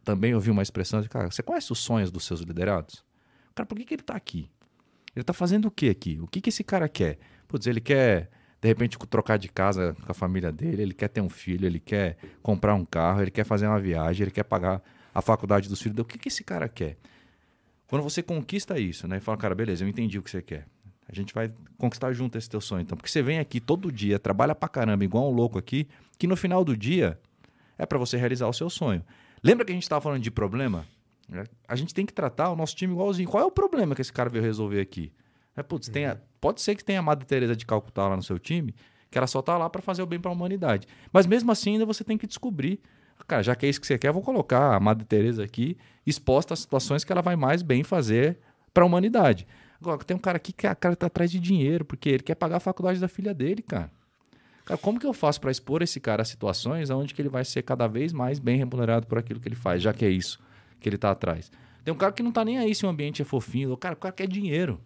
[0.03, 3.05] também ouvi uma expressão de, cara, você conhece os sonhos dos seus liderados?
[3.53, 4.49] Cara, por que, que ele está aqui?
[5.15, 6.17] Ele está fazendo o que aqui?
[6.21, 7.19] O que, que esse cara quer?
[7.47, 8.29] Putz, ele quer,
[8.61, 11.79] de repente, trocar de casa com a família dele, ele quer ter um filho, ele
[11.79, 14.81] quer comprar um carro, ele quer fazer uma viagem, ele quer pagar
[15.13, 15.97] a faculdade dos filhos.
[15.99, 16.97] O que, que esse cara quer?
[17.87, 19.17] Quando você conquista isso, né?
[19.17, 20.65] E fala, cara, beleza, eu entendi o que você quer.
[21.07, 22.81] A gente vai conquistar junto esse teu sonho.
[22.81, 25.87] Então, porque você vem aqui todo dia, trabalha pra caramba, igual um louco aqui,
[26.17, 27.17] que no final do dia
[27.77, 29.03] é para você realizar o seu sonho.
[29.41, 30.85] Lembra que a gente estava falando de problema?
[31.67, 33.29] A gente tem que tratar o nosso time igualzinho.
[33.29, 35.11] Qual é o problema que esse cara veio resolver aqui?
[35.57, 38.23] É, putz, tem a- pode ser que tenha a Madre Teresa de Calcutá lá no
[38.23, 38.73] seu time,
[39.11, 40.87] que ela só tá lá para fazer o bem para a humanidade.
[41.11, 42.79] Mas mesmo assim, ainda você tem que descobrir.
[43.27, 46.53] Cara, já que é isso que você quer, vou colocar a Madre Teresa aqui exposta
[46.53, 48.37] às situações que ela vai mais bem fazer
[48.73, 49.45] para a humanidade.
[49.81, 52.35] Agora, tem um cara aqui que a cara tá atrás de dinheiro, porque ele quer
[52.35, 53.91] pagar a faculdade da filha dele, cara.
[54.65, 57.43] Cara, como que eu faço para expor esse cara a situações onde que ele vai
[57.45, 60.39] ser cada vez mais bem remunerado por aquilo que ele faz, já que é isso
[60.79, 61.51] que ele tá atrás?
[61.83, 63.71] Tem um cara que não tá nem aí se o ambiente é fofinho.
[63.71, 64.79] O cara, o cara quer dinheiro.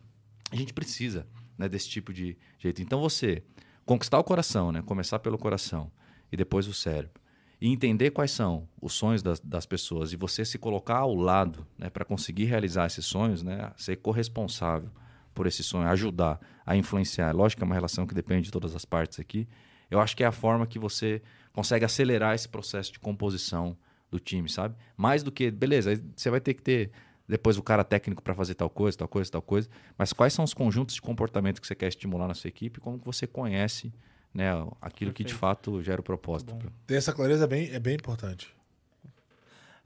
[0.52, 1.26] A gente precisa
[1.58, 2.82] né, desse tipo de jeito.
[2.82, 3.41] Então você
[3.86, 4.82] conquistar o coração, né?
[4.82, 5.91] Começar pelo coração
[6.32, 7.22] e depois o cérebro.
[7.60, 11.66] E entender quais são os sonhos das, das pessoas e você se colocar ao lado
[11.78, 14.89] né, para conseguir realizar esses sonhos, né, ser corresponsável
[15.34, 17.36] por esse sonho, ajudar a influenciar.
[17.36, 19.47] Lógico que é uma relação que depende de todas as partes aqui.
[19.91, 21.22] Eu acho que é a forma que você
[21.54, 23.78] consegue acelerar esse processo de composição
[24.10, 24.76] do time, sabe?
[24.97, 26.91] Mais do que, beleza, você vai ter que ter
[27.28, 30.44] depois o cara técnico para fazer tal coisa, tal coisa, tal coisa, mas quais são
[30.44, 33.94] os conjuntos de comportamento que você quer estimular na sua equipe como que você conhece
[34.34, 34.50] né,
[34.82, 35.40] aquilo que de Perfeito.
[35.40, 36.54] fato gera o propósito.
[36.54, 38.54] Muito Ter essa clareza é bem, é bem importante.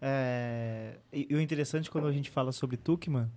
[0.02, 3.32] É, e, e o interessante quando a gente fala sobre Tukman,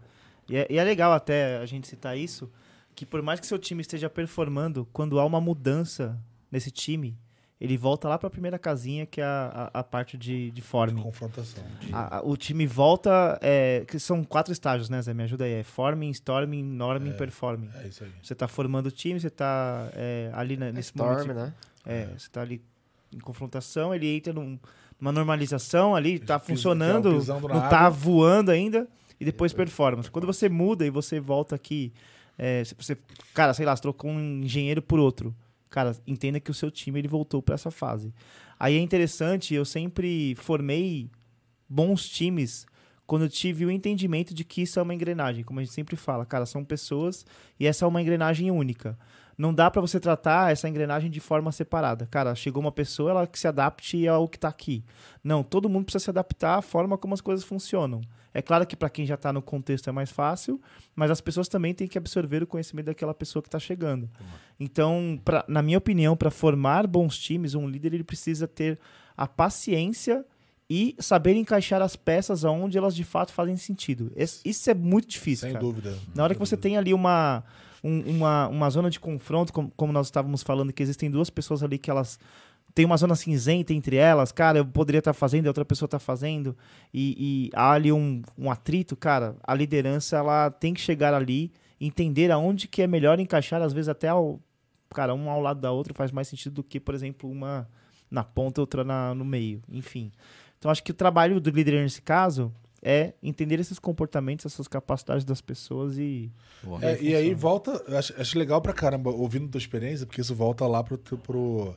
[0.48, 2.50] e é, e é legal até a gente citar isso,
[2.94, 6.18] que por mais que seu time esteja performando, quando há uma mudança
[6.50, 7.16] nesse time,
[7.60, 10.62] ele volta lá para a primeira casinha, que é a, a, a parte de, de
[10.62, 11.02] forming.
[11.02, 11.64] Confrontação.
[11.92, 15.12] A- a- o time volta, é, que são quatro estágios, né, Zé?
[15.12, 15.52] Me ajuda aí.
[15.54, 17.68] É forming, storming, norming, performing.
[17.82, 18.10] É isso aí.
[18.22, 19.90] Você está formando o time, você está
[20.34, 21.34] ali né, nesse Storm, momento.
[21.34, 21.54] né?
[21.84, 22.62] É, você tá ali
[23.12, 24.58] em confrontação, ele entra num-
[25.00, 27.90] numa normalização ali, tá é o funcionando, na não tá água.
[27.90, 28.86] voando ainda,
[29.18, 30.10] e depois performance.
[30.10, 31.92] Quando você muda e você volta aqui,
[32.36, 32.96] é, se você,
[33.34, 35.34] cara, sei lá, você trocou um engenheiro por outro,
[35.68, 38.14] cara, entenda que o seu time ele voltou para essa fase.
[38.58, 41.10] Aí é interessante, eu sempre formei
[41.68, 42.66] bons times
[43.06, 45.96] quando eu tive o entendimento de que isso é uma engrenagem, como a gente sempre
[45.96, 47.24] fala, cara, são pessoas
[47.58, 48.98] e essa é uma engrenagem única.
[49.38, 52.06] Não dá para você tratar essa engrenagem de forma separada.
[52.10, 54.84] Cara, chegou uma pessoa, ela que se adapte ao que tá aqui.
[55.24, 58.00] Não, todo mundo precisa se adaptar à forma como as coisas funcionam.
[58.38, 60.60] É claro que para quem já está no contexto é mais fácil,
[60.94, 64.08] mas as pessoas também têm que absorver o conhecimento daquela pessoa que está chegando.
[64.60, 68.78] Então, pra, na minha opinião, para formar bons times, um líder ele precisa ter
[69.16, 70.24] a paciência
[70.70, 74.12] e saber encaixar as peças aonde elas de fato fazem sentido.
[74.44, 75.64] Isso é muito difícil, Sem cara.
[75.64, 75.96] dúvida.
[76.14, 77.42] Na hora que você tem ali uma,
[77.82, 81.62] um- uma, uma zona de confronto, como, como nós estávamos falando, que existem duas pessoas
[81.62, 82.18] ali que elas
[82.78, 85.88] têm uma zona cinzenta entre elas, cara, eu poderia estar fazendo e a outra pessoa
[85.88, 86.56] está fazendo,
[86.94, 91.50] e, e há ali um, um atrito, cara, a liderança ela tem que chegar ali,
[91.80, 94.38] entender aonde que é melhor encaixar, às vezes até ao,
[94.90, 97.68] cara, um ao lado da outra faz mais sentido do que, por exemplo, uma
[98.08, 100.12] na ponta e outra na, no meio, enfim.
[100.56, 105.24] Então acho que o trabalho do líder nesse caso é entender esses comportamentos, essas capacidades
[105.24, 106.30] das pessoas e.
[106.80, 110.64] É, e aí volta, acho, acho legal pra caramba, ouvindo tua experiência, porque isso volta
[110.64, 111.74] lá pro, pro,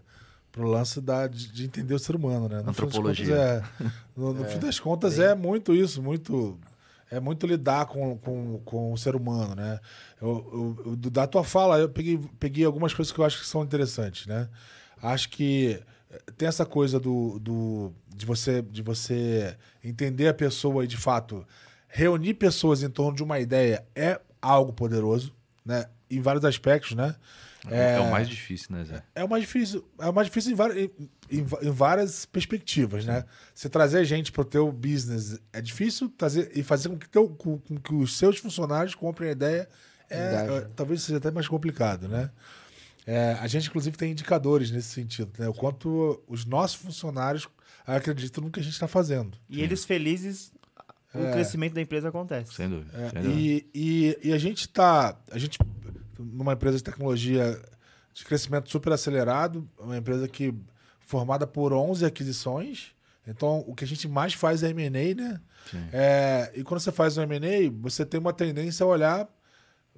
[0.52, 2.58] pro lance da, de, de entender o ser humano, né?
[2.58, 3.26] No fim Antropologia.
[3.26, 6.60] contas, é, no, no fim das contas é muito isso, muito
[7.10, 9.80] é muito lidar com, com, com o ser humano, né?
[10.22, 13.46] Eu, eu- eu- da tua fala, eu peguei, peguei algumas coisas que eu acho que
[13.48, 14.48] são interessantes, né?
[15.02, 20.84] Acho que eh, tem essa coisa do, do de você de você entender a pessoa
[20.84, 21.46] e de fato
[21.90, 25.34] reunir pessoas em torno de uma ideia é algo poderoso,
[25.66, 25.86] né?
[26.10, 27.16] Em vários aspectos, né?
[27.70, 29.04] É, o mais difícil, né, Zé?
[29.14, 30.80] É o mais difícil, é o mais difícil em,
[31.30, 33.24] em- em- várias perspectivas, né?
[33.54, 37.30] Você trazer gente para o teu business é difícil, trazer e fazer com que, teu,
[37.30, 39.70] com, com que os seus funcionários comprem a ideia
[40.10, 42.32] é, é, talvez seja até mais complicado, né?
[43.06, 45.48] É, a gente, inclusive, tem indicadores nesse sentido, né?
[45.48, 47.48] O quanto os nossos funcionários
[47.86, 49.38] acreditam no que a gente está fazendo.
[49.50, 50.52] E eles felizes,
[51.14, 51.32] o É.
[51.32, 52.54] crescimento da empresa acontece.
[52.54, 52.92] Sem dúvida.
[52.98, 53.40] É, sem dúvida.
[53.40, 55.58] e, e, e a gente está, a gente
[56.22, 57.62] numa empresa de tecnologia
[58.14, 60.54] de crescimento super acelerado, uma empresa que
[61.00, 62.92] formada por 11 aquisições.
[63.26, 65.42] Então, o que a gente mais faz é M&A, né?
[65.94, 69.30] É, e quando você faz um M&A, você tem uma tendência a olhar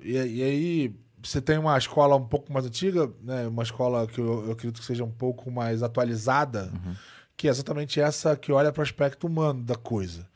[0.02, 3.48] e, e aí você tem uma escola um pouco mais antiga, né?
[3.48, 6.72] Uma escola que eu, eu acredito que seja um pouco mais atualizada,
[7.38, 10.28] que é exatamente essa que olha para o aspecto humano da coisa.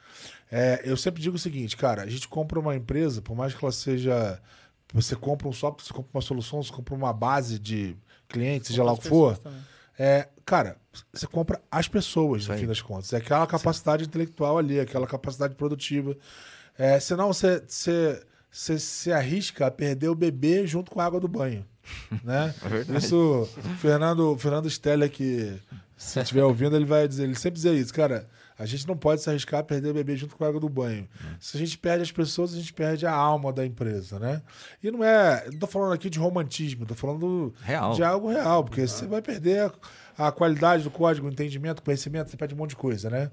[0.49, 3.63] É, eu sempre digo o seguinte, cara, a gente compra uma empresa, por mais que
[3.63, 4.41] ela seja.
[4.93, 7.95] Você compra um software, você compra uma solução, você compra uma base de
[8.27, 9.39] clientes, seja lá o que for.
[9.99, 10.77] É, cara,
[11.11, 13.11] você compra as pessoas, Isso no fim das contas.
[13.13, 16.15] É aquela capacidade intelectual ali, aquela capacidade produtiva.
[16.77, 21.19] É, senão você, você, você se arrisca a perder o bebê junto com a água
[21.19, 21.65] do banho.
[22.23, 22.53] Né?
[22.63, 23.03] É verdade.
[23.03, 25.59] Isso, Fernando, Fernando Steller, que
[25.95, 28.29] se estiver ouvindo, ele vai dizer, ele sempre dizer isso, cara.
[28.59, 30.67] A gente não pode se arriscar a perder o bebê junto com a água do
[30.67, 31.07] banho.
[31.39, 34.41] Se a gente perde as pessoas, a gente perde a alma da empresa, né?
[34.81, 35.45] E não é.
[35.51, 37.93] Não tô falando aqui de romantismo, tô falando Real.
[37.93, 39.71] de algo real, porque você vai perder
[40.17, 43.09] a, a qualidade do código, o entendimento, o conhecimento, você perde um monte de coisa,
[43.09, 43.29] né?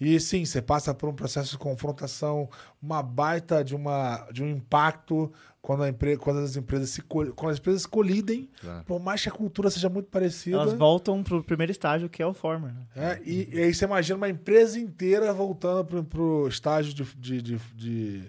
[0.00, 2.48] E sim, você passa por um processo de confrontação,
[2.80, 5.32] uma baita de, uma, de um impacto
[5.68, 8.84] quando, a empre, quando as empresas se col- quando as empresas colidem, Claro.
[8.86, 10.56] por mais que a cultura seja muito parecida.
[10.56, 12.72] Elas voltam pro primeiro estágio, que é o former.
[12.72, 12.86] né?
[12.96, 17.42] É, e, e aí você imagina uma empresa inteira voltando pro, pro estágio de, de,
[17.42, 18.22] de, de,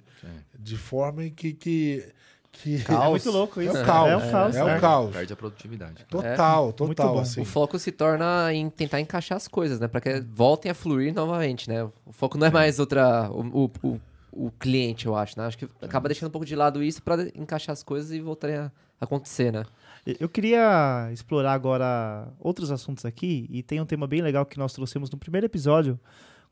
[0.59, 1.53] de forma que.
[1.53, 2.11] que,
[2.51, 3.05] que Caos.
[3.05, 3.77] É muito louco isso.
[3.77, 4.09] É o caos.
[4.11, 4.55] É o caos.
[4.57, 4.79] É o né?
[4.81, 5.11] caos.
[5.15, 6.05] Perde a produtividade.
[6.09, 7.19] Total, muito total.
[7.19, 7.39] Assim.
[7.39, 9.87] O foco se torna em tentar encaixar as coisas, né?
[9.87, 11.85] Para que voltem a fluir novamente, né?
[12.05, 14.01] O foco não é mais outra o, o, o,
[14.45, 15.45] o cliente, eu acho, né?
[15.45, 18.55] Acho que acaba deixando um pouco de lado isso para encaixar as coisas e voltarem
[18.55, 19.65] a acontecer, né?
[20.05, 24.71] Eu queria explorar agora outros assuntos aqui, e tem um tema bem legal que nós
[24.71, 25.99] trouxemos no primeiro episódio,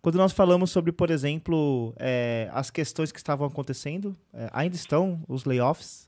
[0.02, 5.20] quando nós falamos sobre, por exemplo, eh, as questões que estavam acontecendo, eh, ainda estão,
[5.28, 6.08] os layoffs,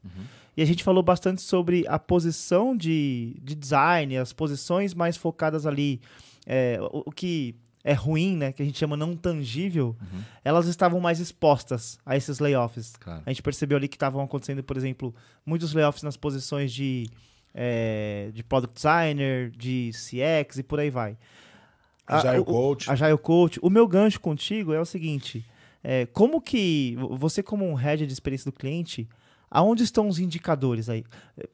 [0.55, 5.65] e a gente falou bastante sobre a posição de, de design, as posições mais focadas
[5.65, 5.99] ali,
[6.45, 9.95] eh, o, o que é ruim, né, que a gente chama não tangível,
[10.43, 12.95] elas estavam mais expostas a esses layoffs.
[12.99, 13.23] Claro.
[13.25, 15.13] A gente percebeu ali que estavam acontecendo, por exemplo,
[15.45, 17.07] muitos layoffs nas posições de,
[17.55, 21.17] eh, de product designer, de CX e por aí vai.
[22.05, 22.89] Agile o- Coach.
[22.91, 23.59] Agile Coach.
[23.61, 25.45] O meu gancho contigo é o seguinte:
[25.83, 29.07] é, como que você, como um head de experiência do cliente,
[29.51, 31.03] aonde estão os indicadores aí?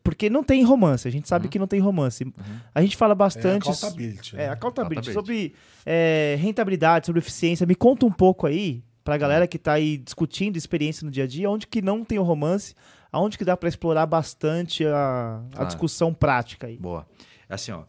[0.03, 2.25] Porque não tem romance, a gente sabe que não tem romance.
[2.73, 3.69] A gente fala É bastante.
[3.69, 4.35] accountability.
[4.35, 4.49] É, né?
[4.49, 5.09] accountability.
[5.09, 5.13] Accountability.
[5.13, 7.65] Sobre é, rentabilidade, sobre eficiência.
[7.65, 11.27] Me conta um pouco aí, pra galera que tá aí discutindo experiência no dia a
[11.27, 12.73] dia, onde que não tem o romance,
[13.11, 15.65] aonde que dá para explorar bastante a, a Ah.
[15.65, 16.77] discussão prática aí?
[16.77, 17.07] Boa.
[17.47, 17.83] Assim, ó,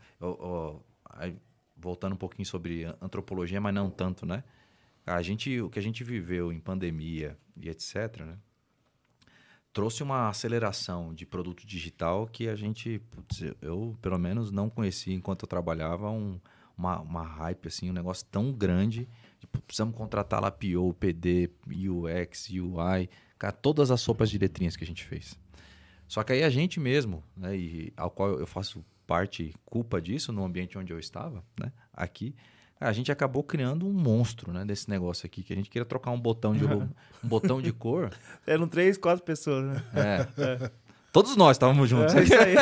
[1.76, 4.42] voltando um pouquinho sobre antropologia, mas não tanto, né?
[5.07, 8.36] A gente, o que a gente viveu em pandemia e etc, né?
[9.77, 15.14] Trouxe uma aceleração de produto digital que a gente, putz, eu pelo menos não conhecia
[15.14, 16.41] enquanto eu trabalhava um,
[16.79, 19.07] uma, uma hype, assim, um negócio tão grande.
[19.39, 24.85] Tipo, precisamos contratar lá PO, PD, UX, UI, cara, todas as sopas de letrinhas que
[24.85, 25.39] a gente fez.
[26.09, 30.33] Só que aí a gente mesmo, né, e ao qual eu faço parte, culpa disso
[30.33, 32.35] no ambiente onde eu estava, né, aqui,
[32.81, 36.11] a gente acabou criando um monstro, né, desse negócio aqui, que a gente queria trocar
[36.11, 36.89] um botão de, um
[37.22, 38.11] botão de cor.
[38.47, 39.83] Eram três, quatro pessoas, né?
[39.95, 40.70] É.
[41.12, 42.14] Todos nós estávamos juntos.
[42.14, 42.55] É isso aí.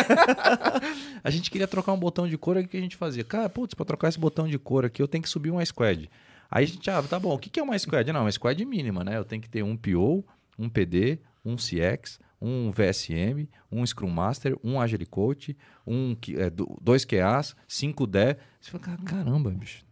[1.25, 3.25] A gente queria trocar um botão de cor, o que a gente fazia?
[3.25, 6.09] Cara, putz, pra trocar esse botão de cor aqui, eu tenho que subir uma squad.
[6.51, 8.12] Aí a gente, ah, tá bom, o que é uma squad?
[8.12, 9.17] Não, uma squad mínima, né?
[9.17, 10.25] Eu tenho que ter um PO,
[10.59, 15.57] um PD, um CX, um VSM, um Scrum Master, um Agile Coach,
[15.87, 18.37] um, é, do- dois QAs, cinco DE.
[18.61, 19.83] Você fala, "Cara, caramba, bicho.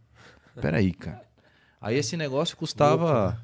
[0.61, 1.23] Peraí, cara.
[1.81, 3.41] Aí esse negócio custava,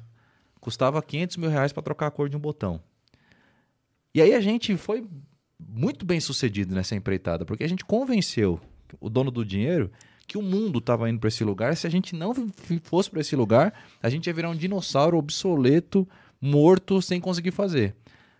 [0.60, 2.80] custava 500 mil reais pra trocar a cor de um botão.
[4.14, 5.06] E aí a gente foi
[5.58, 8.60] muito bem sucedido nessa empreitada, porque a gente convenceu
[8.98, 9.90] o dono do dinheiro
[10.26, 11.76] que o mundo estava indo para esse lugar.
[11.76, 12.32] Se a gente não
[12.82, 16.08] fosse para esse lugar, a gente ia virar um dinossauro obsoleto,
[16.40, 17.94] morto, sem conseguir fazer.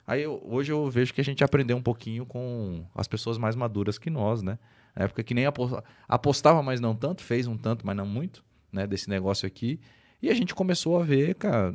[0.06, 3.54] Aí eu- hoje eu vejo que a gente aprendeu um pouquinho com as pessoas mais
[3.54, 4.58] maduras que nós, né?
[4.96, 8.42] Na época que nem apo- apostava, mas não tanto, fez um tanto, mas não muito,
[8.72, 8.86] né?
[8.86, 9.80] Desse negócio aqui.
[10.22, 11.74] E a gente começou a ver, cara,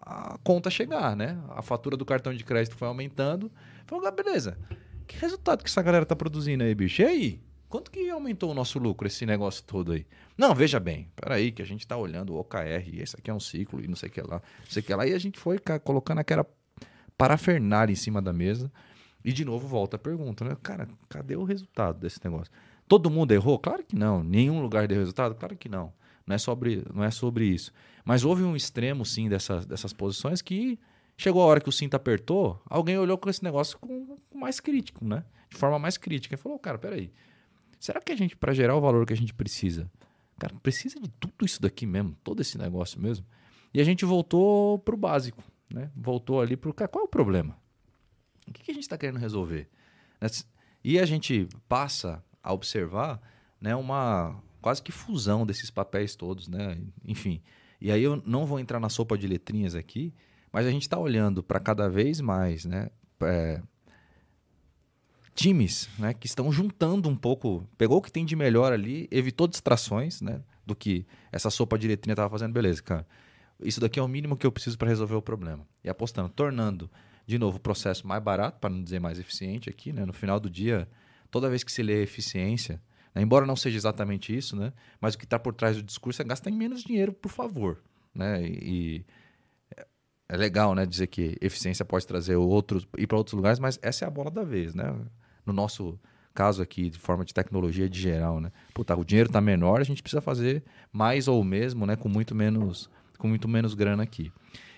[0.00, 1.38] a conta chegar, né?
[1.50, 3.50] A fatura do cartão de crédito foi aumentando.
[3.86, 4.58] Falou, ah, beleza.
[5.06, 7.02] Que resultado que essa galera tá produzindo aí, bicho?
[7.02, 7.40] E aí?
[7.68, 10.06] Quanto que aumentou o nosso lucro, esse negócio todo aí?
[10.36, 13.34] Não, veja bem, peraí, que a gente tá olhando o OKR, e esse aqui é
[13.34, 15.06] um ciclo, e não sei o que lá, não sei o que lá.
[15.06, 16.46] E a gente foi cara, colocando aquela
[17.16, 18.70] parafernália em cima da mesa.
[19.24, 20.56] E de novo volta a pergunta, né?
[20.62, 22.52] Cara, cadê o resultado desse negócio?
[22.88, 23.58] Todo mundo errou?
[23.58, 24.22] Claro que não.
[24.22, 25.34] Nenhum lugar deu resultado?
[25.34, 25.92] Claro que não.
[26.26, 27.72] Não é sobre, não é sobre isso.
[28.04, 30.78] Mas houve um extremo, sim, dessas, dessas posições que
[31.16, 34.60] chegou a hora que o cinto apertou, alguém olhou com esse negócio com, com mais
[34.60, 35.24] crítico, né?
[35.50, 36.34] De forma mais crítica.
[36.34, 37.12] E falou, cara, peraí.
[37.78, 39.90] Será que a gente, para gerar o valor que a gente precisa,
[40.38, 42.16] cara, precisa de tudo isso daqui mesmo?
[42.22, 43.26] Todo esse negócio mesmo?
[43.74, 45.42] E a gente voltou pro básico,
[45.72, 45.90] né?
[45.96, 47.56] Voltou ali pro, cara, qual é o problema?
[48.46, 49.68] O que, que a gente está querendo resolver?
[50.20, 50.28] Né?
[50.84, 53.20] E a gente passa a observar
[53.60, 56.78] né, uma quase que fusão desses papéis todos, né?
[57.04, 57.42] Enfim.
[57.80, 60.14] E aí eu não vou entrar na sopa de letrinhas aqui,
[60.50, 62.88] mas a gente está olhando para cada vez mais, né?
[63.24, 63.60] é,
[65.34, 66.14] times, né?
[66.14, 70.42] Que estão juntando um pouco, pegou o que tem de melhor ali, evitou distrações, né?
[70.64, 73.06] Do que essa sopa de letrinha estava fazendo, beleza, cara.
[73.60, 75.66] Isso daqui é o mínimo que eu preciso para resolver o problema.
[75.84, 76.90] E apostando, tornando
[77.26, 80.04] de novo o processo mais barato, para não dizer mais eficiente aqui, né?
[80.04, 80.88] No final do dia,
[81.30, 82.82] toda vez que se lê eficiência?
[83.20, 84.72] Embora não seja exatamente isso, né?
[85.00, 87.78] Mas o que está por trás do discurso é gastar menos dinheiro, por favor,
[88.14, 88.42] né?
[88.42, 89.04] E
[89.76, 89.86] é-
[90.30, 94.04] é legal, né, dizer que eficiência pode trazer outros ir para outros lugares, mas essa
[94.04, 94.94] é a bola da vez, né?
[95.44, 95.98] No nosso
[96.34, 98.50] caso aqui, de forma de tecnologia de geral, né?
[98.72, 101.96] Puta, o dinheiro está menor, a gente precisa fazer mais ou mesmo, né?
[101.96, 102.88] Com muito menos,
[103.18, 104.32] com muito menos grana aqui.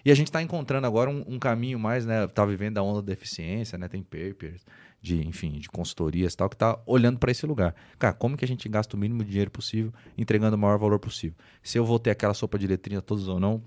[0.05, 2.27] E a gente está encontrando agora um, um caminho mais, né?
[2.27, 3.89] Tá vivendo a onda da eficiência, né?
[3.89, 4.67] Tem papers
[5.05, 7.75] de, enfim, de consultorias tal, que tá olhando para esse lugar.
[7.99, 10.99] Cara, como que a gente gasta o mínimo de dinheiro possível, entregando o maior valor
[10.99, 11.37] possível?
[11.63, 13.63] Se eu vou ter aquela sopa de letrinha todos ou não,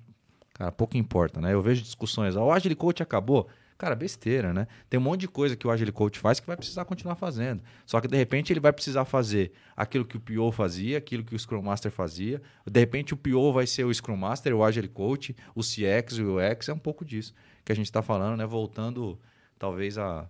[0.55, 1.53] cara, pouco importa, né?
[1.53, 3.47] Eu vejo discussões, ah, o Agile Coach acabou.
[3.77, 4.67] Cara, besteira, né?
[4.89, 7.61] Tem um monte de coisa que o Agile Coach faz que vai precisar continuar fazendo.
[7.85, 11.35] Só que de repente ele vai precisar fazer aquilo que o PO fazia, aquilo que
[11.35, 12.41] o Scrum Master fazia.
[12.65, 16.38] De repente o PO vai ser o Scrum Master, o Agile Coach, o CX, o
[16.38, 18.45] UX, é um pouco disso que a gente está falando, né?
[18.47, 19.19] Voltando
[19.59, 20.27] talvez a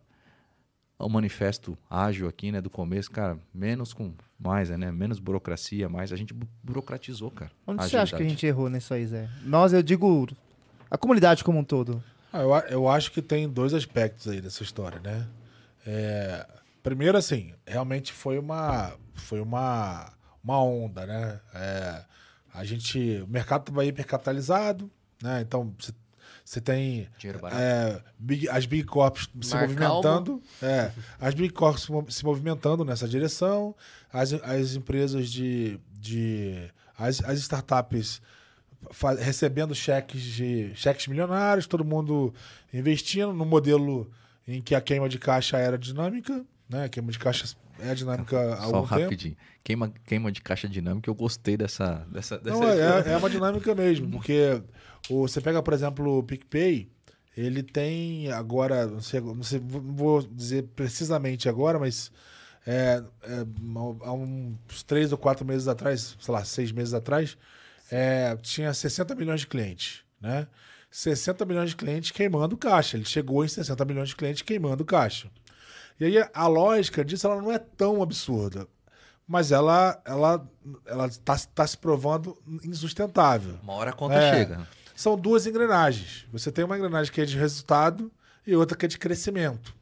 [1.00, 6.12] ao manifesto ágil aqui, né, do começo, cara, menos com mais, né, menos burocracia, mais
[6.12, 7.52] a gente bu- burocratizou, cara.
[7.66, 9.30] Onde você acha que a gente errou nisso aí, Zé?
[9.44, 10.28] Nós, eu digo,
[10.90, 12.04] a comunidade como um todo.
[12.34, 15.28] Ah, eu, eu acho que tem dois aspectos aí dessa história, né?
[15.86, 16.46] É,
[16.84, 20.12] primeiro, assim, realmente foi uma, foi uma,
[20.44, 21.40] uma onda, né?
[21.54, 22.04] É,
[22.54, 24.90] a gente, o mercado estava hipercapitalizado,
[25.22, 25.42] né?
[25.42, 25.94] Então, você-
[26.50, 27.10] você tem
[27.52, 30.42] é, big- as Big Corps se Mar movimentando.
[30.64, 33.76] É, as Big Corps se mo- se movimentando nessa direção,
[34.14, 35.78] as, as empresas de.
[36.00, 38.22] de as, as startups
[39.20, 42.34] recebendo cheques de cheques milionários, todo mundo
[42.74, 44.10] investindo no modelo
[44.48, 46.86] em que a queima de caixa era dinâmica, né?
[46.86, 49.02] A queima de caixa é dinâmica há Só algum tempo.
[49.02, 49.36] rapidinho.
[49.64, 52.08] Queima, queima de caixa dinâmica, eu gostei dessa.
[52.10, 54.62] dessa, dessa Não, é, é uma dinâmica mesmo, porque
[55.10, 56.90] o, você pega, por exemplo, o PicPay,
[57.36, 62.12] ele tem agora, não sei, não sei, vou dizer precisamente agora, mas
[62.66, 63.46] é, é,
[64.04, 67.38] há uns três ou quatro meses atrás, sei lá, seis meses atrás,
[67.92, 70.48] é, tinha 60 milhões de clientes, né?
[70.90, 72.98] 60 milhões de clientes queimando caixa.
[72.98, 75.30] Ele chegou em 60 milhões de clientes queimando caixa.
[76.00, 78.68] E aí a lógica disso ela não é tão absurda,
[79.28, 80.50] mas ela ela
[80.86, 83.60] ela está tá se provando insustentável.
[83.64, 84.34] Uma hora a conta É.
[84.34, 84.68] chega.
[84.98, 86.26] São duas engrenagens.
[86.34, 88.12] Você tem uma engrenagem que é de resultado
[88.46, 89.76] e outra que é de crescimento.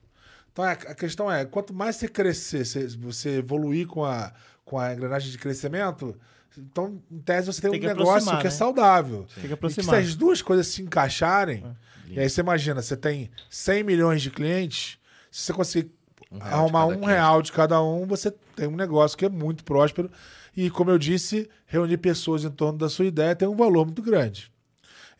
[0.51, 2.65] Então a a questão é, quanto mais você crescer,
[2.97, 4.31] você, evoluir com a,
[4.65, 6.15] com a engrenagem de crescimento,
[6.57, 8.55] então, em tese, você tem, Tem um negócio aproximar, que é né?
[8.55, 9.19] saudável.
[9.19, 9.95] Tem que E que aproximar.
[10.01, 11.65] se as duas coisas se encaixarem,
[12.09, 12.13] É.
[12.13, 14.97] e aí você imagina, você tem 100 milhões de clientes,
[15.31, 15.91] se você conseguir
[16.31, 17.07] Um real de arrumar cada um cliente.
[17.07, 20.09] real de cada um, você tem um negócio que é muito próspero.
[20.55, 24.01] E, como eu disse, reunir pessoas em torno da sua ideia tem um valor muito
[24.01, 24.49] grande.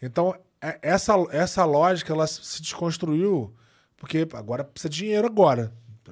[0.02, 3.54] Então, é- essa, essa lógica ela se desconstruiu
[3.98, 5.72] porque agora precisa de dinheiro agora.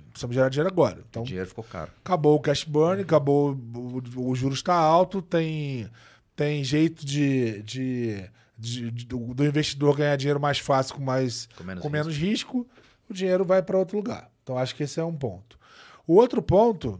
[0.10, 1.04] Precisamos gerar dinheiro agora.
[1.10, 1.92] Então, O dinheiro ficou caro.
[2.04, 5.88] acabou o cash burn, acabou o, o juros está alto, tem,
[6.36, 11.48] tem jeito de, de, de- de- do, do investidor ganhar dinheiro mais fácil com mais
[11.56, 12.68] Com menos com menos risco,
[13.10, 14.32] o dinheiro vai para outro lugar.
[14.42, 15.60] Então acho que esse é um ponto.
[16.08, 17.00] O outro ponto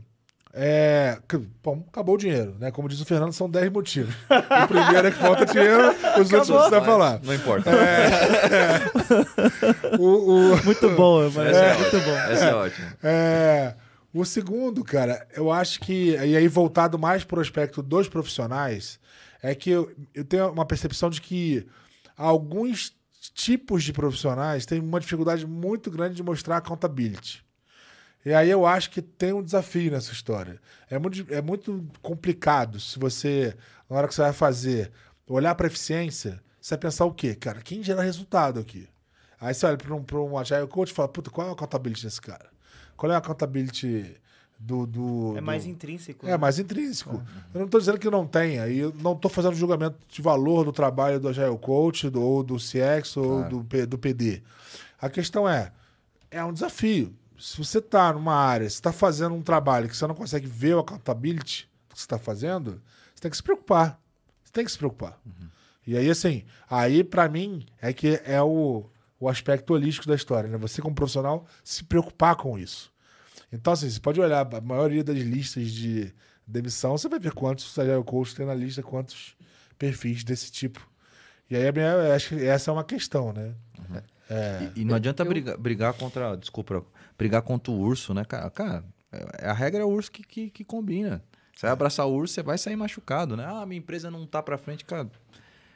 [0.54, 1.18] é.
[1.64, 2.72] Bom, acabou o dinheiro, né?
[2.72, 4.14] Como diz o Fernando, são 10 motivos.
[4.64, 5.90] O primeiro é que falta dinheiro,
[6.22, 7.20] os outros não precisa falar.
[7.24, 7.72] Não importa.
[10.00, 12.18] O, o- Muito bom, mas é, é muito bom.
[12.32, 12.98] Essa é ótima.
[13.04, 13.76] É,
[14.14, 19.00] o segundo, cara, eu acho que, e aí voltado mais para o aspecto dos profissionais,
[19.42, 21.66] é que eu, eu tenho uma percepção de que
[22.18, 22.94] alguns
[23.34, 27.44] tipos de profissionais têm uma dificuldade muito grande de mostrar accountability.
[28.26, 30.60] E aí eu acho que tem um desafio nessa história.
[30.90, 33.56] É muito, é muito complicado se você,
[33.90, 34.92] na hora que você vai fazer,
[35.28, 37.36] olhar para eficiência, você vai pensar o quê?
[37.36, 38.88] Cara, quem gera resultado aqui?
[39.42, 41.54] Aí você olha para um, pra um Agile Coach e fala, puta, qual é a
[41.54, 42.50] accountability desse cara?
[42.96, 44.16] Qual é a accountability
[44.58, 44.86] do...
[44.88, 46.26] do É mais do- intrínseco.
[46.26, 46.38] é né?
[46.38, 47.22] mais intrínseco.
[47.54, 48.70] Eu não estou dizendo que não tenha.
[48.70, 52.42] E eu não estou fazendo julgamento de valor do trabalho do Agile Coach, do, ou
[52.42, 53.50] do CX, ou Claro.
[53.58, 54.42] do, P- do PD.
[55.02, 55.74] A questão é,
[56.32, 57.14] é um desafio.
[57.40, 60.76] Se você está numa área, você está fazendo um trabalho que você não consegue ver
[60.76, 62.82] o accountability que você está fazendo,
[63.14, 64.00] você tem que se preocupar.
[64.44, 65.20] Você tem que se preocupar.
[65.86, 68.86] E aí, assim, aí para mim é que é o,
[69.20, 70.58] o aspecto holístico da história, né?
[70.58, 72.92] Você como profissional se preocupar com isso.
[73.52, 76.14] Então, assim, você pode olhar a maioria das listas de
[76.48, 79.36] demissão, você vai ver quantos Agile Coach tem na lista, quantos
[79.78, 80.88] perfis desse tipo.
[81.50, 83.54] E aí, minha, acho que essa é uma questão, né?
[84.76, 86.36] E, e não adianta eu- brigar, brigar contra.
[86.36, 86.84] Desculpa,
[87.18, 88.50] brigar contra o urso, né, cara?
[88.50, 91.24] Cara, é- a regra é o urso que, que, que combina.
[91.56, 93.46] Você vai abraçar o urso, você vai sair machucado, né?
[93.48, 95.10] Ah, minha empresa não tá pra frente, cara.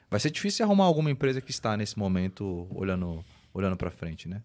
[0.10, 3.24] Vai ser difícil arrumar alguma empresa que está nesse momento olhando,
[3.54, 4.42] olhando pra frente, né?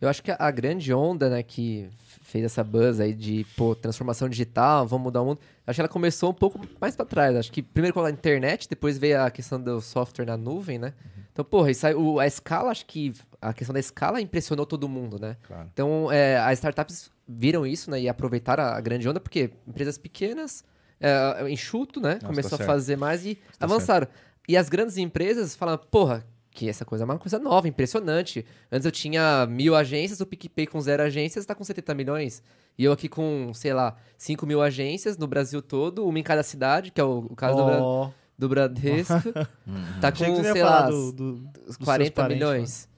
[0.00, 1.86] Eu acho que a, grande onda, né, que
[2.22, 5.88] fez essa buzz aí de, pô, transformação digital, vamos mudar o mundo, acho que ela
[5.88, 7.36] começou um pouco mais pra trás.
[7.36, 10.94] Acho que primeiro com a internet, depois veio a questão do software na nuvem, né?
[11.30, 14.88] Então, porra, isso aí, o- a escala, acho que a questão da escala impressionou todo
[14.88, 15.36] mundo, né?
[15.46, 15.68] Claro.
[15.72, 20.64] Então, é, as startups viram isso, né, e aproveitaram a, grande onda, porque empresas pequenas,
[21.00, 24.06] é, enxuto, né, tá começou a fazer mais e Tá avançaram.
[24.48, 28.44] E as grandes empresas falam, porra, que essa coisa é uma coisa nova, impressionante.
[28.70, 32.42] Antes eu tinha mil agências, o PicPay com zero agências tá com 70 milhões.
[32.76, 36.42] E eu aqui com, sei lá, 5 mil agências no Brasil todo, uma em cada
[36.42, 39.14] cidade, que é o, o caso do, Bra- Ó, do Bradesco.
[40.00, 42.88] tá com, sei lá, do, do, dos seus 40 parentes, milhões.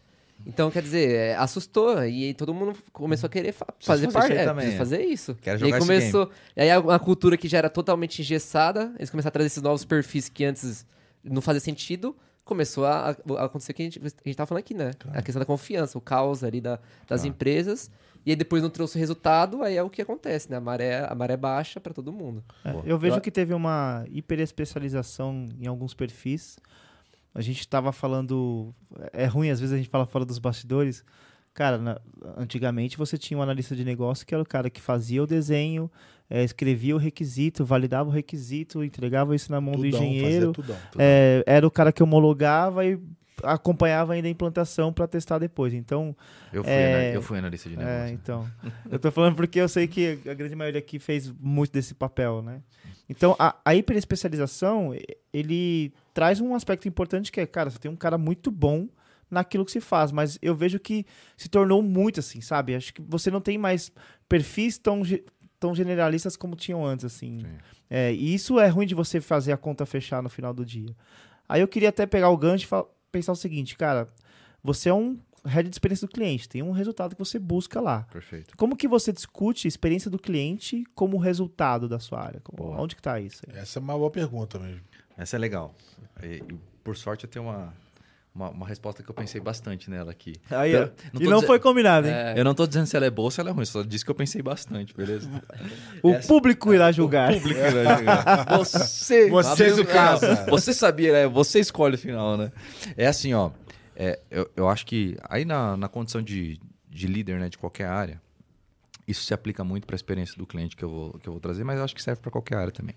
[0.46, 1.96] Então, quer dizer, é, assustou.
[2.04, 4.32] E aí todo mundo começou a querer fa- fazer fazer parte.
[4.32, 4.76] É, também, é.
[4.76, 5.34] fazer isso.
[5.40, 6.30] Quero e aí jogar começou.
[6.56, 9.62] E aí a- uma cultura que já era totalmente engessada, eles começaram a trazer esses
[9.62, 10.86] novos perfis que antes
[11.22, 12.16] não fazia sentido.
[12.44, 14.90] Começou a, a acontecer o que a gente, a gente tava falando aqui, né?
[15.12, 17.28] A questão da confiança, o caos ali da- das Tá.
[17.28, 17.90] empresas.
[18.26, 20.56] E aí depois não trouxe resultado, aí é o que acontece, né?
[20.56, 22.42] A maré, a maré baixa pra todo mundo.
[22.64, 26.56] É, eu vejo Eu- que teve uma hiperespecialização em alguns perfis.
[27.34, 28.74] A gente estava falando.
[29.12, 31.04] É ruim, às vezes a gente fala fora dos bastidores.
[31.54, 32.00] Cara, na-
[32.36, 35.90] antigamente você tinha um analista de negócio que era o cara que fazia o desenho,
[36.30, 40.52] eh, escrevia o requisito, validava o requisito, entregava isso na mão do Tudão, engenheiro.
[40.52, 40.76] fazia tudão.
[40.98, 42.98] É, era o cara que homologava e
[43.42, 45.72] acompanhava ainda a implantação para testar depois.
[45.74, 46.16] Então,
[46.52, 47.98] Eu fui, É, ana- eu fui analista de negócio.
[48.00, 48.46] é, então.
[48.90, 52.42] Eu tô falando porque eu sei que a grande maioria aqui fez muito desse papel,
[52.42, 52.62] né?
[53.08, 54.94] Então, a, a hiperespecialização,
[55.32, 58.88] ele traz um aspecto importante que é, cara, você tem um cara muito bom
[59.30, 61.06] naquilo que se faz, mas eu vejo que
[61.36, 62.74] se tornou muito assim, sabe?
[62.74, 63.90] Acho que você não tem mais
[64.28, 65.02] perfis tão,
[65.58, 67.40] tão generalistas como tinham antes, assim.
[67.40, 67.46] Sim.
[67.88, 70.94] É, e isso é ruim de você fazer a conta fechar no final do dia.
[71.48, 74.08] Aí eu queria até pegar o gancho e fa- pensar o seguinte, cara,
[74.64, 78.02] você é um head de experiência do cliente, tem um resultado que você busca lá.
[78.12, 78.56] Perfeito.
[78.56, 82.40] Como que você discute a experiência do cliente como resultado da sua área?
[82.40, 83.42] Como- onde que tá isso?
[83.48, 83.58] aí?
[83.58, 84.82] Essa é uma boa pergunta mesmo.
[85.16, 85.74] Essa é legal.
[86.22, 86.42] E,
[86.84, 87.74] por sorte, eu tenho uma,
[88.34, 90.34] uma, uma resposta que eu pensei bastante nela aqui.
[90.50, 90.88] Aí, Eu- ó.
[91.14, 92.14] não e não foi combinado, hein?
[92.14, 93.82] É, Eu não tô dizendo se ela é boa ou se ela é ruim, só
[93.82, 95.28] disse que eu pensei bastante, beleza?
[96.02, 97.32] O essa- público irá julgar.
[97.32, 98.46] Público vai julgar.
[98.58, 100.46] Você, Você abre do o casa.
[100.50, 101.26] Você sabia, né?
[101.28, 102.50] Você escolhe o final, né?
[102.96, 103.50] É assim, ó.
[103.94, 106.58] é, eu, eu acho que aí na, na condição de,
[106.88, 108.20] de líder, né, de qualquer área,
[109.06, 111.40] isso se aplica muito para a experiência do cliente que eu vou, que eu vou
[111.40, 112.94] trazer, mas eu acho que serve para qualquer área também.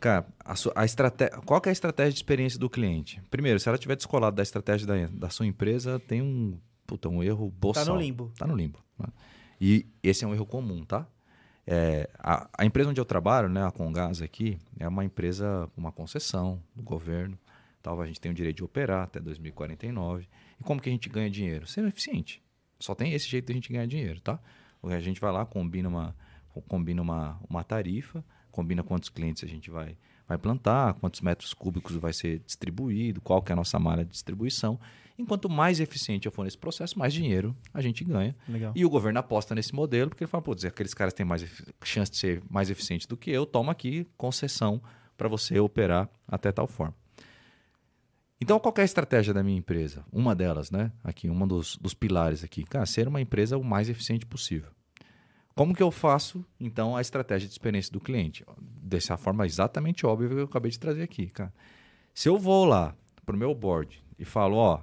[0.00, 3.22] Cara, a, a estratégia, qual que é a estratégia de experiência do cliente?
[3.30, 7.22] Primeiro, se ela tiver descolada da estratégia da, da sua empresa, tem um, puta, um
[7.22, 7.84] erro boçal.
[7.84, 8.32] Tá no limbo.
[8.38, 8.78] Tá no limbo.
[8.98, 9.08] né?
[9.60, 11.06] E esse é um erro comum, tá?
[11.66, 15.92] É, a, a empresa onde eu trabalho, né, a Congás aqui, é uma empresa uma
[15.92, 17.38] concessão do governo.
[17.82, 20.26] Tal, a gente tem o direito de operar até 2049.
[20.58, 21.66] E como que a gente ganha dinheiro?
[21.66, 22.42] Sendo eficiente.
[22.78, 24.38] Só tem esse jeito de a gente ganhar dinheiro, tá?
[24.82, 26.16] A gente vai lá, combina uma,
[26.66, 29.96] combina uma, uma tarifa, combina quantos clientes a gente vai,
[30.26, 34.10] vai plantar, quantos metros cúbicos vai ser distribuído, qual que é a nossa malha de
[34.10, 34.78] distribuição.
[35.18, 38.34] Enquanto mais eficiente eu for nesse processo, mais dinheiro a gente ganha.
[38.48, 38.72] Legal.
[38.74, 41.44] E o governo aposta nesse modelo, porque ele fala, putz, aqueles caras têm mais
[41.84, 44.80] chance de ser mais eficientes do que eu, toma aqui concessão
[45.16, 46.94] para você operar até tal forma.
[48.40, 50.02] Então, qual é a estratégia da minha empresa?
[50.10, 50.90] Uma delas, né?
[51.04, 52.64] Aqui, uma dos, dos pilares aqui.
[52.64, 54.70] Cara, ser uma empresa o mais eficiente possível.
[55.54, 58.44] Como que eu faço, então, a estratégia de experiência do cliente?
[58.60, 61.52] Dessa forma exatamente óbvia que eu acabei de trazer aqui, cara.
[62.14, 62.94] Se eu vou lá
[63.26, 64.82] pro meu board e falo, ó,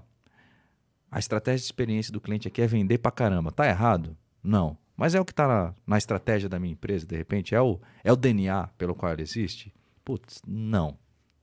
[1.10, 3.52] a estratégia de experiência do cliente aqui é vender pra caramba.
[3.52, 4.16] Tá errado?
[4.44, 4.78] Não.
[4.96, 7.54] Mas é o que tá na, na estratégia da minha empresa, de repente?
[7.54, 9.74] É o, é o DNA pelo qual ela existe?
[10.04, 10.98] Putz, não.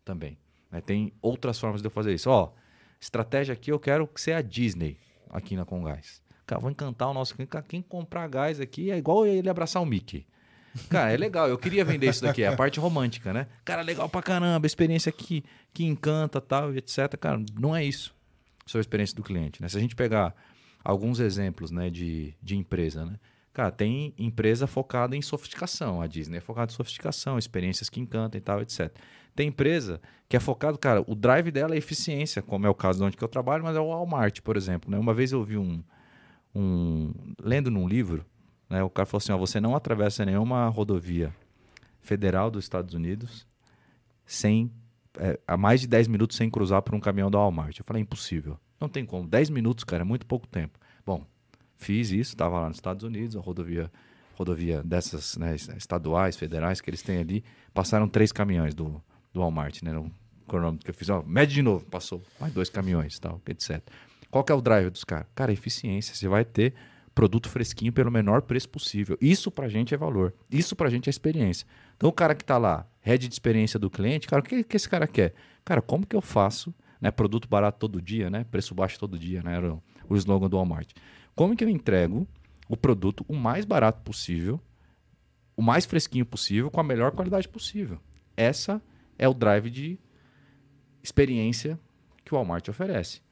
[0.04, 0.38] Também.
[0.70, 0.80] né?
[0.80, 2.28] Tem outras formas de eu fazer isso.
[2.28, 2.52] Ó,
[3.00, 4.98] estratégia aqui eu quero que seja a Disney
[5.30, 6.22] aqui na Congás.
[6.46, 7.50] Cara, vou encantar o nosso cliente.
[7.50, 10.26] Cara, Quem comprar gás aqui é igual ele abraçar o Mickey.
[10.90, 11.48] Cara, é legal.
[11.48, 12.42] Eu queria vender isso daqui.
[12.42, 13.46] É a parte romântica, né?
[13.64, 14.66] Cara, legal pra caramba.
[14.66, 17.16] Experiência que, que encanta tal, etc.
[17.18, 18.14] Cara, não é isso
[18.66, 19.62] sobre a experiência do cliente.
[19.62, 19.68] Né?
[19.68, 20.34] Se a gente pegar
[20.82, 23.14] alguns exemplos né, de, de empresa, né?
[23.52, 26.02] Cara, tem empresa focada em sofisticação.
[26.02, 28.92] A Disney é focada em sofisticação, experiências que encantam e tal, etc.
[29.34, 32.98] Tem empresa que é focado, cara, o drive dela é eficiência, como é o caso
[32.98, 34.90] de onde que eu trabalho, mas é o Walmart, por exemplo.
[34.90, 34.98] Né?
[34.98, 35.84] Uma vez eu vi um,
[36.54, 38.24] um lendo num livro,
[38.68, 41.34] né, o cara falou assim: ó, você não atravessa nenhuma rodovia
[42.00, 43.46] federal dos Estados Unidos
[44.26, 44.70] sem
[45.18, 47.78] é, a mais de 10 minutos sem cruzar por um caminhão da Walmart.
[47.78, 48.58] Eu falei, impossível.
[48.80, 49.28] Não tem como.
[49.28, 50.78] 10 minutos, cara, é muito pouco tempo.
[51.06, 51.24] Bom,
[51.76, 53.90] fiz isso, estava lá nos Estados Unidos, a rodovia,
[54.34, 59.02] rodovia dessas né, estaduais, federais que eles têm ali, passaram três caminhões do,
[59.32, 59.92] do Walmart, né?
[59.92, 60.10] No
[60.46, 63.82] cronômetro que eu fiz, ó, mede de novo, passou mais dois caminhões, tal, etc.
[64.34, 65.28] Qual que é o drive dos caras?
[65.32, 66.12] Cara, eficiência.
[66.12, 66.74] Você vai ter
[67.14, 69.16] produto fresquinho pelo menor preço possível.
[69.20, 70.34] Isso pra gente é valor.
[70.50, 71.64] Isso pra gente é experiência.
[71.96, 74.76] Então o cara que tá lá, head de experiência do cliente, cara, o que, que
[74.76, 75.34] esse cara quer?
[75.64, 79.40] Cara, como que eu faço, né, produto barato todo dia, né, preço baixo todo dia,
[79.40, 80.90] né, era o, slogan do Walmart.
[81.36, 82.26] Como que eu entrego
[82.68, 84.60] o produto o mais barato possível,
[85.56, 88.00] o mais fresquinho possível, com a melhor qualidade possível?
[88.36, 88.82] Essa
[89.16, 89.96] é o drive de
[91.04, 91.78] experiência
[92.24, 93.22] que o Walmart oferece.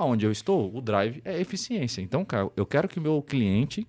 [0.00, 2.00] Aonde eu estou, o drive é eficiência.
[2.00, 3.86] Então, cara, eu quero que o meu cliente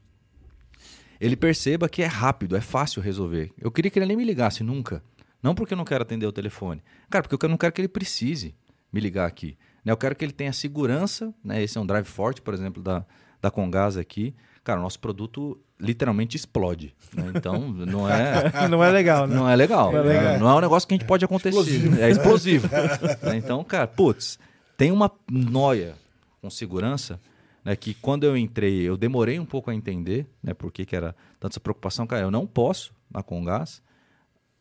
[1.22, 3.52] ele perceba que é rápido, é fácil resolver.
[3.62, 5.04] Eu queria que ele nem me ligasse nunca.
[5.42, 6.84] Não porque eu não quero atender o telefone.
[7.12, 8.56] Cara, porque eu não quero que ele precise
[8.92, 9.56] me ligar aqui.
[9.86, 9.92] Né?
[9.92, 11.32] Eu quero que ele tenha segurança.
[11.44, 11.62] Né?
[11.62, 13.06] Esse é um drive forte, por exemplo, da,
[13.40, 14.34] da Congás aqui.
[14.64, 16.94] Cara, o nosso produto literalmente explode.
[17.14, 17.32] né?
[17.36, 18.52] Então, não é...
[18.68, 19.36] Não é legal, né?
[19.36, 19.92] Não é legal.
[19.92, 20.40] Não é legal.
[20.40, 21.50] Não é um negócio que a gente pode acontecer.
[21.50, 22.02] Explosivo.
[22.02, 22.70] É explosivo.
[23.22, 23.38] Né?
[23.38, 24.40] então, cara, putz,
[24.76, 26.01] tem uma noia
[26.42, 27.22] com segurança,
[27.64, 27.76] né?
[27.76, 30.54] Que quando eu entrei, eu demorei um pouco a entender, né?
[30.54, 32.08] Por que, que era tanta preocupação.
[32.08, 33.82] Cara, eu não posso, na Congás,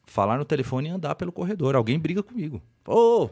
[0.04, 1.74] falar no telefone e andar pelo corredor.
[1.74, 2.60] Alguém briga comigo.
[2.86, 3.28] Ô,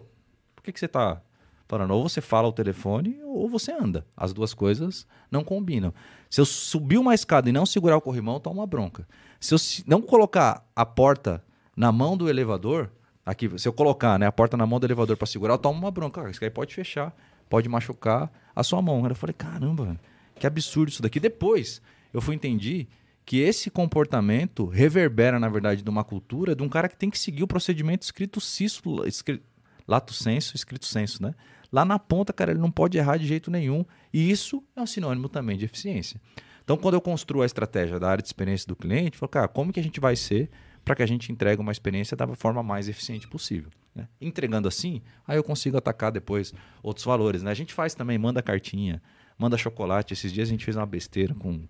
[0.54, 1.20] por que, que você tá
[1.66, 1.90] falando?
[1.90, 4.06] Ou você fala ao telefone ou você anda.
[4.16, 5.92] As duas coisas não combinam.
[6.30, 9.06] Se eu subir uma escada e não segurar o corrimão, toma uma bronca.
[9.40, 11.44] Se eu não colocar a porta
[11.76, 12.90] na mão do elevador,
[13.24, 15.78] aqui, se eu colocar né, a porta na mão do elevador para segurar, eu tomo
[15.78, 16.28] uma bronca.
[16.30, 17.14] Isso aí pode fechar,
[17.48, 19.06] pode machucar a sua mão.
[19.06, 19.98] Eu falei, caramba,
[20.38, 21.18] que absurdo isso daqui.
[21.20, 21.80] Depois
[22.12, 22.88] eu fui entendi
[23.24, 27.18] que esse comportamento reverbera, na verdade, de uma cultura de um cara que tem que
[27.18, 29.42] seguir o procedimento escrito ciso, escri-
[29.86, 31.34] lato senso, escrito senso, né?
[31.70, 33.84] Lá na ponta, cara, ele não pode errar de jeito nenhum.
[34.12, 36.18] E isso é um sinônimo também de eficiência.
[36.64, 39.48] Então, quando eu construo a estratégia da área de experiência do cliente, eu falo, cara,
[39.48, 40.48] como que a gente vai ser
[40.82, 43.70] para que a gente entregue uma experiência da forma mais eficiente possível?
[43.98, 44.08] Né?
[44.20, 47.42] Entregando assim, aí eu consigo atacar depois outros valores.
[47.42, 47.50] Né?
[47.50, 49.02] A gente faz também, manda cartinha,
[49.36, 50.12] manda chocolate.
[50.14, 51.60] Esses dias a gente fez uma besteira com,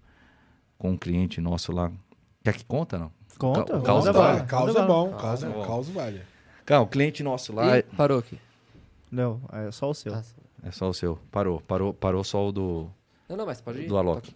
[0.78, 1.90] com um cliente nosso lá.
[2.44, 3.10] Quer que conta, não?
[3.38, 4.40] Conta, Ca- causa vale.
[4.40, 5.64] É, causa é bom, causa, é bom.
[5.66, 6.22] causa vale.
[6.66, 8.38] Cara, o cliente nosso lá Ih, parou aqui.
[9.10, 10.14] Não, é só o seu.
[10.14, 10.22] Ah,
[10.62, 11.18] é só o seu.
[11.30, 12.90] Parou, parou, parou só o do.
[13.28, 13.86] Não, não, mas pode ir.
[13.88, 14.34] Do Alok.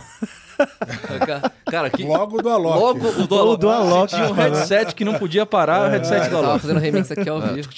[0.00, 1.50] Tá.
[1.70, 2.04] Cara, que.
[2.04, 2.78] Logo do Alok.
[2.78, 3.60] Logo o do Alok.
[3.60, 6.60] do Alok, Tinha um headset que não podia parar, o headset do Tava Alok.
[6.60, 7.68] fazendo remix aqui ao vivo.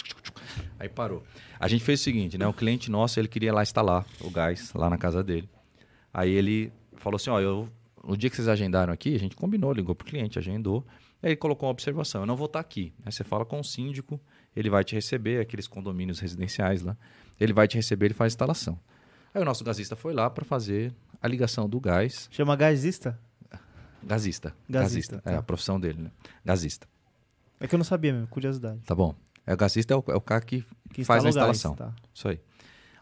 [0.78, 1.24] Aí parou.
[1.58, 2.46] A gente fez o seguinte, né?
[2.46, 5.48] O cliente nosso, ele queria lá instalar o gás lá na casa dele.
[6.12, 7.68] Aí ele falou assim, ó, eu,
[8.06, 10.84] no dia que vocês agendaram aqui, a gente combinou, ligou pro cliente, agendou.
[11.22, 12.92] Aí ele colocou uma observação, eu não vou estar aqui.
[13.04, 14.20] Aí você fala com o síndico,
[14.54, 16.96] ele vai te receber, aqueles condomínios residenciais lá.
[17.40, 18.78] Ele vai te receber, ele faz a instalação.
[19.34, 20.92] Aí o nosso gasista foi lá para fazer
[21.24, 22.28] a ligação do gás.
[22.30, 23.18] Chama gasista?
[24.02, 24.54] Gasista.
[24.68, 25.38] Gasista, É tá.
[25.38, 26.10] a profissão dele, né?
[26.44, 26.86] Gasista.
[27.58, 28.80] É que eu não sabia mesmo, curiosidade.
[28.84, 29.14] Tá bom.
[29.46, 31.56] É, o gasista é o, é o cara que, Que faz a instala o gás,
[31.56, 31.74] instalação.
[31.74, 31.94] tá.
[32.12, 32.38] Isso aí.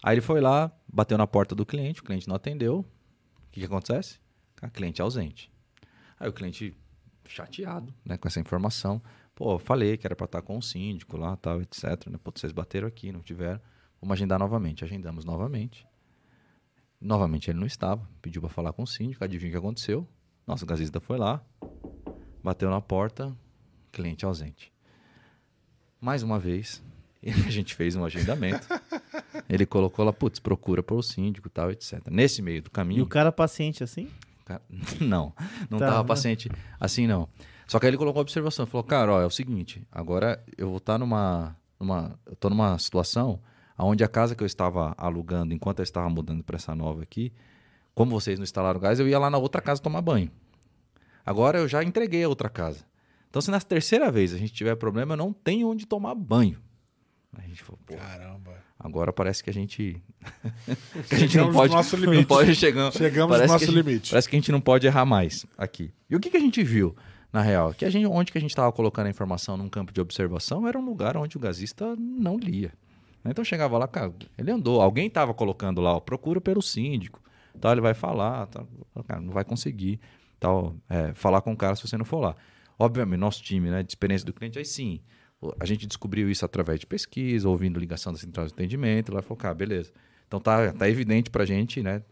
[0.04, 2.78] Aí ele foi lá, bateu na porta do cliente, o cliente não atendeu.
[2.80, 4.20] O que, que acontece?
[4.60, 5.50] A cliente ausente.
[6.20, 6.76] Aí o cliente
[7.26, 9.02] chateado né, com essa informação.
[9.34, 11.84] Pô, falei que era para estar com o síndico lá, tal, etc.
[12.08, 12.18] Né?
[12.22, 13.60] Pô, vocês bateram aqui, não tiveram.
[14.00, 14.84] Vamos agendar novamente.
[14.84, 15.84] Agendamos novamente.
[17.02, 18.08] Novamente ele não estava.
[18.20, 19.24] Pediu para falar com o síndico.
[19.24, 20.06] Adivinha o que aconteceu?
[20.46, 21.40] Nosso gasista foi lá,
[22.42, 23.36] bateu na porta,
[23.92, 24.72] cliente ausente.
[26.00, 26.82] Mais uma vez,
[27.46, 28.66] a gente fez um agendamento.
[29.48, 32.00] Ele colocou lá, putz, procura pelo síndico tal, etc.
[32.10, 33.04] Nesse meio do E caminho.
[33.04, 34.08] o cara paciente assim?
[34.44, 34.60] Cara,
[35.00, 35.32] Não,
[35.70, 36.08] não Tá, tava né?
[36.08, 36.50] paciente
[36.80, 37.28] assim, não.
[37.68, 40.68] Só que aí ele colocou uma observação, falou, cara, ó, é o seguinte, agora eu
[40.68, 43.40] vou estar numa, numa, eu tô numa situação
[43.84, 47.32] onde a casa que eu estava alugando, enquanto eu estava mudando para essa nova aqui,
[47.94, 50.30] como vocês não instalaram gás, eu ia lá na outra casa tomar banho.
[51.24, 52.84] Agora eu já entreguei a outra casa.
[53.28, 56.58] Então, se na terceira vez a gente tiver problema, eu não tenho onde tomar banho.
[57.34, 58.52] A gente falou, pô, Caramba.
[58.78, 60.02] agora parece que a gente.
[61.08, 61.70] que a gente não Chegamos pode.
[61.70, 62.26] no nosso Não limite.
[62.28, 62.92] pode chegar.
[62.92, 64.10] Chegamos no nosso gente- limite.
[64.10, 65.90] Parece que a gente não pode errar mais aqui.
[66.10, 66.94] E o que, que a gente viu,
[67.32, 67.72] na real?
[67.72, 70.68] Que a gente, onde que a gente estava colocando a informação num campo de observação
[70.68, 72.72] era um lugar onde o gasista não lia.
[73.24, 74.80] Então chegava lá, cara, ele andou.
[74.80, 77.20] Alguém estava colocando lá, ó, procura pelo síndico.
[77.60, 78.66] Tal, ele vai falar, tal,
[79.06, 80.00] cara, não vai conseguir
[80.40, 82.34] tal, é, falar com o cara se você não for lá.
[82.78, 85.00] Obviamente, nosso time né, de experiência do cliente, aí sim,
[85.60, 89.36] a gente descobriu isso através de pesquisa, ouvindo ligação da central de atendimento, lá falou,
[89.36, 89.92] cara, beleza.
[90.26, 92.02] Então tá, tá evidente pra gente, né?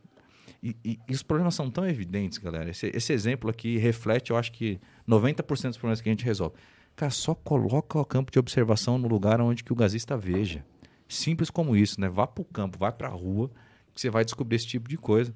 [0.63, 2.71] E, e- e os problemas são tão evidentes, galera.
[2.71, 4.79] Esse, esse exemplo aqui reflete, eu acho que
[5.09, 6.55] 90% dos problemas que a gente resolve.
[6.95, 10.63] Cara, só coloca o campo de observação no lugar onde que o gasista veja.
[11.11, 12.09] Simples como isso, né?
[12.09, 13.51] Vá para o campo, vai para a rua,
[13.93, 15.35] que você vai descobrir esse tipo de coisa.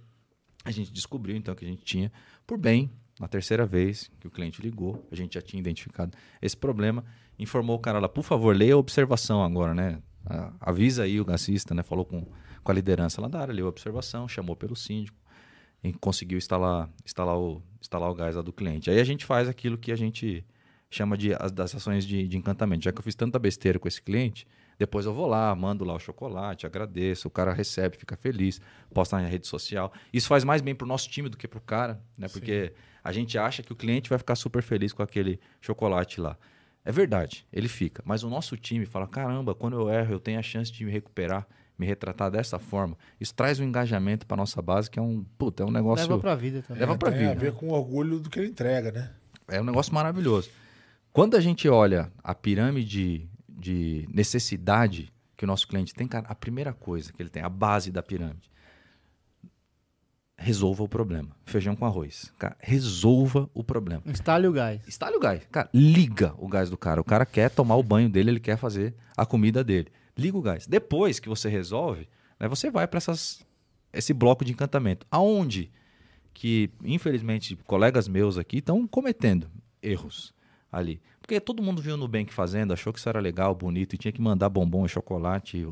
[0.64, 2.12] A gente descobriu, então, que a gente tinha,
[2.46, 6.56] por bem, na terceira vez que o cliente ligou, a gente já tinha identificado esse
[6.56, 7.05] problema,
[7.38, 10.01] informou o cara lá, por favor, leia a observação agora, né?
[10.60, 11.82] Avisa aí o gasista, né?
[11.82, 12.26] Falou com,
[12.62, 15.18] com a liderança lá da área, leu a observação, chamou pelo síndico
[15.82, 18.90] e conseguiu instalar, instalar, o, instalar o gás lá do cliente.
[18.90, 20.44] Aí a gente faz aquilo que a gente
[20.88, 22.84] chama de as, das ações de, de encantamento.
[22.84, 24.46] Já que eu fiz tanta besteira com esse cliente,
[24.78, 28.60] depois eu vou lá, mando lá o chocolate, agradeço, o cara recebe, fica feliz,
[28.92, 29.92] posta na rede social.
[30.12, 32.28] Isso faz mais bem pro nosso time do que pro cara, né?
[32.28, 32.72] Porque
[33.02, 36.36] a gente acha que o cliente vai ficar super feliz com aquele chocolate lá.
[36.84, 38.02] É verdade, ele fica.
[38.05, 40.90] Mas o nosso time fala: caramba, quando eu erro, eu tenho a chance de me
[40.90, 41.46] recuperar,
[41.78, 42.96] me retratar dessa forma.
[43.18, 46.06] Isso traz um engajamento para nossa base, que é um, puta, é um negócio.
[46.06, 46.80] Leva pra vida também.
[46.80, 47.40] Leva pra Tem a vida.
[47.40, 49.10] ver com o orgulho do que ele entrega, né?
[49.48, 50.51] É um negócio maravilhoso.
[51.12, 53.28] Quando a gente olha a pirâmide
[53.65, 57.49] de necessidade que o nosso cliente tem, cara, a primeira coisa que ele tem, a
[57.49, 58.51] base da pirâmide,
[60.36, 61.35] resolva o problema.
[61.47, 62.31] Feijão com arroz.
[62.39, 64.03] Cara, resolva o problema.
[64.05, 64.86] Instale o gás.
[64.86, 65.43] Estalha o gás.
[65.51, 67.01] Cara, liga o gás do cara.
[67.01, 69.91] O cara quer tomar o banho dele, ele quer fazer a comida dele.
[70.15, 70.66] Liga o gás.
[70.66, 72.07] Depois que você resolve,
[72.39, 73.01] né, você vai para
[73.95, 75.07] esse bloco de encantamento.
[75.11, 75.73] Aonde
[76.35, 79.51] que, infelizmente, colegas meus aqui estão cometendo
[79.82, 80.35] erros
[80.70, 81.01] ali.
[81.26, 84.12] Porque todo mundo viu o Nubank fazendo, achou que isso era legal, bonito, e tinha
[84.12, 85.66] que mandar bombom e chocolate,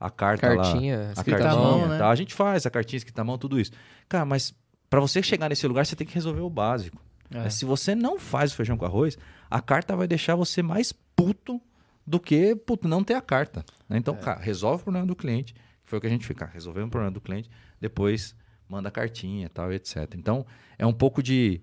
[0.00, 1.08] a carta Cartinha, lá.
[1.08, 1.98] A escrita à cartinha, mão, né?
[1.98, 2.08] tá?
[2.08, 3.70] A gente faz a cartinha escrita à mão, tudo isso.
[4.08, 4.54] Cara, mas
[4.88, 6.98] para você chegar nesse lugar, você tem que resolver o básico.
[7.30, 7.50] É.
[7.50, 9.18] Se você não faz o feijão com arroz,
[9.50, 11.60] a carta vai deixar você mais puto
[12.06, 13.62] do que puto, não ter a carta.
[13.86, 13.98] né?
[13.98, 16.46] Então, cara, resolve o problema do cliente, que foi o que a gente fica.
[16.46, 18.34] Resolveu o problema do cliente, depois
[18.66, 20.14] manda a cartinha tal, etc.
[20.16, 20.46] Então,
[20.78, 21.60] é um pouco de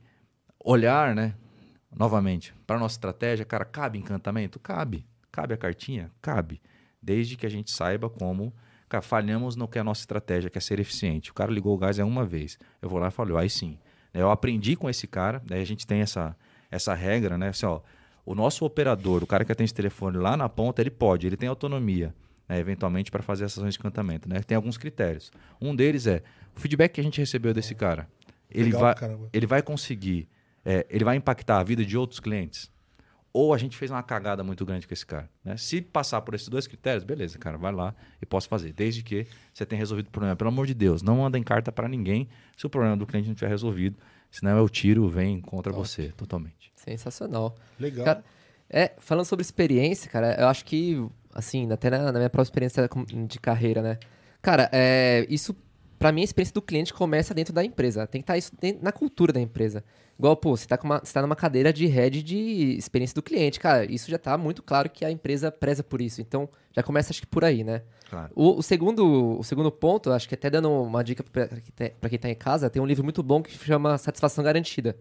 [0.63, 1.33] olhar, né?
[1.95, 4.59] Novamente, para nossa estratégia, cara, cabe encantamento?
[4.59, 5.05] Cabe.
[5.31, 6.11] Cabe a cartinha?
[6.21, 6.61] Cabe.
[7.01, 8.53] Desde que a gente saiba como.
[8.89, 11.31] Cara, falhamos no que é a nossa estratégia, que é ser eficiente.
[11.31, 12.57] O cara ligou o gás é uma vez.
[12.81, 13.77] Eu vou lá e falo, aí sim.
[14.13, 16.35] Eu aprendi com esse cara, daí a gente tem essa,
[16.69, 17.49] essa regra, né?
[17.49, 17.79] Assim, ó,
[18.25, 21.37] O nosso operador, o cara que atende esse telefone lá na ponta, ele pode, ele
[21.37, 22.13] tem autonomia,
[22.47, 24.27] né, eventualmente, para fazer essas ações de encantamento.
[24.29, 24.41] Né?
[24.43, 25.31] Tem alguns critérios.
[25.61, 26.21] Um deles é
[26.55, 28.07] o feedback que a gente recebeu desse cara.
[28.49, 29.29] Ele, Legal vai, caramba.
[29.31, 30.27] ele vai conseguir,
[30.65, 32.71] é, ele vai impactar a vida de outros clientes.
[33.33, 35.29] Ou a gente fez uma cagada muito grande com esse cara.
[35.43, 35.55] Né?
[35.55, 38.73] Se passar por esses dois critérios, beleza, cara, vai lá e posso fazer.
[38.73, 40.35] Desde que você tenha resolvido o problema.
[40.35, 42.27] Pelo amor de Deus, não manda em carta para ninguém
[42.57, 43.97] se o problema do cliente não tiver resolvido.
[44.29, 46.71] Senão eu tiro, vem contra você, totalmente.
[46.75, 47.55] Sensacional.
[47.79, 48.05] Legal.
[48.05, 48.23] Cara,
[48.69, 52.89] é, falando sobre experiência, cara, eu acho que, assim, até na, na minha própria experiência
[53.27, 53.97] de carreira, né?
[54.41, 55.55] Cara, é, isso,
[56.01, 58.07] pra mim, a experiência do cliente começa dentro da empresa.
[58.07, 59.83] Tem que estar isso dentro- na cultura da empresa.
[60.17, 63.59] Igual, pô, você tá, você tá numa cadeira de head de experiência do cliente.
[63.59, 66.21] Cara, isso já tá muito claro que a empresa preza por isso.
[66.21, 67.81] Então, já começa, acho que por aí, né?
[68.09, 68.31] Claro.
[68.35, 72.09] O, o segundo, o segundo ponto, acho que até dando uma dica pra quem tá-
[72.09, 74.97] quem tá em casa, tem um livro muito bom que chama Satisfação Garantida.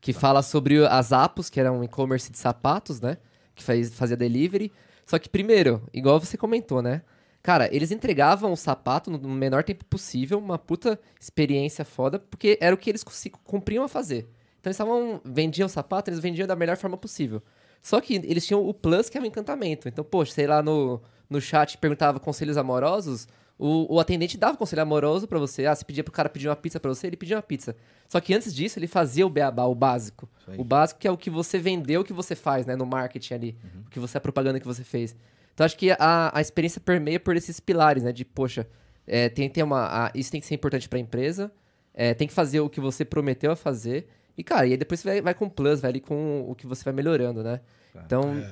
[0.00, 3.18] Que fala sobre as Apos, que era um e-commerce de sapatos, né?
[3.54, 4.72] Que faz, fazia delivery.
[5.04, 7.02] Só que, primeiro, igual você comentou, né?
[7.42, 12.58] Cara, eles entregavam o sapato no, no menor tempo possível, uma puta experiência foda, porque
[12.60, 13.04] era o que eles
[13.44, 14.28] cumpriam a fazer.
[14.60, 15.20] Então eles estavam.
[15.24, 17.42] vendiam o sapato, eles vendiam da melhor forma possível.
[17.82, 19.88] Só que eles tinham o plus, que é o encantamento.
[19.88, 21.00] Então, poxa, sei lá, no,
[21.30, 23.26] no chat perguntava conselhos amorosos,
[23.58, 25.66] o, o atendente dava conselho amoroso pra você.
[25.66, 27.76] Ah, você pedia pro cara pedir uma pizza pra você, ele pedia uma pizza.
[28.08, 30.26] Só que antes disso, ele fazia o beabá, o básico.
[30.58, 33.34] O básico que é o que você vendeu, o que você faz, né, no marketing
[33.34, 33.58] ali.
[33.86, 35.14] O que você, a propaganda que você fez.
[35.60, 38.66] Então, acho que a, a experiência permeia por esses pilares, né, de, poxa,
[39.06, 40.06] é, tem que ter uma...
[40.06, 41.52] a- isso tem que ser importante pra empresa,
[41.92, 44.08] é, tem que fazer o que você prometeu a fazer.
[44.38, 46.54] E, cara, e aí depois você vai, vai com o plus, vai ali com o
[46.54, 47.60] que você vai melhorando, né?
[48.06, 48.42] Então,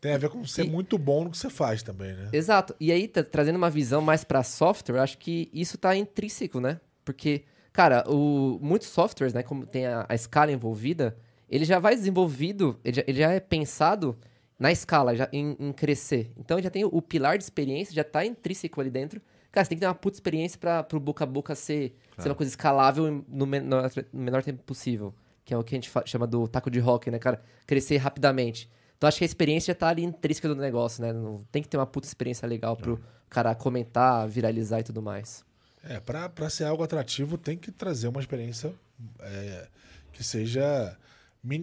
[0.00, 2.30] Tem a ver com ser E- muito bom no que você faz também, né?
[2.32, 2.74] Exato.
[2.80, 6.80] E aí, tá trazendo uma visão mais para software, acho que isso tá intrínseco, né?
[7.04, 11.16] Porque, cara, o, muitos softwares, né, como tem a, a escala envolvida,
[11.48, 14.18] ele já vai desenvolvido, ele já, ele já é pensado
[14.62, 16.30] na escala, já em, em crescer.
[16.38, 19.20] Então, já tem o, o pilar de experiência, já tá intrínseco ali dentro.
[19.50, 22.28] Cara, você tem que ter uma puta experiência para pro boca a boca ser, ser
[22.28, 25.12] uma coisa escalável no menor, no menor tempo possível.
[25.44, 27.42] Que é o que a gente chama do taco de rock, né, cara?
[27.66, 28.70] Crescer rapidamente.
[28.96, 31.12] Então acho que a experiência já tá ali intrínseca do negócio, né?
[31.12, 35.44] Não, tem que ter uma puta experiência legal pro cara comentar, viralizar e tudo mais.
[35.82, 38.72] É, pra, pra ser algo atrativo, tem que trazer uma experiência
[39.18, 39.66] é,
[40.12, 40.96] que seja.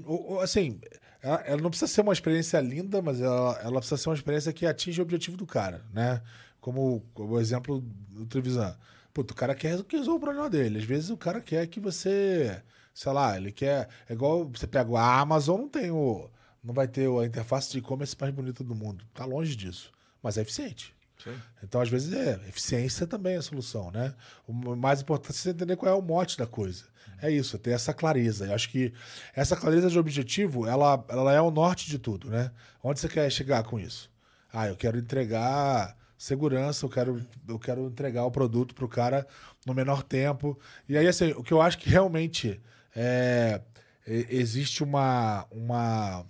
[0.06, 0.82] ou, assim,
[1.22, 4.54] ela, ela não precisa ser uma experiência linda, mas ela, ela precisa ser uma experiência
[4.54, 6.22] que atinja o objetivo do cara, né?
[6.62, 8.76] Como, como o exemplo do Trevisan.
[9.14, 10.80] Pô, o cara quer que resolva o problema dele.
[10.80, 12.62] Às vezes o cara quer que você.
[12.94, 13.88] Sei lá, ele quer.
[14.08, 16.30] É igual você pega a Amazon, não tem o.
[16.64, 19.06] Não vai ter a interface de e-commerce mais bonita do mundo.
[19.14, 19.92] Tá longe disso.
[20.22, 20.94] Mas é eficiente.
[21.26, 21.36] Aí.
[21.64, 24.14] Então, às vezes, é, eficiência também é a solução, né?
[24.48, 26.86] O mais importante é você entender qual é o mote da coisa.
[27.22, 28.48] É isso, ter essa clareza.
[28.48, 28.94] Eu acho que
[29.36, 32.52] essa clareza de objetivo, ela, ela é o norte de tudo, né?
[32.84, 34.10] Onde você quer chegar com isso?
[34.52, 39.26] Ah, eu quero entregar segurança, eu quero, eu quero entregar o produto para o cara
[39.66, 40.60] no menor tempo.
[40.88, 42.62] E aí, assim, o que eu acho que realmente
[42.96, 43.62] é,
[44.06, 46.26] existe uma, uma,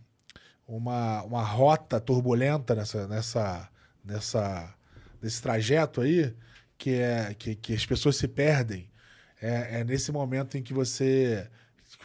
[0.68, 3.70] uma, uma rota turbulenta nessa, nessa,
[4.04, 4.76] nessa,
[5.22, 6.36] nesse trajeto aí,
[6.78, 8.89] que, é, que, que as pessoas se perdem.
[9.42, 11.48] É, é nesse momento em que você,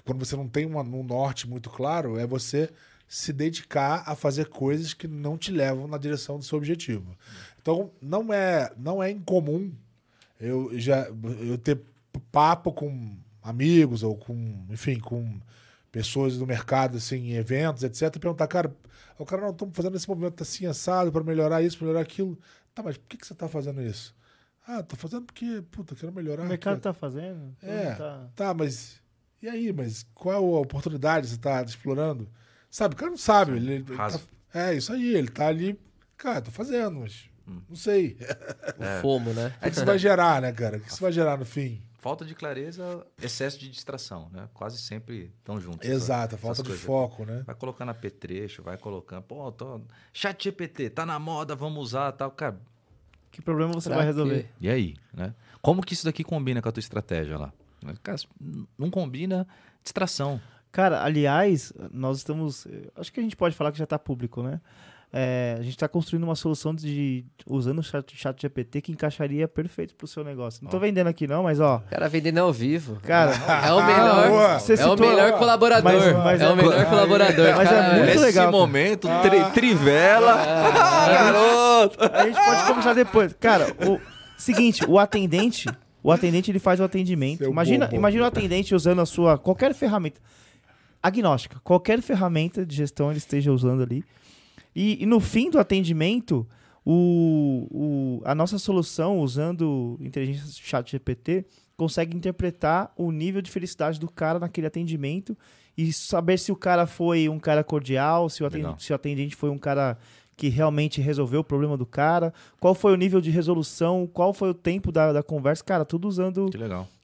[0.05, 2.71] quando você não tem uma, um norte muito claro, é você
[3.07, 7.17] se dedicar a fazer coisas que não te levam na direção do seu objetivo.
[7.61, 9.73] Então, não é, não é incomum
[10.41, 11.09] eu já
[11.41, 11.81] eu ter
[12.31, 15.41] papo com amigos ou com, enfim, com
[15.93, 18.75] pessoas do mercado, assim, em eventos, etc, e perguntar, cara,
[19.19, 22.39] o cara não estamos fazendo esse movimento assim assado para melhorar isso, melhorar aquilo.
[22.75, 24.15] Tá, mas por que, que você tá fazendo isso?
[24.67, 26.45] Ah, tô fazendo porque, puta, quero melhorar.
[26.45, 27.55] O mercado tá fazendo.
[27.63, 28.29] É, Tá...
[28.35, 29.01] tá, mas
[29.43, 29.73] e aí?
[29.73, 32.29] Mas qual é a oportunidade que você tá explorando?
[32.71, 33.53] Sabe, o cara não sabe.
[33.57, 34.21] Ele, ele tá-
[34.55, 35.79] é, isso aí, ele tá ali,
[36.17, 37.29] cara, tô fazendo, mas
[37.69, 38.17] não sei.
[38.79, 39.53] O FOMO, né?
[39.59, 40.79] O que isso vai gerar, né, cara?
[40.79, 41.83] O que isso vai gerar no fim?
[41.99, 44.49] Falta de clareza, excesso de distração, né?
[44.53, 45.89] Quase sempre estão juntos.
[45.89, 46.85] Exato, falta de coisas.
[46.85, 47.43] foco, né?
[47.47, 49.81] Vai colocando apetrecho, vai colocando, pô, tô...
[50.13, 52.31] chat GPT, tá na moda, vamos usar tal.
[52.31, 52.61] Cara,
[53.35, 54.11] Que problema você Pra vai quê?
[54.13, 54.49] resolver?
[54.61, 55.35] e aí, né?
[55.61, 57.53] Como que isso daqui combina com a tua estratégia lá?
[58.03, 58.17] Cara,
[58.79, 59.47] não combina
[59.83, 60.41] distração.
[60.71, 62.67] Cara, aliás, nós estamos.
[62.67, 64.61] eh, Acho que a gente pode falar que já está público, né?
[65.17, 69.47] É, a gente está construindo uma solução de usando o chat, chat GPT que encaixaria
[69.47, 70.65] perfeito pro seu negócio.
[70.65, 72.99] Não tô vendendo aqui não, mas ó, O cara vendendo ao vivo.
[73.01, 73.31] cara,
[73.65, 74.27] É o melhor,
[74.77, 75.85] é o melhor colaborador.
[75.85, 77.55] Mas- mas é o é- melhor Aí, colaborador.
[77.55, 77.93] mas é cara.
[77.95, 78.57] muito Nesse legal, cara.
[78.57, 80.35] momento, tri- trivela.
[81.07, 81.99] garoto!
[82.13, 83.33] a gente pode conversar depois.
[83.35, 84.01] Cara, o
[84.37, 85.69] seguinte, o atendente,
[86.03, 87.39] o atendente ele faz o atendimento.
[87.39, 87.97] Seu Imagina, bobo.
[87.97, 90.21] imagina o atendente usando a sua qualquer ferramenta.
[91.03, 91.61] agnóstica.
[91.63, 94.03] Qualquer ferramenta de gestão ele esteja usando ali.
[94.75, 96.47] E, e no fim do atendimento,
[96.85, 101.47] o, o, a nossa solução, usando inteligência chat GPT,
[101.77, 105.37] consegue interpretar o nível de felicidade do cara naquele atendimento
[105.77, 109.35] e saber se o cara foi um cara cordial, se o, atendente, se o atendente
[109.35, 109.99] foi um cara
[110.37, 114.51] que realmente resolveu o problema do cara, qual foi o nível de resolução, qual foi
[114.51, 116.49] o tempo da, da conversa, cara, tudo usando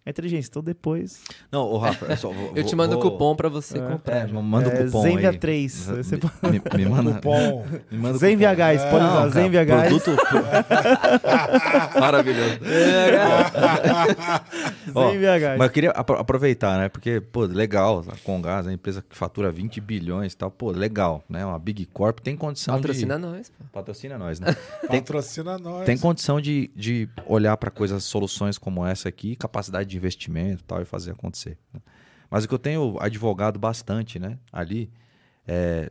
[0.05, 0.49] A inteligência.
[0.49, 1.21] Então depois.
[1.53, 3.83] Não, ô Rafa, eu, só vou- Eu te mando o vou- cupom pra você É.
[3.83, 4.29] comprar.
[4.29, 5.39] É, manda o É, cupom Zenvia aí.
[5.39, 5.73] 3.
[5.87, 7.65] Você Me, me- me manda, Cupom.
[7.91, 8.55] me manda o Zenvia.
[8.55, 9.89] Gás, pode Não, usar Cara, Zenvia Gás.
[9.89, 10.17] Produto...
[12.01, 12.59] Maravilhoso.
[14.95, 15.59] Ó, Zenvia Gás.
[15.59, 16.89] Mas eu queria apro- aproveitar, né?
[16.89, 21.23] Porque, pô, legal, a Congás, a empresa que fatura 20 bilhões e tal, pô, legal,
[21.29, 21.45] né?
[21.45, 23.21] Uma Big Corp tem condição Patrocina de...
[23.23, 23.65] nós, pô.
[23.73, 24.55] Patrocina nós, né?
[24.89, 25.85] tem, Patrocina nós.
[25.85, 30.81] tem condição de, de olhar para coisas, soluções como essa aqui, capacidade de investimento tal,
[30.81, 31.59] e fazer acontecer.
[31.73, 31.81] né?
[32.31, 34.91] Mas o que eu tenho advogado bastante, né, ali,
[35.47, 35.91] é,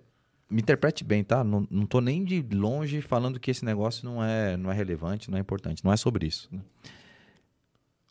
[0.49, 1.43] me interprete bem, tá?
[1.43, 5.29] Não, não tô nem de longe falando que esse negócio não é, não é relevante,
[5.29, 5.83] não é importante.
[5.83, 6.49] Não é sobre isso.
[6.51, 6.61] né?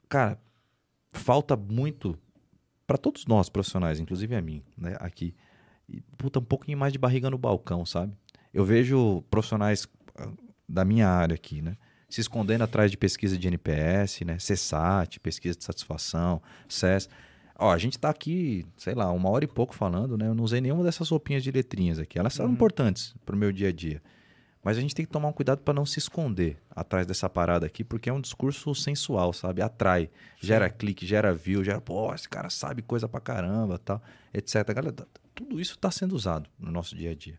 [0.08, 0.38] Cara,
[1.10, 2.16] falta muito
[2.86, 5.34] para todos nós profissionais, inclusive a mim, né, aqui.
[5.88, 8.12] E, puta, um pouquinho mais de barriga no balcão, sabe?
[8.52, 10.30] Eu vejo profissionais ah,
[10.68, 11.76] da minha área aqui, né?
[12.08, 14.36] Se escondendo atrás de pesquisa de NPS, né?
[14.36, 17.08] CSAT, pesquisa de satisfação, CES.
[17.58, 20.26] Ó, a gente tá aqui, sei lá, uma hora e pouco falando, né?
[20.28, 22.18] Eu não usei nenhuma dessas roupinhas de letrinhas aqui.
[22.18, 24.00] Elas são importantes pro meu dia a dia.
[24.62, 27.66] Mas a gente tem que tomar um cuidado para não se esconder atrás dessa parada
[27.66, 29.60] aqui, porque é um discurso sensual, sabe?
[29.60, 30.08] Atrai,
[30.40, 34.02] gera clique, gera view, gera, pô, esse cara sabe coisa pra caramba, tal,
[34.32, 34.56] etc.
[34.74, 37.38] Galera, tá- tudo isso está sendo usado no nosso dia a dia.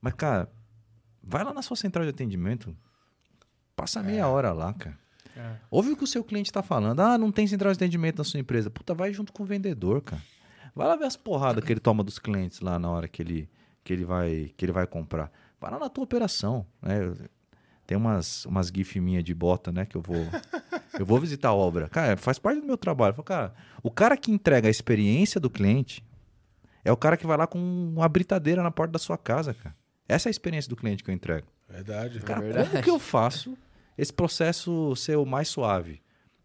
[0.00, 0.50] Mas, cara,
[1.22, 2.74] vai lá na sua central de atendimento,
[3.76, 4.98] passa meia hora lá, cara.
[5.70, 6.98] Ouve o que o seu cliente está falando.
[7.00, 8.70] Ah, não tem central de atendimento na sua empresa.
[8.70, 10.22] Puta, vai junto com o vendedor, cara.
[10.74, 13.48] Vai lá ver as porradas que ele toma dos clientes lá na hora que ele,
[13.84, 15.30] que ele, vai, que ele vai comprar.
[15.60, 16.66] Vai lá na tua operação.
[16.82, 17.14] Né?
[17.86, 19.86] Tem umas, umas gif minha de bota, né?
[19.86, 20.16] Que eu vou.
[20.98, 21.90] Eu vou visitar a obra.
[21.90, 23.12] Cara, faz parte do meu trabalho.
[23.12, 26.02] Falo, cara, o cara que entrega a experiência do cliente
[26.82, 29.76] é o cara que vai lá com uma britadeira na porta da sua casa, cara.
[30.08, 31.48] Essa é a experiência do cliente que eu entrego.
[31.68, 32.20] Verdade.
[32.20, 32.70] Cara, verdade.
[32.70, 33.58] como que eu faço
[33.96, 36.02] esse processo ser o mais suave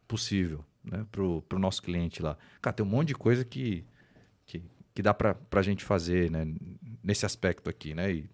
[0.07, 2.37] possível, né, pro, pro nosso cliente lá?
[2.61, 3.85] Cara, tem um monte de coisa que,
[4.45, 4.63] que,
[4.93, 6.45] que dá pra, pra gente fazer, né,
[7.03, 8.29] nesse aspecto aqui, né, e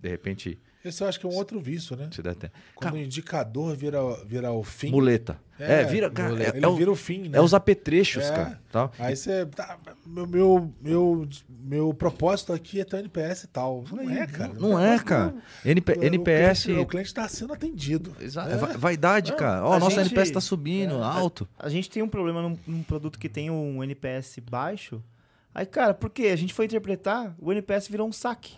[0.00, 2.10] de repente Esse eu acho que é um outro vício, né?
[2.12, 2.54] se der tempo.
[2.74, 4.90] Quando o indicador vira, vira o fim.
[4.90, 5.40] Muleta.
[5.64, 6.50] É, vira, cara, muleta.
[6.50, 7.38] é, Ele é o- vira o fim, né?
[7.38, 8.34] é os apetrechos, É.
[8.34, 8.92] cara, tal.
[8.98, 9.46] Aí você.
[9.46, 13.84] Tá, meu, meu, meu, meu propósito aqui é ter um NPS e tal.
[13.90, 14.52] Não é, cara.
[14.54, 15.34] Não é, cara.
[15.64, 16.66] NP, O- NPS...
[16.78, 18.14] O cliente, está sendo atendido.
[18.20, 19.64] Exato, é va- vaidade, cara.
[19.64, 21.48] Ó, a nosso gente- NPS tá subindo, alto.
[21.58, 25.02] A gente tem um problema num, num produto que tem um NPS baixo.
[25.54, 26.28] Aí, cara, por quê?
[26.28, 28.54] A gente foi interpretar, o NPS virou um saque.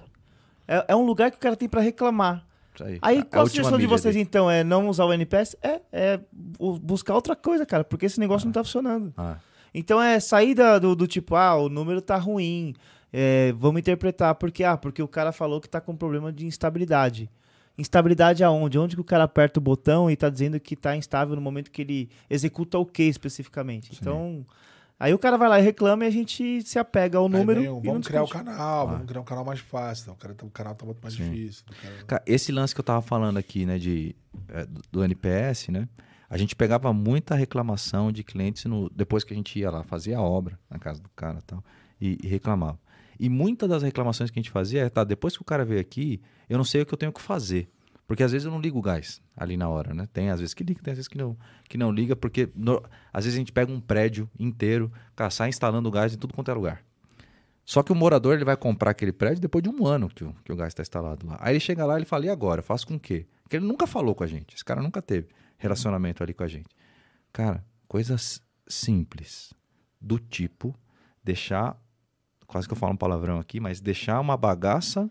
[0.67, 2.47] É, é um lugar que o cara tem pra reclamar.
[2.83, 2.99] Aí.
[3.03, 4.27] Aí, É qual a sugestão de vocês, dele.
[4.27, 4.51] então?
[4.51, 5.57] É não usar o NPS?
[5.63, 9.13] É, é bu- buscar outra coisa, cara, porque esse negócio não tá funcionando.
[9.17, 9.37] Ah,
[9.73, 12.75] Então é sair do, do tipo, ah, o número tá ruim,
[13.13, 17.31] é, vamos interpretar porque, ah, porque o cara falou que tá com problema de instabilidade.
[17.77, 18.79] Instabilidade aonde?
[18.79, 21.73] Onde que o cara aperta o botão e tá dizendo que tá instável no momento
[21.73, 23.91] que ele executa o que especificamente?
[24.01, 24.47] Então,
[24.99, 27.61] aí o cara vai lá e reclama e a gente se apega ao Aí número
[27.63, 30.07] e não vamos criar o canal, vamos criar um canal mais fácil.
[30.09, 31.31] Não, o, cara, o canal tá muito mais Sim.
[31.31, 31.65] difícil.
[31.83, 34.15] Cara- Cara, esse lance que eu tava falando aqui, né, de,
[34.49, 35.89] é, do- NPS, né?
[36.29, 40.19] A gente pegava muita reclamação de clientes no, depois que a gente ia lá, fazia
[40.19, 41.63] a obra na casa do cara e tal,
[42.01, 42.79] e, e reclamava.
[43.21, 45.81] E muitas das reclamações que a gente fazia é, tá, depois que o cara veio
[45.81, 47.69] aqui, eu não sei o que eu tenho que fazer.
[48.07, 50.07] Porque às vezes eu não ligo o gás ali na hora, né?
[50.13, 51.37] Tem às vezes que liga, tem às vezes que não,
[51.69, 52.83] que não liga, porque no-
[53.13, 56.51] às vezes a gente pega um prédio inteiro, cara, sai instalando gás em tudo quanto
[56.51, 56.85] é lugar.
[57.65, 60.35] Só que o morador ele vai comprar aquele prédio depois de um ano que o,
[60.45, 61.39] que o gás está instalado lá.
[61.41, 62.59] Aí ele chega lá e ele fala, e agora?
[62.59, 63.27] Eu faço com o quê?
[63.43, 64.55] Porque ele nunca falou com a gente.
[64.55, 66.69] Esse cara nunca teve relacionamento ali com a gente.
[67.33, 69.55] Cara, coisas simples.
[69.99, 70.75] Do tipo,
[71.23, 71.81] deixar.
[72.47, 75.11] Quase que eu falo um palavrão aqui, mas deixar uma bagaça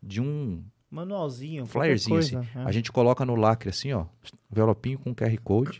[0.00, 2.34] de um Manualzinho, flyerzinho assim.
[2.36, 2.64] coisa, é.
[2.64, 4.06] A gente coloca no lacre assim, ó.
[4.50, 5.78] Envelopinho com QR Code.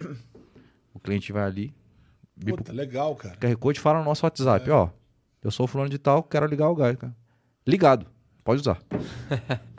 [0.95, 1.75] o cliente vai ali.
[2.47, 3.37] Puta, legal, cara.
[3.37, 4.73] QR Code fala no nosso WhatsApp, É.
[4.73, 4.89] ó.
[5.43, 7.15] Eu sou fulano de tal, quero ligar o gás, cara.
[7.67, 8.07] Ligado,
[8.45, 8.81] pode usar.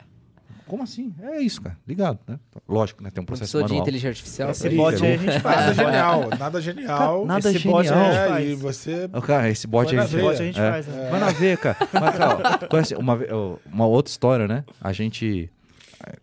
[0.66, 1.14] Como assim?
[1.20, 1.76] É isso, cara.
[1.86, 2.38] Ligado, né?
[2.68, 3.10] Lógico, né?
[3.10, 3.82] Tem um processo precisou de manual.
[3.84, 4.50] inteligência artificial.
[4.50, 5.56] Esse bot aí a gente faz.
[5.56, 5.74] Nada né?
[5.84, 7.26] genial, nada genial.
[7.26, 8.00] Nada Esse bot genial.
[8.04, 8.48] a gente É, faz.
[8.48, 9.10] e você.
[9.26, 10.06] Cara, esse bot veia.
[10.22, 10.70] bot a gente É.
[10.70, 11.10] faz, né?
[11.10, 11.76] Vai na ver, cara.
[11.92, 14.64] Mas, cara, conhece uma, ó, uma outra história, né?
[14.80, 15.50] A gente,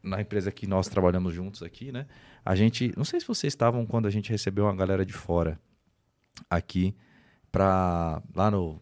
[0.02, 2.06] na empresa que nós trabalhamos juntos aqui, né?
[2.46, 5.60] A gente, não sei se vocês estavam quando a gente recebeu uma galera de fora
[6.50, 6.96] aqui
[7.52, 8.80] para lá no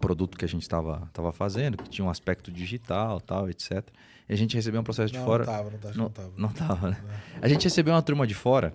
[0.00, 3.82] produto que a gente estava tava fazendo, que tinha um aspecto digital, tal, etc.
[4.28, 5.44] E a gente recebeu um processo de Não, fora.
[5.44, 6.32] não tava, não tava, Não, não tava.
[6.36, 7.00] não tava, né?
[7.42, 8.74] A gente recebeu uma turma de fora,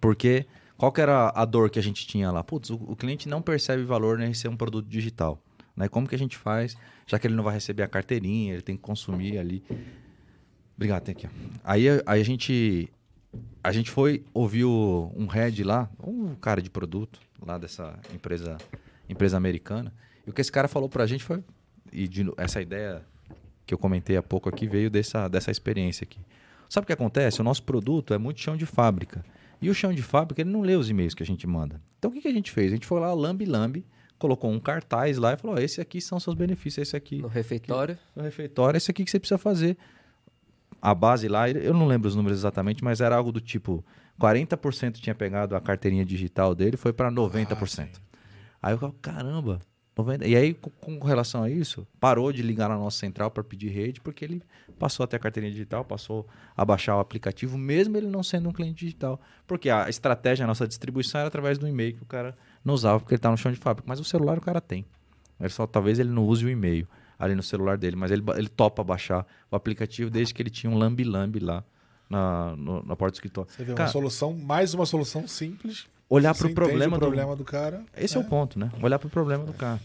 [0.00, 0.46] porque
[0.76, 2.42] qual que era a dor que a gente tinha lá?
[2.42, 5.38] Putz, o, o cliente não percebe valor em ser um produto digital.
[5.76, 5.88] Né?
[5.88, 6.76] Como que a gente faz,
[7.06, 9.62] já que ele não vai receber a carteirinha, ele tem que consumir ali.
[10.76, 11.26] Obrigado, tem aqui.
[11.26, 11.30] ó.
[11.64, 12.90] Aí, aí a gente
[13.64, 18.56] a gente foi ouvir um head lá, um cara de produto lá dessa empresa
[19.08, 19.92] empresa americana.
[20.26, 21.42] E o que esse cara falou pra gente foi
[21.92, 23.02] e de essa ideia
[23.72, 26.20] que eu comentei há pouco aqui veio dessa dessa experiência aqui.
[26.68, 27.40] Sabe o que acontece?
[27.40, 29.24] O nosso produto é muito chão de fábrica.
[29.60, 31.80] E o chão de fábrica, ele não lê os e-mails que a gente manda.
[31.98, 32.72] Então o que, que a gente fez?
[32.72, 33.86] A gente foi lá, lambe lambe,
[34.18, 37.28] colocou um cartaz lá e falou: ó, esse aqui são seus benefícios, esse aqui No
[37.28, 37.98] refeitório.
[38.14, 39.76] no refeitório, esse aqui que você precisa fazer.
[40.80, 43.84] A base lá, eu não lembro os números exatamente, mas era algo do tipo:
[44.20, 48.00] 40% tinha pegado a carteirinha digital dele, foi para 90%.
[48.60, 49.60] aí eu falo, caramba.
[49.96, 50.26] 90...
[50.26, 53.68] E aí, com, com relação a isso, parou de ligar na nossa central para pedir
[53.68, 54.42] rede, porque ele
[54.78, 58.52] passou até a carteirinha digital, passou a baixar o aplicativo, mesmo ele não sendo um
[58.52, 59.20] cliente digital.
[59.46, 62.98] Porque a estratégia, a nossa distribuição era através do e-mail que o cara não usava,
[63.00, 63.86] porque ele está no chão de fábrica.
[63.88, 64.84] Mas o celular o cara tem.
[65.38, 66.86] Ele só, talvez ele não use o e-mail
[67.18, 70.70] ali no celular dele, mas ele, ele topa baixar o aplicativo desde que ele tinha
[70.72, 71.62] um lambi-lambi lá
[72.10, 73.50] na, no- na porta do escritório.
[73.50, 75.86] Você vê Cara, uma solução, mais uma solução simples.
[76.14, 77.82] Olhar para o problema, o do- problema do cara.
[77.96, 78.20] Esse é.
[78.20, 78.70] o ponto, né?
[78.82, 79.80] Olhar para o problema do cara.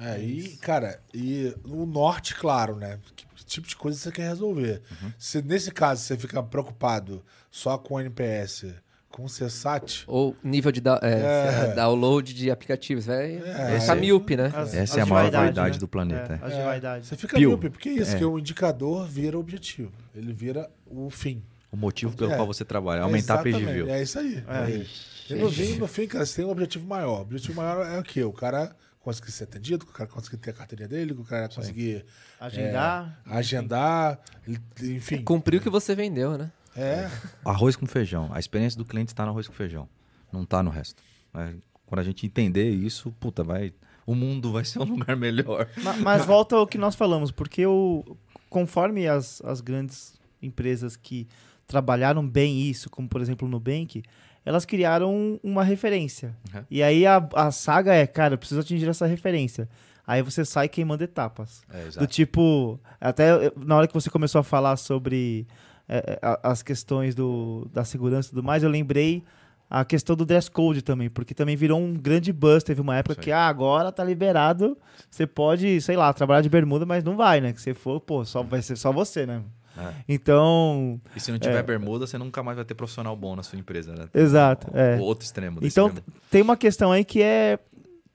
[0.00, 2.98] É, e, cara, e o norte, claro, né?
[3.16, 4.80] Que tipo de coisa você quer resolver?
[5.02, 5.12] Uhum.
[5.18, 8.66] Se nesse caso você fica preocupado só com o NPS,
[9.10, 11.74] com o CSAT, Ou nível de da- é, É.
[11.74, 13.06] download de aplicativos.
[13.06, 14.52] Vai É, ficar míope, né?
[14.54, 15.80] As- Essa as é a maior vaidade, vaidade né?
[15.80, 16.40] do planeta.
[16.44, 18.18] É, é, você fica míope, porque é isso, É.
[18.18, 19.90] que o indicador vira objetivo.
[20.14, 21.42] Ele vira o fim.
[21.70, 22.36] O motivo pelo É.
[22.36, 23.90] qual você trabalha, aumentar a Exatamente, PGV.
[23.90, 24.42] É isso aí.
[24.46, 24.86] É.
[25.30, 27.18] E no fim, no fim, cara, você tem um objetivo maior.
[27.18, 28.22] O objetivo maior é o quê?
[28.24, 32.04] O cara conseguir ser atendido, o cara conseguir ter a carteirinha dele, o cara conseguir
[32.40, 33.20] Agendar.
[33.26, 34.60] agendar, ele-
[34.96, 35.22] enfim.
[35.22, 36.50] Cumprir o que você vendeu, né?
[36.76, 37.10] É,
[37.44, 38.30] Arroz com feijão.
[38.32, 39.88] A experiência do cliente está no arroz com feijão.
[40.32, 41.02] Não está no resto.
[41.34, 41.54] né?
[41.84, 43.72] Quando a gente entender isso, puta, vai.
[44.06, 45.68] O mundo vai ser um lugar melhor.
[45.82, 48.16] Ma- Mas volta ao que nós falamos, porque o,
[48.48, 51.26] conforme as, as grandes empresas que
[51.68, 54.02] trabalharam bem isso, como por exemplo o Nubank,
[54.44, 56.34] elas criaram uma referência.
[56.54, 56.62] Uhum.
[56.70, 59.68] E aí a, a saga é, cara, eu preciso atingir essa referência.
[60.06, 61.60] Aí você sai queimando etapas.
[61.70, 65.46] É, Do tipo, até na hora que você começou a falar sobre
[65.86, 69.22] é, a- as questões do, da segurança e tudo mais, eu lembrei
[69.68, 72.64] a questão do dress code também, porque também virou um grande buzz.
[72.64, 74.78] Teve uma época que ah, agora tá liberado,
[75.10, 77.52] você pode, sei lá, trabalhar de bermuda, mas não vai, né?
[77.52, 79.42] Que você for, pô, só, vai ser só você, né?
[79.78, 79.94] É.
[80.08, 83.58] Então, E se não tiver bermuda, você nunca mais vai ter profissional bom na sua
[83.58, 84.08] empresa, né?
[84.12, 84.96] Exato, O, é.
[84.96, 86.02] o outro extremo desse então mesmo.
[86.30, 87.58] tem uma questão aí que é,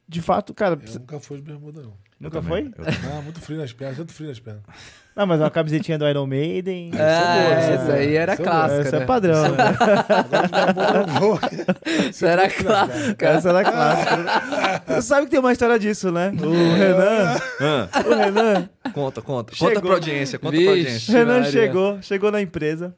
[0.08, 1.94] de fato, cara, eu nunca fui de bermuda, não.
[2.20, 2.72] Nunca também.
[2.72, 2.86] foi?
[2.86, 4.64] Eu- Ah, muito frio nas pernas, tanto frio nas pernas.
[5.16, 6.90] Não, mas uma camisetinha do Iron Maiden.
[6.90, 9.04] isso é boa, É, isso é essa aí era Isso é clássica, Essa né?
[9.04, 9.58] é padrão, né?
[12.10, 13.28] Essa era clássica.
[13.28, 14.84] Essa era clássica.
[14.88, 16.32] Você sabe que tem uma história disso, né?
[16.42, 19.54] O Renan, Ah, o Renan, conta, conta.
[19.56, 19.70] Chegou.
[19.76, 20.70] Conta pra audiência, conta pra Vixe.
[20.70, 21.14] audiência.
[21.18, 21.52] Renan Maria.
[21.52, 22.96] chegou, chegou na empresa.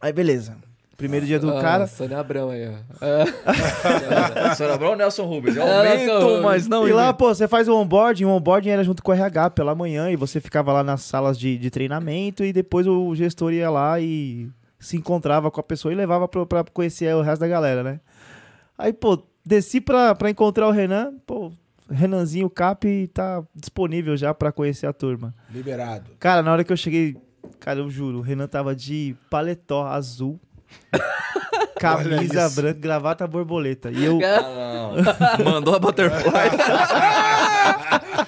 [0.00, 0.56] Aí beleza.
[0.96, 1.86] Primeiro dia do Ah, cara.
[1.86, 2.72] Sônia Abrão aí, ó.
[3.00, 5.56] Ah, Sônia Abrão ou Nelson Rubens?
[5.56, 6.42] Eu Nelson aumento, Rubens.
[6.42, 6.86] mas não...
[6.88, 9.74] e lá, pô, você faz o onboarding, o onboarding era junto com o RH pela
[9.74, 13.68] manhã e você ficava lá nas salas de, de treinamento e depois o gestor ia
[13.70, 14.48] lá e
[14.78, 18.00] se encontrava com a pessoa e levava pra, pra conhecer o resto da galera, né?
[18.78, 21.52] Aí, pô, desci pra, pra encontrar o Renan, pô,
[21.90, 25.34] Renanzinho Cap tá disponível já pra conhecer a turma.
[25.50, 26.10] Liberado.
[26.18, 27.16] Cara, na hora que eu cheguei,
[27.60, 30.38] cara, eu juro, o Renan tava de paletó azul,
[31.78, 33.90] camisa branca, gravata borboleta.
[33.90, 34.92] E eu, Ah,
[35.38, 35.52] não.
[35.52, 36.50] Mandou a butterfly.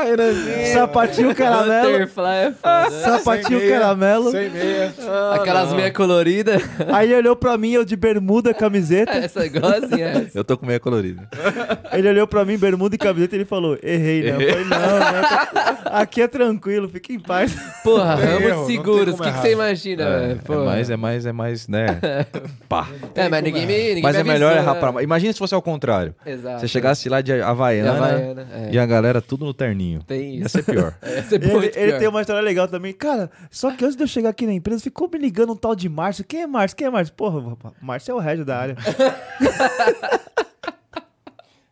[0.00, 0.72] ah, Renanzinho.
[0.74, 2.90] sapatinho caramelo, Butterfly é foda.
[2.90, 4.30] sapatinho Sem meia, caramelo.
[4.30, 4.94] Sem meia.
[5.34, 6.62] Aquelas meias coloridas.
[6.92, 9.12] Aí ele olhou pra mim, eu de bermuda, camiseta.
[9.12, 10.38] Essa é igualzinha essa.
[10.38, 11.28] Eu tô com meia colorida.
[11.92, 14.30] Ele olhou pra mim, bermuda e camiseta, e ele falou: Errei, né?
[14.30, 14.70] Eu falei: Não,
[15.22, 17.54] tá- aqui é tranquilo, fique em paz.
[17.82, 19.14] Porra, Não tem ramo erro, de seguros.
[19.20, 20.40] O que, que você imagina, É, velho?
[20.48, 21.86] é mais, é mais, é mais, né?
[22.68, 22.88] Pá.
[23.14, 24.80] É, mas ninguém me, ninguém Mas me é melhor errar né?
[24.80, 25.02] pra...
[25.02, 26.14] Imagina se fosse ao contrário.
[26.24, 26.60] Exato.
[26.60, 28.68] Você chegasse lá de Havaiana, De Havaiana, é.
[28.72, 29.99] e a galera tudo no terninho.
[30.06, 30.94] Tem Ia ser pior.
[31.02, 31.98] É, ser Ele, muito ele pior.
[31.98, 32.92] tem uma história legal também.
[32.92, 35.74] Cara, só que antes de eu chegar aqui na empresa, ficou me ligando um tal
[35.74, 36.24] de Márcio.
[36.24, 36.76] Quem é Márcio?
[36.76, 37.14] Quem é Márcio?
[37.14, 38.76] Porra, Márcio é o Régio da área.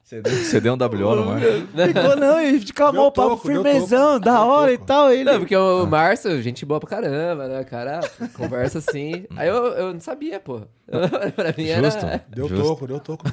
[0.09, 1.39] Você deu, um WO no mar?
[1.40, 4.86] Ficou, não, e calmou Deu o papo toco, firmezão, toco, da hora e toco.
[4.86, 5.12] tal.
[5.12, 7.62] Ele, Não, porque o Márcio, gente boa pra caramba, né?
[7.64, 8.01] Cara,
[8.35, 9.26] conversa assim.
[9.36, 10.62] Aí eu, eu não sabia, pô.
[11.36, 11.90] pra mim era...
[11.90, 12.06] Justo.
[12.30, 12.64] Deu Justo.
[12.64, 13.24] toco, deu toco.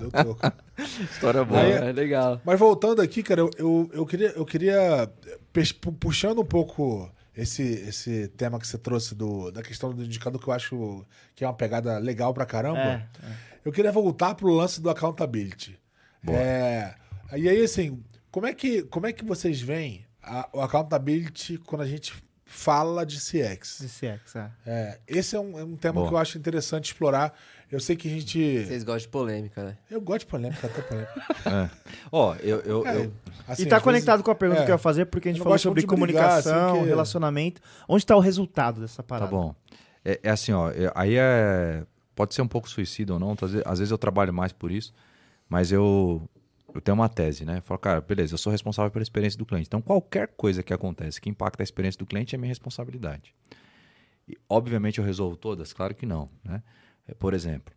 [0.00, 0.40] Deu troco.
[1.12, 1.60] História boa.
[1.60, 2.40] Aí- É legal.
[2.44, 5.08] Mas voltando aqui, cara, eu, eu, eu queria, eu queria
[6.00, 10.48] puxando um pouco esse, esse tema que você trouxe do, da questão do indicador, que
[10.48, 11.04] eu acho
[11.36, 12.78] que é uma pegada legal pra caramba.
[12.80, 13.02] É,
[13.64, 15.78] Eu queria voltar pro lance do accountability.
[16.32, 16.94] É,
[17.36, 21.82] e aí, assim, como é que, como é que vocês veem a- o accountability quando
[21.82, 22.14] a gente
[22.44, 23.82] fala de CX?
[23.88, 24.50] CX, é.
[24.66, 26.08] É, esse é um, é um tema Boa.
[26.08, 27.32] que eu acho interessante explorar.
[27.70, 28.64] Eu sei que a gente.
[28.64, 29.76] Vocês gostam de polêmica, né?
[29.90, 31.24] Eu gosto de polêmica, até polêmica.
[31.46, 31.70] É.
[32.12, 33.12] Ó, eu, eu, É, eu-
[33.48, 34.64] assim, e tá conectado vezes- com a pergunta é.
[34.64, 37.60] que eu ia fazer, porque a gente falou sobre de brigar, comunicação, assim, que- relacionamento.
[37.88, 39.30] Onde tá o resultado dessa parada?
[39.30, 39.54] Tá bom.
[40.04, 40.70] É, é assim, ó.
[40.70, 41.82] é- aí é.
[42.14, 43.32] Pode ser um pouco suicida ou não.
[43.32, 44.94] Às vezes, às vezes eu trabalho mais por isso.
[45.54, 46.28] Mas eu.
[46.74, 47.60] Eu tenho uma tese, né?
[47.60, 49.68] Falo, cara, beleza, eu sou responsável pela experiência do cliente.
[49.68, 53.32] Então, qualquer coisa que acontece que impacta a experiência do cliente é minha responsabilidade.
[54.28, 55.72] E, obviamente, eu resolvo todas?
[55.72, 56.60] Claro que não, né?
[57.06, 57.72] É, Por exemplo,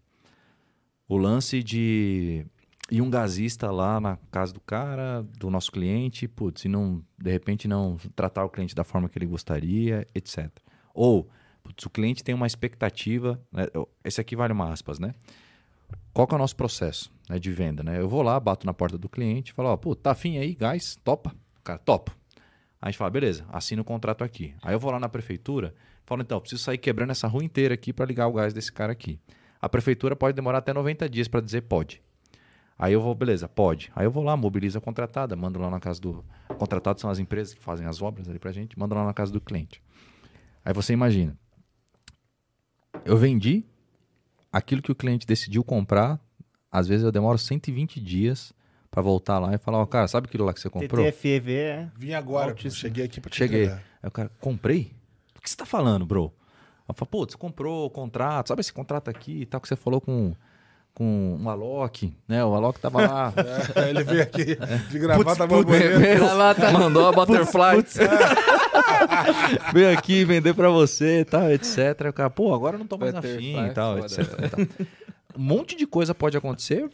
[1.08, 2.48] o lance de
[2.90, 7.32] ir um gasista lá na casa do cara, do nosso cliente, putz, e não, de
[7.32, 10.50] repente não tratar o cliente da forma que ele gostaria, etc.
[10.96, 11.30] Ou,
[11.64, 13.68] putz, o cliente tem uma expectativa, né,
[14.04, 15.14] esse aqui vale uma aspas, né?
[16.14, 18.00] Qual que é o nosso processo né, de venda, né?
[18.00, 20.96] Eu vou lá, bato na porta do cliente, falo, ó, pô, tá afim aí, gás,
[21.04, 21.36] topa?
[21.60, 22.16] O Cara, topo.
[22.82, 24.56] Aí a gente fala, beleza, assina o contrato aqui.
[24.62, 25.74] Aí eu vou lá na prefeitura,
[26.06, 28.92] falo, então, preciso sair quebrando essa rua inteira aqui para ligar o gás desse cara
[28.92, 29.20] aqui.
[29.62, 32.02] A prefeitura pode demorar até 90 dias para dizer pode.
[32.80, 33.92] Aí eu vou, beleza, pode.
[33.96, 36.24] Aí eu vou lá, mobilizo a contratada, mando lá na casa do.
[36.60, 39.32] Contratados são as empresas que fazem as obras ali pra gente, mando lá na casa
[39.32, 39.82] do cliente.
[40.64, 41.36] Aí você imagina.
[43.04, 43.66] Eu vendi
[44.58, 46.20] aquilo que o cliente decidiu comprar,
[46.72, 48.52] às vezes eu demoro 120 dias
[48.90, 51.06] para voltar lá e falar, ó, cara, sabe aquilo lá que você comprou?
[51.06, 51.88] TTFEV é.
[51.96, 53.66] Vim agora, pô, cheguei aqui pra te Cheguei.
[53.66, 53.84] entregar.
[54.02, 54.92] Aí o cara, comprei?
[55.38, 56.34] O que você tá falando, bro?
[56.88, 59.76] Eu falo, pô, você comprou o contrato, sabe esse contrato aqui e tal que você
[59.76, 60.34] falou com,
[60.94, 62.44] com um Alok, né?
[62.44, 63.34] O Alok tava lá.
[63.76, 64.58] É, ele veio aqui
[64.90, 65.70] de gravata Putz.
[66.74, 67.84] Mandou a butterfly.
[69.74, 72.08] Veio aqui vender pra você e tal, etc.
[72.10, 74.20] O cara, pô, agora não tô mais Butterfly afim e tal, etc.
[74.20, 74.88] e tal.
[75.38, 76.90] Um monte de coisa pode acontecer.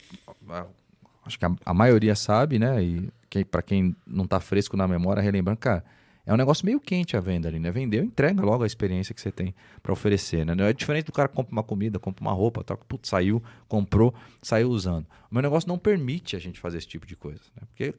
[1.26, 2.84] Acho que a, a maioria sabe, né?
[2.84, 5.84] E quem, para quem não tá fresco na memória, relembrando, cara,
[6.26, 7.69] é um negócio meio quente a venda ali, né?
[7.69, 10.55] Vendeu, entrega logo a experiência que você tem pra oferecer, né?
[10.55, 13.10] Não é diferente do cara que compra uma comida, compra uma roupa, tal, que, putz,
[13.10, 15.05] saiu, comprou, saiu usando.
[15.30, 17.68] O meu negócio não permite a gente fazer esse tipo de coisa, né?
[17.68, 17.93] Porque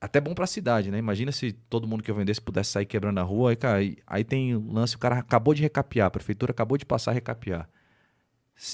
[0.00, 0.98] até bom pra cidade, né?
[0.98, 3.50] Imagina se todo mundo que eu vendesse pudesse sair quebrando a rua.
[3.50, 6.78] Aí, cara, aí, aí tem o lance, o cara acabou de recapear, a prefeitura acabou
[6.78, 7.68] de passar a recapear.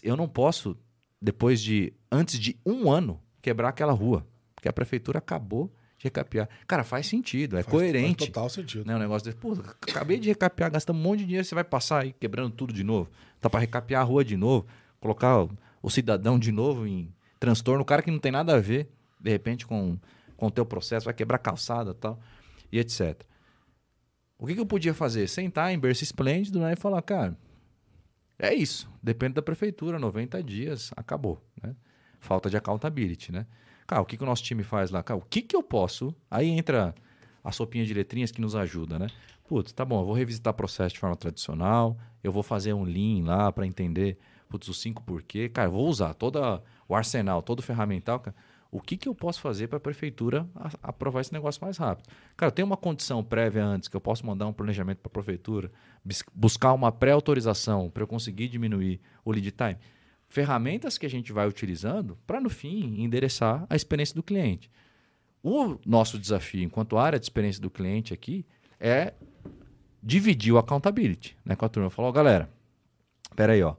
[0.03, 0.77] Eu não posso,
[1.20, 4.27] depois de, antes de um ano, quebrar aquela rua.
[4.55, 6.48] Porque a prefeitura acabou de recapear.
[6.66, 8.19] Cara, faz sentido, é Faz- coerente.
[8.24, 8.86] Faz total sentido.
[8.86, 9.36] Né, um negócio desse.
[9.36, 12.73] Pô, acabei de recapear, gastamos um monte de dinheiro, você vai passar aí quebrando tudo
[12.73, 13.11] de novo.
[13.40, 14.66] Tá pra recapear a rua de novo,
[15.01, 15.51] colocar o,
[15.82, 18.89] o cidadão de novo em transtorno, o cara que não tem nada a ver,
[19.20, 19.98] de repente, com,
[20.37, 22.21] com o processo, vai quebrar calçada tal,
[22.71, 23.23] e etc.
[24.39, 25.27] O que, que eu podia fazer?
[25.29, 27.37] Sentar em berço esplêndido né, e falar, cara,
[28.39, 28.89] é isso.
[29.03, 31.43] Depende da prefeitura, 90 dias, acabou.
[31.63, 31.75] Né?
[32.21, 33.47] Falta de accountability, né?
[33.87, 35.03] Cara, o que, que o nosso time faz lá?
[35.03, 36.15] Cara, o que, que eu posso...
[36.31, 36.95] Aí entra
[37.43, 39.07] a sopinha de letrinhas que nos ajuda, né?
[39.49, 42.83] Putz, tá bom, eu vou revisitar o processo de forma tradicional, eu vou fazer um
[42.83, 44.19] lean lá para entender,
[44.49, 45.49] putz, os cinco porquê.
[45.49, 46.41] Cara, eu vou usar todo
[46.89, 48.37] o arsenal, todo o ferramental, cara.
[48.77, 50.47] O que, que eu posso fazer para a prefeitura
[50.82, 52.07] aprovar esse negócio mais rápido?
[52.36, 55.73] Cara, tenho uma condição prévia antes, que eu posso mandar um planejamento para a prefeitura,
[56.35, 59.78] buscar uma pré-autorização para eu conseguir diminuir o lead time.
[60.28, 64.70] Ferramentas que a gente vai utilizando para, no fim, endereçar a experiência do cliente.
[65.43, 68.44] O nosso desafio, enquanto área de experiência do cliente aqui,
[68.78, 69.15] é
[70.03, 71.89] dividir o accountability né, com a turma.
[71.89, 72.51] Falou, galera,
[73.35, 73.74] peraí, ó.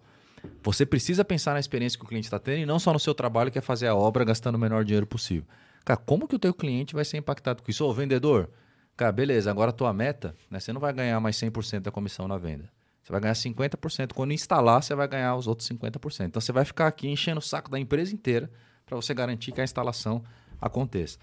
[0.68, 3.16] Você precisa pensar na experiência que o cliente está tendo e não só no seu
[3.16, 5.48] trabalho, que é fazer a obra gastando o menor dinheiro possível.
[5.86, 7.86] Cara, como que o teu cliente vai ser impactado com isso?
[7.86, 8.50] Ô, vendedor,
[8.98, 12.28] cara, beleza, agora a tua meta, né, você não vai ganhar mais 100% da comissão
[12.28, 12.70] na venda.
[13.02, 14.12] Você vai ganhar 50%.
[14.14, 16.26] Quando instalar, você vai ganhar os outros 50%.
[16.26, 18.52] Então, você vai ficar aqui enchendo o saco da empresa inteira
[18.86, 20.22] para você garantir que a instalação
[20.60, 21.18] aconteça.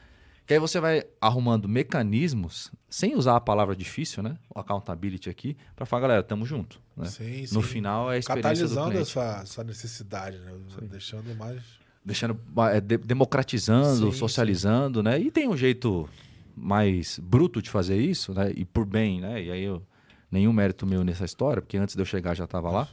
[0.47, 4.37] Que aí você vai arrumando mecanismos, sem usar a palavra difícil, né?
[4.55, 6.81] O accountability aqui, para falar, galera, tamo junto.
[6.97, 7.07] Né?
[7.07, 7.55] Sim, sim.
[7.55, 9.11] No final é a experiência do Catalisando cliente.
[9.11, 10.53] essa, essa necessidade, né?
[10.83, 11.63] Deixando mais.
[12.05, 12.39] Deixando,
[12.71, 15.19] é, de- democratizando, Sim, socializando, né?
[15.19, 16.07] E tem um jeito
[16.55, 18.53] mais bruto de fazer isso, né?
[18.55, 19.43] E por bem, né?
[19.43, 19.83] E aí eu,
[20.31, 22.89] nenhum mérito meu nessa história, porque antes de eu chegar já estava lá.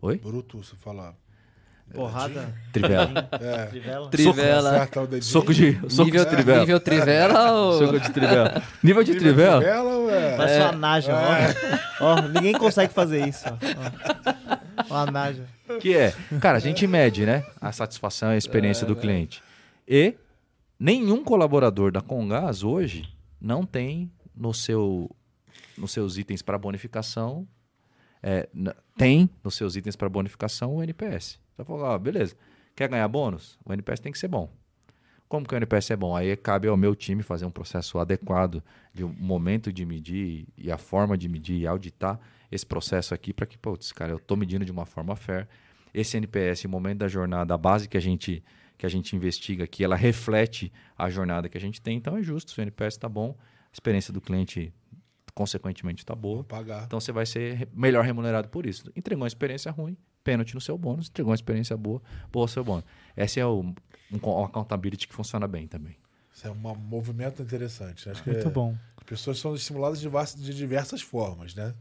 [0.00, 0.18] Oi?
[0.18, 1.16] Bruto, você fala.
[1.94, 2.54] Porrada.
[2.72, 3.28] Trivela.
[3.32, 3.66] É.
[3.66, 4.10] Trivela.
[4.10, 4.88] Trivela.
[5.22, 6.60] Soco de, soco nível, de trivela.
[6.60, 7.78] nível trivela ou...
[7.78, 8.62] Soco de trivela.
[8.82, 9.60] Nível de Nível trivela?
[9.60, 10.36] Trivela, ué.
[10.36, 11.12] Parece uma naja,
[12.00, 12.04] ó.
[12.04, 13.44] Ó, ninguém consegue fazer isso.
[13.48, 14.84] ó.
[14.94, 15.44] Uma naja.
[15.80, 17.44] Que é, cara, a gente mede, né?
[17.60, 19.42] A satisfação e a experiência do cliente.
[19.86, 20.14] E
[20.78, 23.08] nenhum colaborador da Congás hoje
[23.40, 25.10] não tem no seu,
[25.76, 27.46] nos seus itens para bonificação,
[28.22, 28.48] é,
[28.96, 31.38] tem nos seus itens para bonificação o NPS.
[31.58, 32.36] Você falou, ah, beleza,
[32.76, 33.58] quer ganhar bônus?
[33.64, 34.48] O NPS tem que ser bom.
[35.28, 36.14] Como que o NPS é bom?
[36.14, 38.62] Aí cabe ao meu time fazer um processo adequado
[38.94, 42.20] de um momento de medir e a forma de medir e auditar
[42.50, 45.48] esse processo aqui para que, putz, cara, eu estou medindo de uma forma fair.
[45.92, 48.42] Esse NPS, o momento da jornada, a base que a gente
[48.78, 52.22] que a gente investiga aqui, ela reflete a jornada que a gente tem, então é
[52.22, 52.52] justo.
[52.52, 54.72] Se o NPS está bom, a experiência do cliente,
[55.34, 56.44] consequentemente, está boa.
[56.86, 58.88] Então você vai ser melhor remunerado por isso.
[58.94, 59.96] Entregou uma experiência ruim,
[60.30, 61.08] pênalti no seu bônus.
[61.08, 62.84] Entregou uma experiência boa, boa seu bônus.
[63.16, 63.74] Essa é o, um,
[64.12, 65.96] uma accountability que funciona bem também.
[66.34, 68.08] Isso é um movimento interessante.
[68.10, 68.76] Acho que Muito é- bom.
[68.96, 70.08] As pessoas são estimuladas de,
[70.44, 71.74] de diversas formas, né?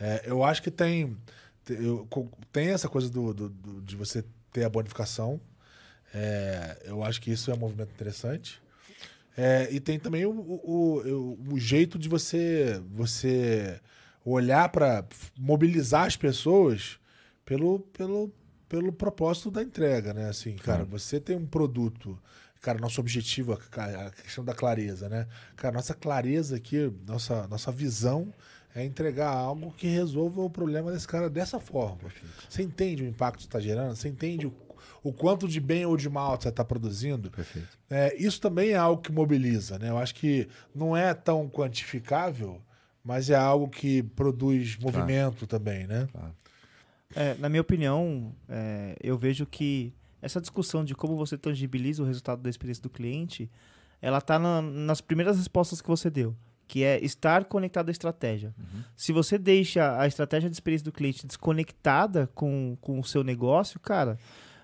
[0.00, 1.16] É, eu acho que tem,
[1.64, 2.08] te- eu
[2.50, 5.40] tem essa coisa do, do- do- de você ter a bonificação.
[6.12, 8.60] É, eu acho que isso é um movimento interessante.
[9.36, 13.80] É, e tem também o, o, o- o jeito de você, você
[14.24, 15.04] olhar para
[15.38, 16.98] mobilizar as pessoas
[17.44, 18.32] pelo, pelo,
[18.68, 20.28] pelo propósito da entrega, né?
[20.28, 22.18] Assim, cara, você tem um produto.
[22.60, 25.26] Cara, nosso objetivo, a questão da clareza, né?
[25.54, 28.32] Cara, nossa clareza aqui, nossa, nossa visão
[28.74, 32.10] é entregar algo que resolva o problema desse cara dessa forma.
[32.48, 33.94] Você entende o impacto que você está gerando?
[33.94, 34.54] Você entende o,
[35.02, 37.30] o quanto de bem ou de mal você está produzindo?
[37.30, 37.78] Perfeito.
[37.88, 39.90] É, isso também é algo que mobiliza, né?
[39.90, 42.60] Eu acho que não é tão quantificável,
[43.04, 46.08] mas é algo que produz movimento também, né?
[47.16, 52.06] É, na minha opinião, é, eu vejo que essa discussão de como você tangibiliza o
[52.06, 53.50] resultado da experiência do cliente,
[54.00, 56.34] ela está nas primeiras respostas que você deu,
[56.66, 58.54] que é estar conectado à estratégia.
[58.96, 63.78] Se você deixa a estratégia de experiência do cliente desconectada com, com o seu negócio,
[63.80, 64.18] cara,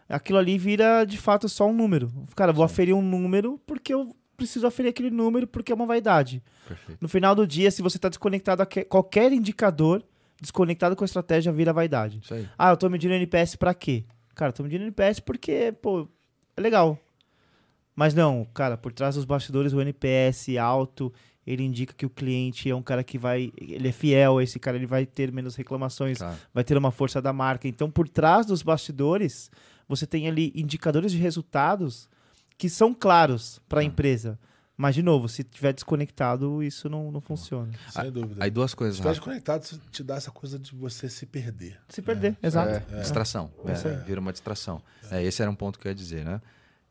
[0.08, 2.10] aquilo ali vira de fato só um número.
[2.34, 6.42] Cara, vou aferir um número porque eu preciso aferir aquele número porque é uma vaidade.
[6.66, 6.98] Perfeito.
[7.00, 10.02] No final do dia, se você está desconectado a que- qualquer indicador,
[10.40, 12.20] desconectado com a estratégia, vira vaidade.
[12.58, 14.04] Ah, eu tô medindo NPS pra quê?
[14.34, 16.08] Cara, eu tô medindo NPS porque, pô,
[16.56, 16.98] é legal.
[17.94, 21.12] Mas não, cara, por trás dos bastidores, o NPS alto,
[21.46, 23.52] ele indica que o cliente é um cara que vai.
[23.60, 26.36] Ele é fiel, esse cara ele vai ter menos reclamações, Claro.
[26.54, 27.68] vai ter uma força da marca.
[27.68, 29.50] Então, por trás dos bastidores,
[29.86, 32.08] você tem ali indicadores de resultados
[32.56, 34.38] que são claros para a empresa.
[34.80, 37.70] Mas, de novo, se tiver desconectado, isso não, não funciona.
[37.90, 38.42] Sem dúvida.
[38.42, 41.78] Aí duas coisas Se estiver desconectado, isso te dá essa coisa de você se perder.
[41.90, 42.82] Se perder, exato.
[42.98, 43.52] Distração.
[43.66, 44.04] É isso É, aí.
[44.04, 44.80] vira uma distração.
[45.10, 46.40] É, esse era um ponto que eu ia dizer, né?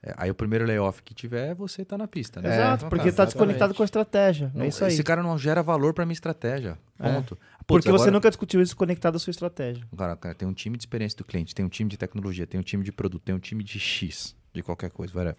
[0.03, 2.53] É, aí o primeiro layoff que tiver, você tá na pista, né?
[2.53, 4.52] Exato, Então, porque cara, está desconectado com a estratégia.
[4.53, 4.94] não- é isso aí.
[4.94, 6.78] Esse cara não gera valor pra minha estratégia.
[6.99, 7.11] É.
[7.11, 7.36] Ponto.
[7.36, 9.84] Putz, Porque você agora- nunca discutiu isso conectado à sua estratégia.
[9.98, 12.60] Cara, cara, tem um time de experiência do cliente, tem um time de tecnologia, tem
[12.60, 15.38] um time de produto, tem um time de X, de qualquer coisa, whatever.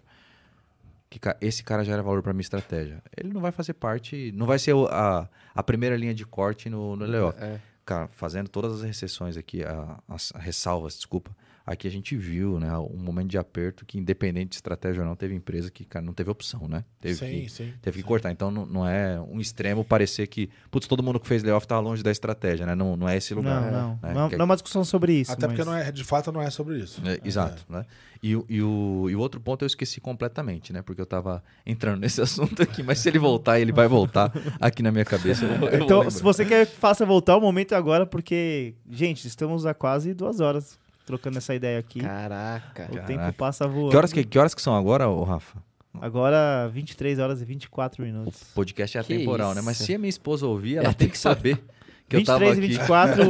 [1.11, 3.03] Que esse cara gera valor para minha estratégia.
[3.17, 6.95] Ele não vai fazer parte, não vai ser a, a primeira linha de corte no,
[6.95, 7.37] no layoff.
[7.43, 7.59] É.
[7.85, 11.35] Cara, fazendo todas as recessões aqui, a- as ressalvas, desculpa.
[11.65, 15.15] Aqui a gente viu, né, um momento de aperto que, independente de estratégia ou não,
[15.15, 16.83] teve empresa que, cara, não teve opção, né?
[16.99, 17.73] Teve sim, que, sim.
[17.81, 18.31] Teve que cortar.
[18.31, 21.79] Então não, não é um extremo parecer que, putz, todo mundo que fez layoff tá
[21.79, 22.73] longe da estratégia, né?
[22.75, 23.71] Não, não é esse lugar.
[23.71, 23.99] Não, não.
[24.01, 24.13] né?
[24.13, 25.31] Não, Que- não é uma discussão sobre isso.
[25.31, 27.01] Até porque mas- não é, de fato não é sobre isso.
[27.07, 27.85] é, exato, né?
[28.23, 30.81] E, o- e, o, e o outro ponto eu esqueci completamente, né?
[30.81, 34.81] Porque eu tava entrando nesse assunto aqui, mas se ele voltar, ele vai voltar aqui
[34.83, 35.45] na minha cabeça.
[35.45, 38.75] Eu vou, eu Então, se você quer que faça voltar, o momento é agora, porque,
[38.89, 40.79] gente, estamos há quase duas horas
[41.11, 41.99] trocando essa ideia aqui.
[41.99, 42.83] Caraca.
[42.83, 43.07] o Caraca.
[43.07, 43.89] tempo passa voando.
[43.91, 45.59] Que horas que, que horas que são agora, ô Rafa?
[45.99, 48.43] Agora, 23 horas e 24 O minutos.
[48.55, 49.61] podcast é atemporal, né?
[49.61, 51.61] Mas se a minha esposa ouvir, ela tem que saber
[52.07, 52.67] que eu tava 23 e aqui.
[52.77, 53.23] 24,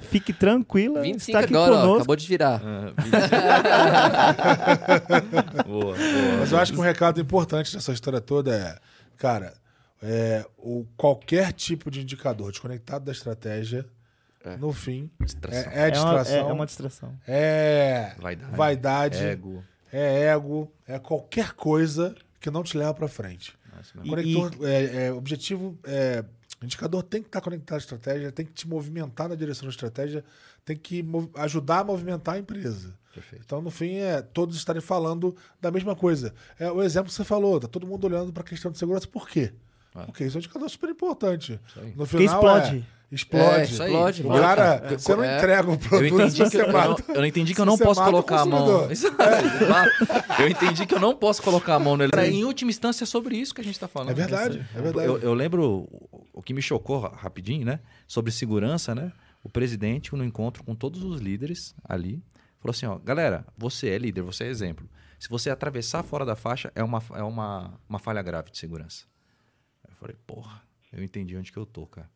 [0.08, 1.02] fique tranquila.
[1.02, 1.96] 25 está aqui agora, ó, conosco.
[1.98, 2.62] acabou de virar.
[2.64, 2.92] Ah,
[5.66, 5.96] boa, boa.
[6.40, 8.78] Mas eu acho que um recado importante dessa história toda é,
[9.18, 9.52] cara,
[10.02, 13.84] é, o, qualquer tipo de indicador desconectado da estratégia,
[14.58, 15.72] no fim, Distração.
[15.72, 17.14] é, é É uma, distração, é, é uma distração.
[17.26, 18.56] é Vaidade.
[18.56, 19.64] vaidade, Ego.
[19.92, 23.54] é ego, é qualquer coisa que não te leva pra frente.
[23.74, 26.24] Nossa, E- Conector, é, é, objetivo, é,
[26.62, 30.24] indicador tem que estar conectado à estratégia, tem que te movimentar na direção da estratégia,
[30.64, 31.04] tem que
[31.36, 32.94] ajudar a movimentar a empresa.
[33.14, 33.42] Perfeito.
[33.44, 36.32] Então, no fim, é todos estarem falando da mesma coisa.
[36.58, 39.06] É o exemplo que você falou, tá todo mundo olhando para a questão de segurança.
[39.08, 39.52] Por quê?
[39.94, 40.04] Ah.
[40.04, 41.58] Porque isso é um indicador super importante.
[41.96, 42.78] No Porque final, explode.
[42.78, 43.60] é, explode.
[43.60, 43.62] É.
[43.62, 45.36] Explode, O cara, É, você não é.
[45.38, 47.04] entrega o Eu produto se que você eu, eu, mata.
[47.08, 48.88] não, eu não entendi que eu não posso colocar a mão.
[50.38, 52.12] Eu entendi que eu não posso colocar a mão nele.
[52.12, 54.10] Cara, em última instância é sobre isso que a gente tá falando.
[54.10, 55.06] É verdade, é verdade.
[55.08, 55.88] Eu, eu lembro
[56.32, 57.80] o, que me chocou ra- rapidinho, né?
[58.06, 59.12] Sobre segurança, né?
[59.42, 62.22] o presidente, no encontro com todos os líderes ali,
[62.60, 64.88] falou assim: ó, galera, você é líder, você é exemplo.
[65.18, 69.04] Se você atravessar fora da faixa, é uma, é uma, uma falha grave de segurança.
[69.88, 70.62] Eu falei, porra,
[70.92, 72.08] eu entendi onde que eu tô, cara.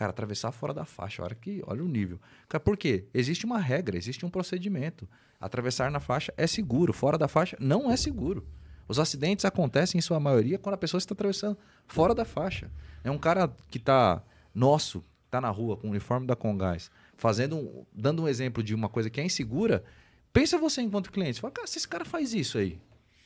[0.00, 2.18] Cara, atravessar fora da faixa, olha, que, olha o nível.
[2.48, 3.04] Cara, por quê?
[3.12, 5.06] Existe uma regra, existe um procedimento.
[5.38, 8.46] Atravessar na faixa é seguro, fora da faixa não é seguro.
[8.88, 12.70] Os acidentes acontecem, em sua maioria, quando a pessoa está atravessando fora da faixa.
[13.04, 14.22] É um cara que está
[14.54, 18.88] nosso, está na rua com o uniforme da Congás, fazendo dando um exemplo de uma
[18.88, 19.84] coisa que é insegura.
[20.32, 22.80] Pensa você enquanto cliente, fala, cara, se esse cara faz isso aí,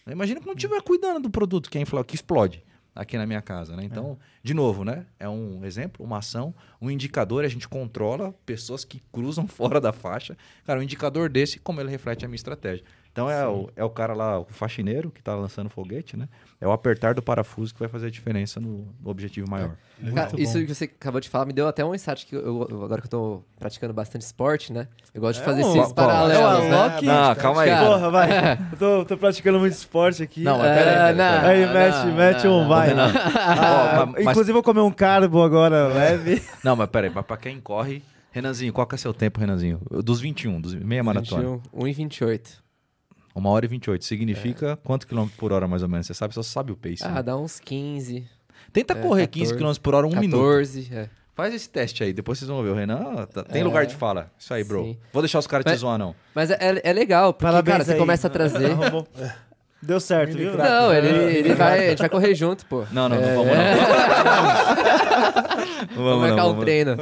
[0.08, 2.64] imagina que não estiver cuidando do produto que é infla- que explode
[2.94, 3.84] aqui na minha casa, né?
[3.84, 5.06] Então, de novo, né?
[5.18, 9.92] É um exemplo, uma ação, um indicador, a gente controla pessoas que cruzam fora da
[9.92, 10.36] faixa.
[10.64, 12.84] Cara, um indicador desse, como ele reflete a minha estratégia.
[13.14, 16.28] Então é o, é o cara lá, o faxineiro, que está lançando foguete, né?
[16.60, 19.76] É o apertar do parafuso que vai fazer a diferença no, no objetivo maior.
[20.12, 22.66] Cara, Muito isso que você acabou de falar me deu até um insight que eu,
[22.68, 24.88] eu- agora que eu tô praticando bastante esporte, né?
[25.14, 27.00] Eu gosto de É fazer um- esses paralelos, É né?
[27.02, 27.70] Não, calma aí.
[27.70, 28.28] Cara, Porra, vai.
[28.72, 30.42] Eu tô, tô praticando muito esporte aqui.
[30.42, 31.40] Não, mas É, peraí, não.
[31.40, 31.64] peraí.
[31.64, 32.68] Aí, mete, não, mete não, um não.
[32.68, 32.94] vai.
[32.94, 33.04] Não.
[33.06, 36.42] Ah, mas- inclusive, vou comer um carbo agora, leve.
[36.64, 38.02] Não, mas peraí, mas pra quem corre.
[38.32, 39.80] Renanzinho, qual que é seu tempo, Renanzinho?
[40.02, 41.42] Dos 21, dos meia maratona.
[41.42, 42.63] 21, 1 e 28.
[43.34, 44.04] Uma hora e 28.
[44.04, 46.06] Significa quanto quilômetro por hora, mais ou menos?
[46.06, 47.02] Você sabe, só sabe o pace.
[47.02, 47.22] Ah, né?
[47.22, 48.26] dá uns 15,
[48.72, 50.40] Tenta é, correr 14, 15 km por hora um minuto.
[50.40, 50.88] 14.
[50.94, 51.08] é.
[51.34, 52.68] Faz esse teste aí, depois vocês vão ver.
[52.70, 53.64] O Renan tá- tem É.
[53.64, 54.30] lugar de fala.
[54.38, 54.84] Isso aí, bro.
[54.84, 54.96] Sim.
[55.12, 56.14] Vou deixar os caras te Mas- zoar, não.
[56.32, 57.98] Mas é, é- é legal, porque, Parabéns cara, você aí.
[57.98, 58.68] começa a trazer...
[59.84, 60.56] Deu certo, viu?
[60.56, 61.08] Não, ele,
[61.38, 62.84] ele vai, a gente vai correr junto, pô.
[62.90, 63.64] Não, não, É, não vamos não.
[65.94, 66.96] Vamos marcar um treino.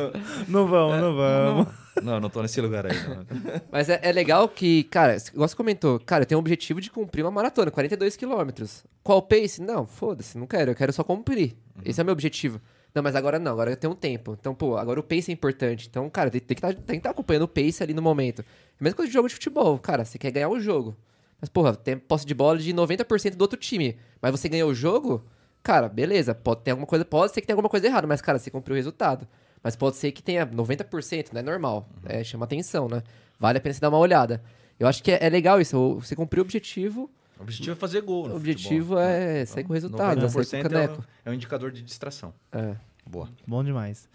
[0.49, 1.67] Não vamos, não vamos.
[2.03, 2.97] Não, não tô nesse lugar aí.
[3.09, 3.25] não.
[3.71, 6.91] Mas é, é legal que, cara, igual você comentou, cara, eu tenho o objetivo de
[6.91, 8.85] cumprir uma maratona, 42 quilômetros.
[9.03, 9.61] Qual o pace?
[9.63, 11.55] Não, foda-se, não quero, eu quero só cumprir.
[11.85, 12.61] Esse é o meu objetivo.
[12.95, 14.37] Não, mas agora não, agora eu tenho um tempo.
[14.39, 15.87] Então, pô, agora o pace é importante.
[15.89, 18.41] Então, cara, tem, tem que estar acompanhando o pace ali no momento.
[18.41, 18.45] É
[18.81, 20.97] a mesma coisa de jogo de futebol, cara, você quer ganhar o jogo.
[21.43, 23.99] Mas, porra, tem posse de bola de 90% do outro time.
[24.23, 25.25] Mas você ganhou o jogo,
[25.61, 28.39] cara, beleza, pode ter alguma coisa, pode ser que tenha alguma coisa errada, mas, cara,
[28.39, 29.27] você cumpriu o resultado.
[29.61, 31.89] Mas pode ser que tenha 90%, não é normal.
[32.05, 33.03] É, chama atenção, né?
[33.41, 34.41] Vale a pena você dar uma olhada.
[34.79, 35.97] Eu acho que é, é legal isso.
[36.01, 38.29] Você cumpriu o objetivo, O objetivo é fazer gol.
[38.29, 38.99] no o objetivo futebol.
[39.01, 40.29] é sair com o resultado, né?
[40.29, 40.95] sair com o 90% caneco.
[40.95, 42.33] é, um, é um indicador de distração.
[42.53, 42.77] É.
[43.05, 43.29] Boa.
[43.47, 44.09] Bom demais.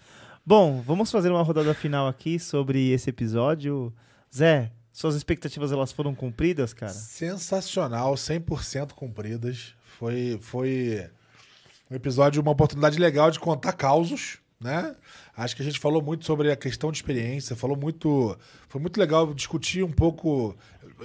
[0.45, 3.93] Bom, vamos fazer uma rodada final aqui sobre esse episódio.
[4.33, 6.91] Zé, suas expectativas elas foram cumpridas, cara?
[6.91, 9.75] Sensacional, 100% cumpridas.
[9.99, 11.07] Foi, foi
[11.91, 14.95] um episódio, uma oportunidade legal de contar causos, né?
[15.35, 18.35] Acho que a gente falou muito sobre a questão de experiência, falou muito.
[18.69, 20.57] Foi muito legal discutir um pouco.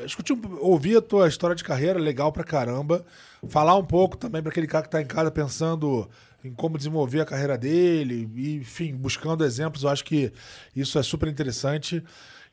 [0.02, 3.04] Discutir, ouvir a tua história de carreira, legal pra caramba.
[3.46, 6.08] Falar um pouco também para aquele cara que tá em casa pensando
[6.42, 8.26] em como desenvolver a carreira dele,
[8.58, 9.82] enfim, buscando exemplos.
[9.82, 10.32] Eu acho que
[10.74, 12.02] isso é super interessante.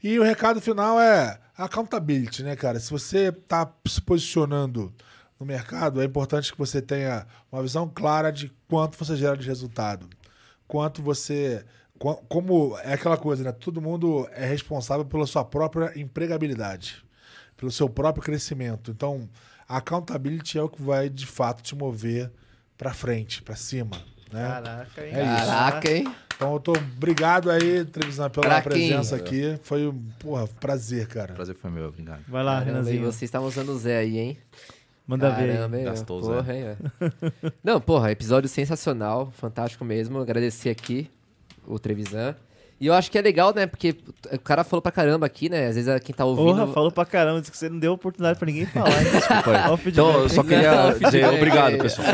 [0.02, 2.80] E o recado final é accountability, né, cara?
[2.80, 4.94] Se você tá se posicionando
[5.40, 9.48] no mercado, é importante que você tenha uma visão clara de quanto você gera de
[9.48, 10.08] resultado.
[10.68, 11.66] Quanto você.
[12.30, 13.52] Como é aquela coisa, né?
[13.52, 17.04] Todo mundo é responsável pela sua própria empregabilidade,
[17.58, 18.92] pelo seu próprio crescimento.
[18.92, 19.30] Então,
[19.68, 22.32] a accountability é o que vai de fato te mover
[22.78, 23.98] pra frente, pra cima.
[24.32, 24.48] Né?
[24.48, 25.14] Caraca, hein?
[25.14, 25.46] É isso.
[25.46, 26.16] Caraca, hein?
[26.40, 29.52] Então, eu tô obrigado aí, Trevisan, pela Pra presença quem?
[29.52, 29.60] aqui.
[29.62, 31.34] Foi um porra, prazer, cara.
[31.34, 32.22] Prazer foi meu, obrigado.
[32.30, 33.02] Vai lá, e Renanzinho.
[33.04, 34.38] vocês estavam usando o Zé aí, hein?
[35.06, 35.54] Manda ver.
[35.54, 35.82] Caramba, aí.
[35.82, 35.90] hein?
[35.90, 36.54] Gastou o Zé.
[36.72, 36.78] Hein?
[37.62, 40.18] Não, porra, episódio sensacional, fantástico mesmo.
[40.20, 41.10] Agradecer aqui
[41.68, 42.34] o Trevisan.
[42.82, 43.68] E eu acho que é legal, né?
[43.68, 43.94] Porque
[44.32, 45.68] o cara falou pra caramba aqui, né?
[45.68, 46.56] Às vezes quem tá ouvindo.
[46.62, 48.90] Porra, falou pra caramba, disse que você não deu oportunidade pra ninguém falar.
[48.90, 49.08] hein?
[49.12, 49.70] Desculpa aí.
[49.70, 50.08] Ó o feedback.
[50.10, 52.08] Então, eu só queria Não, dizer obrigado, pessoal.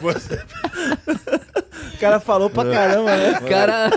[0.00, 0.40] Você-
[1.94, 3.38] O cara falou pra caramba, né?
[3.40, 3.90] O cara.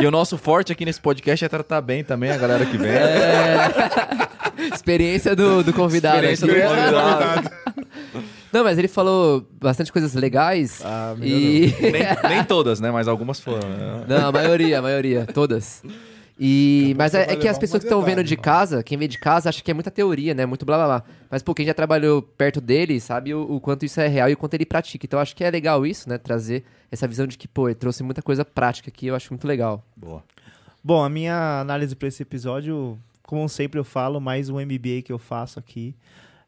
[0.00, 2.90] E o nosso forte aqui nesse podcast é tratar bem também a galera que vem.
[4.74, 6.24] Experiência do, do convidado.
[6.24, 7.50] Experiência do convidado.
[8.52, 10.80] Não, mas ele falou bastante coisas legais.
[10.84, 11.74] Ah, e...
[11.80, 12.90] nem, nem todas, né?
[12.90, 13.68] Mas algumas foram.
[13.68, 14.04] né?
[14.08, 15.82] Não, a maioria, a maioria, todas.
[16.40, 19.18] E, mas é, é que as pessoas que estão vendo de casa, quem vê de
[19.18, 20.46] casa, acha que é muita teoria, né?
[20.46, 21.04] Muito blá blá blá.
[21.28, 24.34] Mas, pô, quem já trabalhou perto dele sabe o, o quanto isso é real e
[24.34, 25.04] o quanto ele pratica.
[25.04, 26.16] Então, acho que é legal isso, né?
[26.16, 29.48] Trazer essa visão de que, pô, ele trouxe muita coisa prática aqui, eu acho muito
[29.48, 29.84] legal.
[29.96, 30.22] Boa.
[30.82, 35.12] Bom, a minha análise pra esse episódio, como sempre eu falo, mais um MBA que
[35.12, 35.92] eu faço aqui.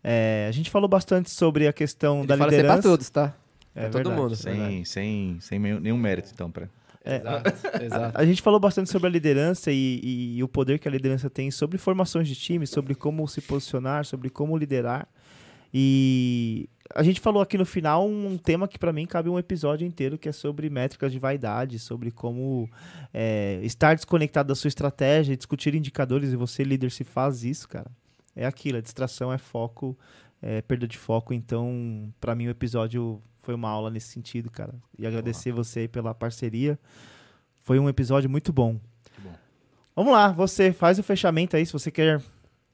[0.03, 2.83] É, a gente falou bastante sobre a questão Ele da fala ser liderança.
[2.83, 3.35] pra todos, tá?
[3.75, 4.21] É pra todo verdade.
[4.23, 4.37] mundo.
[4.37, 6.51] Sem, sem, sem nenhum mérito, então.
[6.51, 6.69] Pra...
[7.05, 8.19] É, Exato, exato.
[8.21, 11.31] A gente falou bastante sobre a liderança e, e- e o poder que a liderança
[11.31, 15.07] tem sobre formações de time, sobre como se posicionar, sobre como liderar.
[15.73, 19.87] E a gente falou aqui no final um tema que pra mim cabe um episódio
[19.87, 22.69] inteiro, que é sobre métricas de vaidade, sobre como
[23.15, 27.87] é, estar desconectado da sua estratégia, discutir indicadores, e você, líder, se faz isso, cara.
[28.35, 29.99] É aquilo, é distração, é foco,
[30.41, 31.35] é perda de foco.
[31.35, 34.75] Então, pra mim, o episódio foi uma aula nesse sentido, cara.
[34.99, 36.79] E agradecer você aí pela parceria.
[37.61, 38.81] Foi um episódio muito bom.
[39.19, 39.35] bom.
[39.95, 42.23] Vamos lá, você faz o fechamento aí, se você quer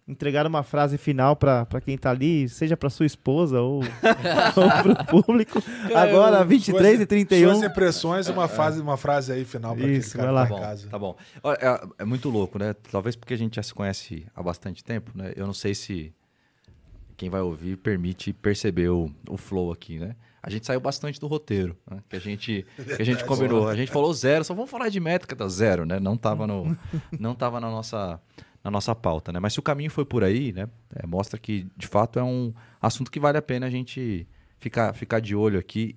[0.08, 3.80] entregar uma frase final pra pra quem tá ali, seja pra sua esposa ou,
[4.56, 5.62] ou pro público.
[5.94, 7.64] Agora, 23 e Suas 31.
[7.64, 10.42] impressões e uma, fase, uma frase aí final aquele cara vai que lá.
[10.42, 10.88] tá em Bom, casa.
[10.88, 11.16] tá bom.
[11.42, 12.74] Olha, é, é muito louco, né?
[12.90, 15.32] Talvez porque a gente já se conhece há bastante tempo, né?
[15.34, 16.12] Eu não sei se
[17.16, 20.14] quem vai ouvir permite perceber o, o flow aqui, né?
[20.42, 21.98] A gente saiu bastante do roteiro, né?
[22.08, 22.64] que a gente
[22.96, 23.68] que a gente combinou.
[23.68, 25.98] A gente falou zero, só vamos falar de métrica da zero, né?
[25.98, 26.76] Não tava no
[27.18, 28.20] não tava na nossa
[28.66, 29.38] na nossa pauta, né?
[29.38, 30.68] Mas se o caminho foi por aí, né?
[30.92, 32.52] é, mostra que de fato é um
[32.82, 34.26] assunto que vale a pena a gente
[34.58, 35.96] ficar ficar de olho aqui.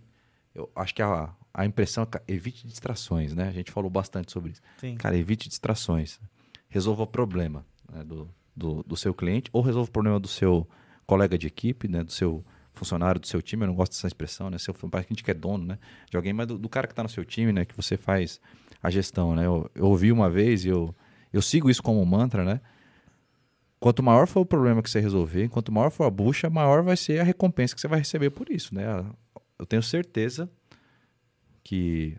[0.54, 3.48] Eu acho que a, a impressão é evite distrações, né?
[3.48, 4.62] A gente falou bastante sobre isso.
[4.78, 4.96] Sim.
[4.98, 6.20] Cara, evite distrações.
[6.68, 10.70] Resolva o problema né, do, do, do seu cliente ou resolva o problema do seu
[11.08, 13.64] colega de equipe, né, do seu funcionário do seu time.
[13.64, 14.60] Eu não gosto dessa expressão, né?
[14.60, 15.80] Seu, parece que a gente quer dono, né?
[16.08, 17.66] De alguém, mas do, do cara que está no seu time, né?
[17.66, 18.40] Que você faz
[18.84, 19.48] a gestão, né?
[19.48, 20.94] Eu, eu ouvi uma vez e eu,
[21.32, 22.62] eu sigo isso como mantra, né?
[23.80, 26.98] Quanto maior for o problema que você resolver, quanto maior for a bucha, maior vai
[26.98, 28.84] ser a recompensa que você vai receber por isso, né?
[29.58, 30.50] Eu tenho certeza
[31.64, 32.18] que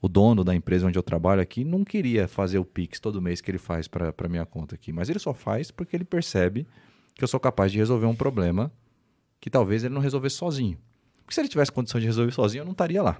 [0.00, 3.40] o dono da empresa onde eu trabalho aqui não queria fazer o Pix todo mês
[3.40, 6.66] que ele faz para minha conta aqui, mas ele só faz porque ele percebe
[7.14, 8.72] que eu sou capaz de resolver um problema
[9.40, 10.78] que talvez ele não resolvesse sozinho.
[11.22, 13.18] Porque se ele tivesse condição de resolver sozinho, eu não estaria lá.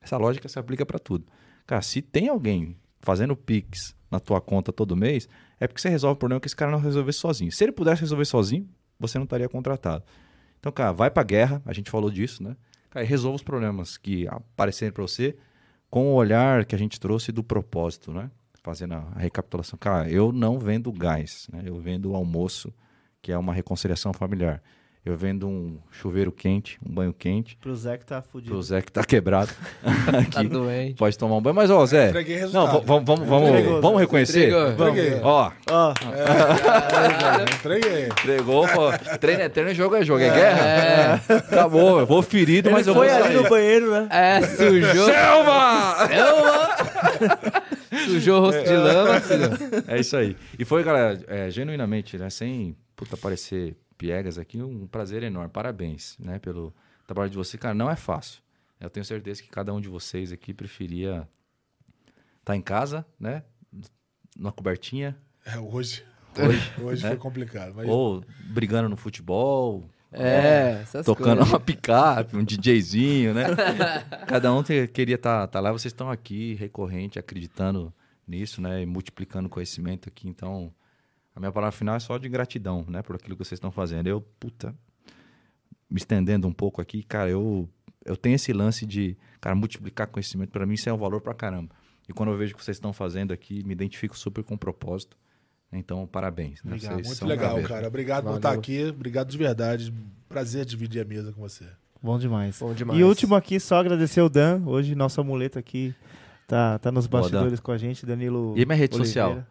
[0.00, 1.24] Essa lógica se aplica para tudo.
[1.66, 6.14] Cara, se tem alguém fazendo Pix na tua conta todo mês, é porque você resolve
[6.14, 7.52] o problema que esse cara não resolvesse sozinho.
[7.52, 8.68] Se ele pudesse resolver sozinho,
[8.98, 10.04] você não estaria contratado.
[10.58, 12.56] Então, cara, vai pra guerra, a gente falou disso, né?
[12.88, 15.36] Cara, resolva os problemas que aparecerem para você
[15.90, 18.30] com o olhar que a gente trouxe do propósito, né?
[18.62, 19.78] Fazendo a recapitulação.
[19.78, 21.62] Cara, eu não vendo gás, né?
[21.64, 22.72] Eu vendo almoço,
[23.20, 24.62] que é uma reconciliação familiar.
[25.04, 28.52] Eu vendo um chuveiro quente, um banho quente, Pro Zé que tá fudido.
[28.52, 29.50] pro Zé que tá quebrado.
[30.32, 30.94] Tá doente.
[30.94, 31.56] Pode tomar um banho.
[31.56, 32.10] Mas, ó, Zé.
[32.10, 34.52] Entreguei Não, vamos, vamos, vamos, Entregou, vamos reconhecer?
[34.52, 35.18] Entreguei.
[35.22, 35.92] Ó, Ó,
[37.56, 38.06] Entreguei.
[38.06, 38.90] entregou, pô.
[39.18, 41.18] Treino é treino, jogo é jogo, é guerra?
[41.50, 43.42] Tá bom, eu vou ferido, ele mas eu foi vou ali sair.
[43.42, 44.08] no banheiro, né?
[44.10, 45.06] É, sujou.
[45.06, 45.96] Selma!
[48.06, 49.50] Sujou o rosto de lama, filho.
[49.88, 50.36] É isso aí.
[50.58, 53.76] E foi, galera, é, genuinamente, né, sem puta parecer
[54.06, 55.50] piegas aqui, um prazer enorme.
[55.50, 56.74] Parabéns, né, pelo
[57.06, 57.56] trabalho de você.
[57.56, 58.42] Cara, não é fácil.
[58.80, 61.28] Eu tenho certeza que cada um de vocês aqui preferia
[62.40, 63.44] estar em casa, né,
[64.36, 65.16] numa cobertinha,
[65.46, 66.04] É, hoje.
[66.38, 67.10] Hoje, Hoje né?
[67.10, 67.74] foi complicado.
[67.76, 71.48] Mas ou brigando no futebol, É, essas tocando coisas.
[71.52, 73.44] uma picape, um DJzinho, né?
[74.26, 77.92] Cada um te- queria estar lá, vocês estão aqui, recorrente, acreditando
[78.26, 78.82] nisso, né?
[78.82, 80.26] E multiplicando conhecimento aqui.
[80.28, 80.72] Então,
[81.34, 83.02] a minha palavra final é só de gratidão, né?
[83.02, 84.06] Por aquilo que vocês estão fazendo.
[84.06, 84.74] Eu, puta,
[85.90, 87.68] me estendendo um pouco aqui, cara, eu,
[88.04, 90.50] eu tenho esse lance de, cara, multiplicar conhecimento.
[90.50, 91.74] Para mim, isso é um valor pra caramba.
[92.08, 94.58] E quando eu vejo o que vocês estão fazendo aqui, me identifico super com o
[94.58, 95.16] propósito.
[95.72, 96.62] Então, parabéns.
[96.62, 96.72] Né?
[96.72, 97.68] Legal, Vocês muito legal, caveira.
[97.68, 97.88] cara.
[97.88, 98.38] Obrigado por Valeu.
[98.38, 98.84] estar aqui.
[98.90, 99.94] Obrigado de verdade.
[100.28, 101.64] Prazer dividir a mesa com você.
[102.02, 102.58] Bom demais.
[102.58, 103.00] Bom demais.
[103.00, 104.62] E último aqui, só agradecer o Dan.
[104.66, 105.94] Hoje, nosso amuleto aqui
[106.46, 108.52] tá, tá nos Boa, bastidores com a gente, Danilo.
[108.56, 109.06] E minha rede Oliveira.
[109.06, 109.46] social?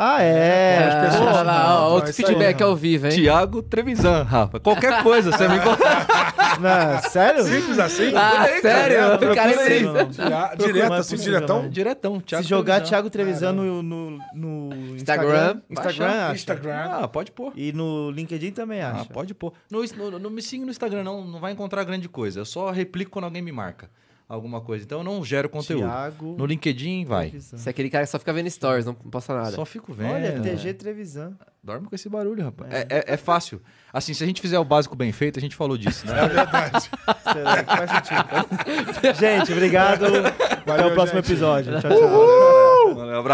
[0.00, 0.78] Ah, é.
[0.78, 2.68] as É, pessoas olha lá, não, ó, outro é aí, feedback não.
[2.68, 3.12] ao vivo, hein?
[3.12, 4.60] Tiago Trevisan, Rafa.
[4.60, 5.56] Qualquer coisa, você me.
[6.60, 7.44] Não, sério?
[7.44, 8.12] Simples assim?
[8.16, 8.96] Ah, aí, sério?
[8.96, 9.82] cara, O cara procura aí.
[9.84, 10.56] entrevista.
[10.56, 11.62] Direto, assim, diretão?
[11.62, 11.68] não.
[11.70, 12.88] Diretão, Thiago Se jogar Trevisan.
[12.90, 16.34] Thiago Trevisan no, no, no Instagram, Instagram, acha.
[16.34, 16.74] Instagram.
[16.90, 17.52] Ah, pode pôr.
[17.54, 19.04] E no LinkedIn também Ah, acha.
[19.12, 19.52] pode pôr.
[19.70, 22.40] No, no- não me siga no Instagram, não, não vai encontrar grande coisa.
[22.40, 23.88] Eu só replico quando alguém me marca
[24.28, 24.84] alguma coisa.
[24.84, 25.84] Então eu não gero conteúdo.
[25.86, 27.28] Thiago No LinkedIn, vai.
[27.30, 27.56] Trevisan.
[27.56, 29.52] Você é aquele cara que só fica vendo stories, não posta nada.
[29.52, 30.12] Só fico vendo.
[30.12, 31.32] Olha, TG Trevisan.
[31.62, 32.72] Dorme com esse barulho, rapaz.
[32.72, 33.60] É, é- é fácil.
[33.92, 36.12] Assim, se a gente fizer o básico bem feito, a gente falou disso, né?
[36.24, 36.90] É verdade.
[37.32, 39.16] Será que faz sentido?
[39.18, 40.04] gente, obrigado.
[40.06, 41.30] Até o próximo gente.
[41.32, 41.80] episódio.
[41.80, 42.94] Tchau, tchau.